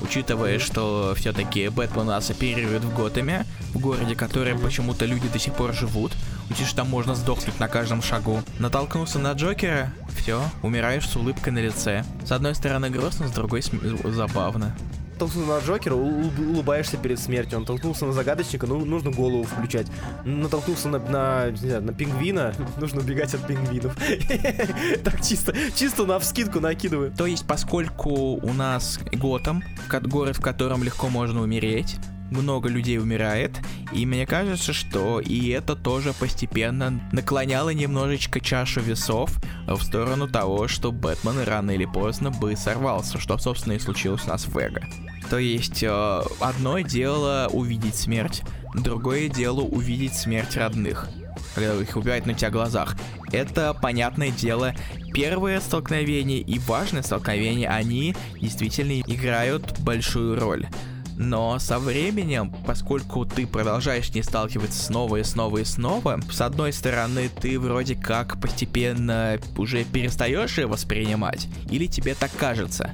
Учитывая, 0.00 0.58
что 0.58 1.14
все-таки 1.16 1.68
Бэтмен 1.68 2.06
нас 2.06 2.28
оперирует 2.28 2.82
в 2.82 2.94
Готэме, 2.94 3.46
в 3.72 3.78
городе, 3.78 4.16
который 4.16 4.58
почему-то 4.58 5.06
люди 5.06 5.28
до 5.28 5.38
сих 5.38 5.54
пор 5.54 5.72
живут, 5.72 6.12
учишь, 6.50 6.72
там 6.72 6.90
можно 6.90 7.14
сдохнуть 7.14 7.58
на 7.60 7.68
каждом 7.68 8.02
шагу. 8.02 8.42
Натолкнулся 8.58 9.18
на 9.18 9.32
Джокера, 9.32 9.92
все, 10.18 10.42
умираешь 10.62 11.08
с 11.08 11.16
улыбкой 11.16 11.52
на 11.52 11.60
лице. 11.60 12.04
С 12.26 12.32
одной 12.32 12.54
стороны 12.54 12.90
грустно, 12.90 13.28
с 13.28 13.30
другой 13.30 13.62
забавно 14.04 14.74
толкнулся 15.18 15.50
на 15.50 15.58
Джокера, 15.58 15.94
улыбаешься 15.94 16.96
перед 16.96 17.18
смертью. 17.18 17.58
Он 17.58 17.64
толкнулся 17.64 18.06
на 18.06 18.12
загадочника, 18.12 18.66
ну, 18.66 18.84
нужно 18.84 19.10
голову 19.10 19.44
включать. 19.44 19.86
Натолкнулся 20.24 20.88
на, 20.88 20.98
на, 20.98 21.50
не 21.50 21.56
знаю, 21.56 21.82
на 21.82 21.92
пингвина, 21.92 22.54
нужно 22.78 23.00
убегать 23.00 23.34
от 23.34 23.46
пингвинов. 23.46 23.96
Так 25.04 25.20
чисто, 25.22 25.54
чисто 25.74 26.04
на 26.06 26.18
вскидку 26.18 26.60
накидываю. 26.60 27.12
То 27.12 27.26
есть, 27.26 27.46
поскольку 27.46 28.10
у 28.10 28.52
нас 28.52 28.98
Готэм, 29.12 29.62
город, 30.02 30.36
в 30.36 30.40
котором 30.40 30.82
легко 30.82 31.08
можно 31.08 31.42
умереть, 31.42 31.96
много 32.30 32.68
людей 32.68 32.98
умирает, 32.98 33.52
и 33.92 34.06
мне 34.06 34.26
кажется, 34.26 34.72
что 34.72 35.20
и 35.20 35.48
это 35.48 35.76
тоже 35.76 36.12
постепенно 36.12 37.00
наклоняло 37.12 37.70
немножечко 37.70 38.40
чашу 38.40 38.80
весов 38.80 39.38
в 39.66 39.80
сторону 39.82 40.28
того, 40.28 40.68
что 40.68 40.92
Бэтмен 40.92 41.42
рано 41.44 41.70
или 41.72 41.84
поздно 41.84 42.30
бы 42.30 42.56
сорвался, 42.56 43.18
что, 43.18 43.38
собственно, 43.38 43.74
и 43.74 43.78
случилось 43.78 44.24
у 44.26 44.28
нас 44.28 44.46
в 44.46 44.56
Эго. 44.58 44.82
То 45.30 45.38
есть, 45.38 45.82
э, 45.82 46.22
одно 46.40 46.80
дело 46.80 47.48
увидеть 47.50 47.94
смерть, 47.94 48.42
другое 48.74 49.28
дело 49.28 49.60
увидеть 49.60 50.14
смерть 50.14 50.56
родных, 50.56 51.08
когда 51.54 51.74
их 51.74 51.96
убивают 51.96 52.26
на 52.26 52.34
тебя 52.34 52.50
глазах. 52.50 52.96
Это, 53.32 53.74
понятное 53.74 54.30
дело, 54.30 54.74
первое 55.12 55.60
столкновение 55.60 56.40
и 56.40 56.58
важное 56.58 57.02
столкновение, 57.02 57.68
они 57.68 58.14
действительно 58.40 59.00
играют 59.00 59.78
большую 59.80 60.38
роль. 60.38 60.68
Но 61.16 61.58
со 61.58 61.78
временем, 61.78 62.52
поскольку 62.66 63.24
ты 63.24 63.46
продолжаешь 63.46 64.12
не 64.14 64.22
сталкиваться 64.22 64.82
снова 64.82 65.16
и 65.16 65.24
снова 65.24 65.58
и 65.58 65.64
снова, 65.64 66.20
с 66.30 66.40
одной 66.40 66.72
стороны, 66.72 67.28
ты 67.40 67.58
вроде 67.58 67.94
как 67.94 68.40
постепенно 68.40 69.38
уже 69.56 69.84
перестаешь 69.84 70.58
ее 70.58 70.66
воспринимать, 70.66 71.48
или 71.70 71.86
тебе 71.86 72.14
так 72.14 72.30
кажется. 72.36 72.90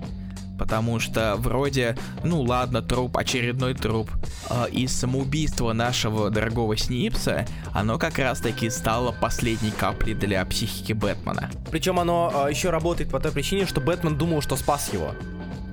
Потому 0.58 1.00
что 1.00 1.36
вроде, 1.38 1.96
ну 2.22 2.42
ладно, 2.42 2.82
труп, 2.82 3.16
очередной 3.16 3.72
труп. 3.72 4.10
Э, 4.50 4.66
и 4.70 4.86
самоубийство 4.86 5.72
нашего 5.72 6.28
дорогого 6.28 6.76
Снипса, 6.76 7.46
оно 7.72 7.98
как 7.98 8.18
раз 8.18 8.40
таки 8.40 8.68
стало 8.68 9.12
последней 9.12 9.70
каплей 9.70 10.12
для 10.12 10.44
психики 10.44 10.92
Бэтмена. 10.92 11.50
Причем 11.70 11.98
оно 11.98 12.44
э, 12.46 12.50
еще 12.50 12.68
работает 12.68 13.10
по 13.10 13.18
той 13.20 13.32
причине, 13.32 13.64
что 13.64 13.80
Бэтмен 13.80 14.18
думал, 14.18 14.42
что 14.42 14.54
спас 14.56 14.92
его. 14.92 15.14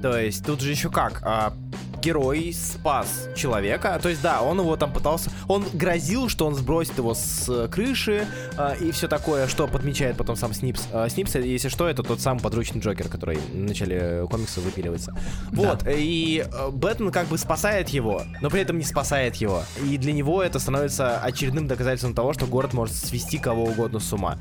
То 0.01 0.17
есть 0.17 0.45
тут 0.45 0.61
же 0.61 0.71
еще 0.71 0.89
как, 0.89 1.21
а, 1.25 1.53
герой 2.01 2.53
спас 2.53 3.29
человека, 3.35 3.99
то 4.01 4.09
есть 4.09 4.21
да, 4.21 4.41
он 4.41 4.59
его 4.59 4.75
там 4.77 4.91
пытался, 4.91 5.31
он 5.47 5.65
грозил, 5.73 6.29
что 6.29 6.45
он 6.45 6.55
сбросит 6.55 6.97
его 6.97 7.13
с 7.13 7.47
э, 7.49 7.67
крыши 7.67 8.27
а, 8.57 8.73
и 8.73 8.91
все 8.91 9.07
такое, 9.07 9.47
что 9.47 9.67
подмечает 9.67 10.17
потом 10.17 10.35
сам 10.35 10.53
Снипс. 10.53 10.87
А, 10.91 11.09
Снипс, 11.09 11.35
если 11.35 11.69
что, 11.69 11.87
это 11.87 12.03
тот 12.03 12.21
самый 12.21 12.39
подручный 12.39 12.81
Джокер, 12.81 13.09
который 13.09 13.37
в 13.37 13.55
начале 13.55 14.25
комикса 14.29 14.61
выпиливается. 14.61 15.13
Вот, 15.51 15.83
да. 15.83 15.91
и 15.91 16.39
э, 16.39 16.69
Бэтмен 16.71 17.11
как 17.11 17.27
бы 17.27 17.37
спасает 17.37 17.89
его, 17.89 18.23
но 18.41 18.49
при 18.49 18.61
этом 18.61 18.77
не 18.77 18.83
спасает 18.83 19.35
его. 19.35 19.63
И 19.83 19.97
для 19.97 20.13
него 20.13 20.41
это 20.43 20.59
становится 20.59 21.19
очередным 21.19 21.67
доказательством 21.67 22.13
того, 22.13 22.33
что 22.33 22.45
город 22.45 22.73
может 22.73 22.95
свести 22.95 23.37
кого 23.37 23.65
угодно 23.65 23.99
с 23.99 24.11
ума. 24.13 24.37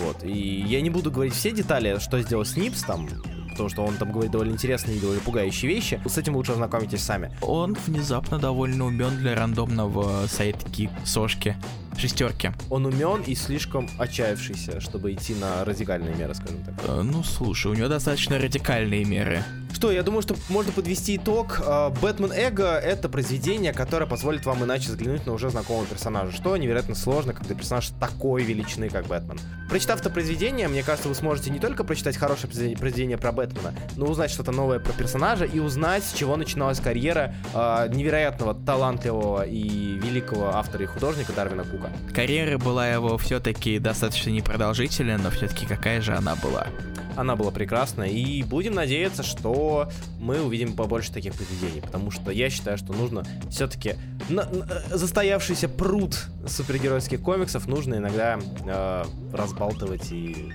Вот, 0.00 0.24
и 0.24 0.64
я 0.66 0.80
не 0.80 0.90
буду 0.90 1.10
говорить 1.10 1.34
все 1.34 1.50
детали, 1.50 1.98
что 1.98 2.20
сделал 2.20 2.44
Снипс, 2.44 2.82
там, 2.82 3.08
потому 3.52 3.68
что 3.68 3.84
он 3.84 3.96
там 3.96 4.12
говорит 4.12 4.32
довольно 4.32 4.52
интересные 4.52 4.96
и 4.96 5.00
довольно 5.00 5.22
пугающие 5.22 5.72
вещи. 5.72 6.00
С 6.04 6.18
этим 6.18 6.36
лучше 6.36 6.52
ознакомитесь 6.52 7.02
сами. 7.02 7.30
Он 7.40 7.76
внезапно 7.86 8.38
довольно 8.38 8.86
умен 8.86 9.16
для 9.18 9.34
рандомного 9.34 10.26
сайт-ки 10.26 10.90
сошки 11.04 11.56
шестерки. 11.96 12.52
Он 12.70 12.86
умен 12.86 13.22
и 13.22 13.34
слишком 13.34 13.88
отчаявшийся, 13.98 14.80
чтобы 14.80 15.12
идти 15.12 15.34
на 15.34 15.64
радикальные 15.64 16.14
меры, 16.14 16.34
скажем 16.34 16.62
так. 16.64 16.74
Э, 16.86 17.02
ну, 17.02 17.22
слушай, 17.22 17.70
у 17.70 17.74
него 17.74 17.88
достаточно 17.88 18.38
радикальные 18.38 19.04
меры. 19.04 19.42
Что, 19.72 19.90
я 19.90 20.02
думаю, 20.02 20.22
что 20.22 20.36
можно 20.48 20.70
подвести 20.70 21.16
итог. 21.16 21.60
А, 21.64 21.90
Бэтмен 21.90 22.30
Эго— 22.32 22.78
это 22.84 23.08
произведение, 23.08 23.72
которое 23.72 24.06
позволит 24.06 24.44
вам 24.44 24.62
иначе 24.64 24.88
взглянуть 24.88 25.26
на 25.26 25.32
уже 25.32 25.50
знакомого 25.50 25.86
персонажа, 25.86 26.32
что 26.32 26.56
невероятно 26.56 26.94
сложно, 26.94 27.32
когда 27.32 27.54
персонаж 27.54 27.88
такой 27.98 28.42
величины, 28.42 28.90
как 28.90 29.06
Бэтмен. 29.06 29.40
Прочитав 29.68 30.00
это 30.00 30.10
произведение, 30.10 30.68
мне 30.68 30.82
кажется, 30.82 31.08
вы 31.08 31.14
сможете 31.14 31.50
не 31.50 31.58
только 31.58 31.84
прочитать 31.84 32.16
хорошее 32.16 32.52
произведение 32.76 33.16
про 33.16 33.32
Бэтмена, 33.32 33.74
но 33.96 34.06
узнать 34.06 34.30
что-то 34.30 34.52
новое 34.52 34.78
про 34.78 34.92
персонажа 34.92 35.46
и 35.46 35.58
узнать, 35.58 36.04
с 36.04 36.12
чего 36.12 36.36
начиналась 36.36 36.78
карьера 36.78 37.34
э, 37.54 37.88
невероятного, 37.88 38.54
талантливого 38.54 39.46
и 39.46 39.98
великого 39.98 40.54
автора 40.54 40.84
и 40.84 40.86
художника 40.86 41.32
Дарвина 41.32 41.64
Кука. 41.64 41.90
Карьера 42.14 42.58
была 42.58 42.88
его 42.88 43.16
все-таки 43.18 43.78
достаточно 43.78 44.30
непродолжительная, 44.30 45.18
но 45.18 45.30
все-таки 45.30 45.66
какая 45.66 46.00
же 46.00 46.14
она 46.14 46.36
была? 46.36 46.66
Она 47.16 47.36
была 47.36 47.50
прекрасна, 47.50 48.04
и 48.04 48.42
будем 48.42 48.74
надеяться, 48.74 49.22
что 49.22 49.90
мы 50.18 50.40
увидим 50.42 50.74
побольше 50.74 51.12
таких 51.12 51.34
произведений, 51.34 51.80
потому 51.82 52.10
что 52.10 52.30
я 52.30 52.48
считаю, 52.48 52.78
что 52.78 52.92
нужно 52.92 53.24
все-таки 53.50 53.96
на, 54.28 54.48
застоявшийся 54.90 55.68
пруд 55.68 56.18
супергеройских 56.46 57.20
комиксов 57.20 57.66
нужно 57.66 57.96
иногда 57.96 58.38
э, 58.66 59.04
разбалтывать 59.32 60.10
и 60.10 60.52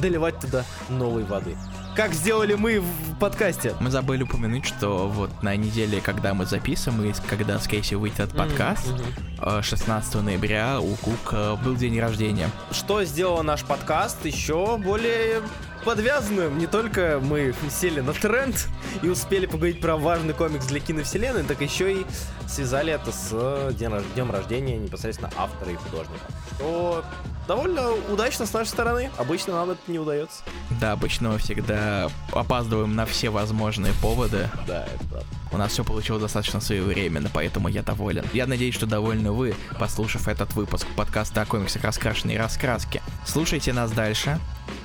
доливать 0.00 0.40
туда 0.40 0.64
новой 0.88 1.22
воды. 1.24 1.56
Как 1.94 2.12
сделали 2.12 2.54
мы 2.54 2.80
в 2.80 3.18
подкасте. 3.20 3.72
Мы 3.78 3.88
забыли 3.88 4.24
упомянуть, 4.24 4.64
что 4.66 5.06
вот 5.06 5.44
на 5.44 5.54
неделе, 5.54 6.00
когда 6.00 6.34
мы 6.34 6.44
записываем, 6.44 7.08
и 7.08 7.14
когда, 7.28 7.60
скорее 7.60 7.82
всего, 7.82 8.00
выйдет 8.00 8.18
этот 8.18 8.36
подкаст, 8.36 8.92
mm-hmm. 9.38 9.62
16 9.62 10.14
ноября 10.22 10.80
у 10.80 10.96
Кука 10.96 11.56
был 11.64 11.76
день 11.76 12.00
рождения. 12.00 12.50
Что 12.72 13.04
сделало 13.04 13.42
наш 13.42 13.62
подкаст 13.62 14.26
еще 14.26 14.76
более 14.76 15.40
подвязанную, 15.84 16.50
не 16.50 16.66
только 16.66 17.20
мы 17.22 17.54
сели 17.70 18.00
на 18.00 18.12
тренд 18.12 18.68
и 19.02 19.08
успели 19.08 19.46
поговорить 19.46 19.80
про 19.80 19.96
важный 19.96 20.34
комикс 20.34 20.66
для 20.66 20.80
киновселенной, 20.80 21.44
так 21.44 21.60
еще 21.60 22.00
и 22.00 22.06
связали 22.48 22.92
это 22.92 23.12
с 23.12 23.72
днем 23.78 24.30
рождения 24.30 24.76
непосредственно 24.76 25.30
автора 25.36 25.72
и 25.72 25.76
художника. 25.76 26.24
Что 26.56 27.04
довольно 27.46 27.92
удачно 28.10 28.46
с 28.46 28.52
нашей 28.52 28.68
стороны. 28.68 29.10
Обычно 29.18 29.54
нам 29.54 29.70
это 29.70 29.80
не 29.88 29.98
удается. 29.98 30.42
Да, 30.80 30.92
обычно 30.92 31.30
мы 31.30 31.38
всегда 31.38 32.10
опаздываем 32.32 32.94
на 32.94 33.06
все 33.06 33.30
возможные 33.30 33.92
поводы. 34.00 34.48
Да, 34.66 34.86
это. 34.86 35.24
У 35.52 35.56
нас 35.56 35.72
все 35.72 35.84
получилось 35.84 36.22
достаточно 36.22 36.60
своевременно, 36.60 37.30
поэтому 37.32 37.68
я 37.68 37.82
доволен. 37.82 38.24
Я 38.32 38.46
надеюсь, 38.46 38.74
что 38.74 38.86
довольны 38.86 39.30
вы, 39.30 39.54
послушав 39.78 40.26
этот 40.26 40.54
выпуск 40.54 40.86
подкаста 40.96 41.42
о 41.42 41.46
комиксах 41.46 41.84
раскрашенной 41.84 42.36
раскраски. 42.38 43.02
Слушайте 43.24 43.72
нас 43.72 43.92
дальше, 43.92 44.40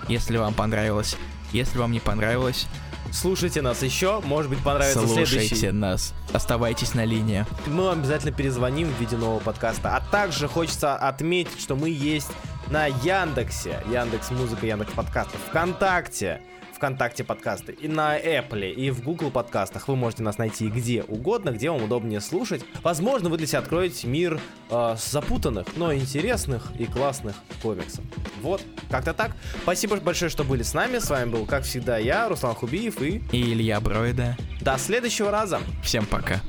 если 0.10 0.38
вам 0.38 0.54
понравилось. 0.54 1.16
Если 1.52 1.78
вам 1.80 1.92
не 1.92 2.00
понравилось, 2.00 2.68
Слушайте 3.12 3.64
нас 3.64 3.82
еще, 3.82 4.22
может 4.24 4.52
быть, 4.52 4.60
понравится 4.60 5.00
Слушайте 5.00 5.48
следующий. 5.48 5.72
нас, 5.72 6.14
оставайтесь 6.32 6.94
на 6.94 7.06
линии. 7.06 7.44
Мы 7.66 7.86
вам 7.86 8.00
обязательно 8.00 8.32
перезвоним 8.32 8.88
в 8.88 9.00
виде 9.00 9.18
нового 9.18 9.40
подкаста. 9.40 9.96
А 9.96 10.02
также 10.12 10.48
хочется 10.48 10.96
отметить, 10.96 11.60
что 11.60 11.76
мы 11.76 11.90
есть 11.90 12.30
на 12.68 12.86
Яндексе, 12.86 13.82
Яндекс 13.92 14.30
Музыка, 14.30 14.68
Яндекс 14.68 14.92
Подкастов, 14.94 15.40
ВКонтакте, 15.50 16.42
ВКонтакте 16.80 17.26
подкасты, 17.26 17.74
и 17.74 17.90
на 17.90 18.18
Apple, 18.18 18.72
и 18.72 18.90
в 18.90 19.04
Google 19.04 19.32
подкастах. 19.32 19.90
Вы 19.90 19.98
можете 19.98 20.24
нас 20.24 20.38
найти 20.38 20.70
где 20.70 21.04
угодно, 21.04 21.50
где 21.50 21.70
вам 21.70 21.84
удобнее 21.84 22.22
слушать. 22.22 22.64
Возможно, 22.84 23.28
вы 23.28 23.38
для 23.38 23.48
себя 23.48 23.60
откроете 23.60 24.08
мир 24.08 24.40
э, 24.70 24.96
запутанных, 24.98 25.68
но 25.76 25.94
интересных 25.94 26.72
и 26.80 26.86
классных 26.86 27.36
комиксов. 27.62 28.06
Вот, 28.42 28.62
как-то 28.90 29.14
так. 29.14 29.36
Спасибо 29.64 29.98
большое, 29.98 30.32
что 30.32 30.46
были 30.46 30.64
с 30.64 30.74
нами. 30.74 31.00
С 31.00 31.10
вами 31.10 31.30
был, 31.30 31.46
как 31.46 31.64
всегда, 31.64 31.98
я, 31.98 32.30
Руслан 32.30 32.56
Хубиев, 32.56 33.02
и... 33.02 33.22
И 33.34 33.52
Илья 33.52 33.82
Бройда. 33.82 34.38
До 34.62 34.78
следующего 34.78 35.32
раза. 35.32 35.60
Всем 35.84 36.06
пока. 36.06 36.40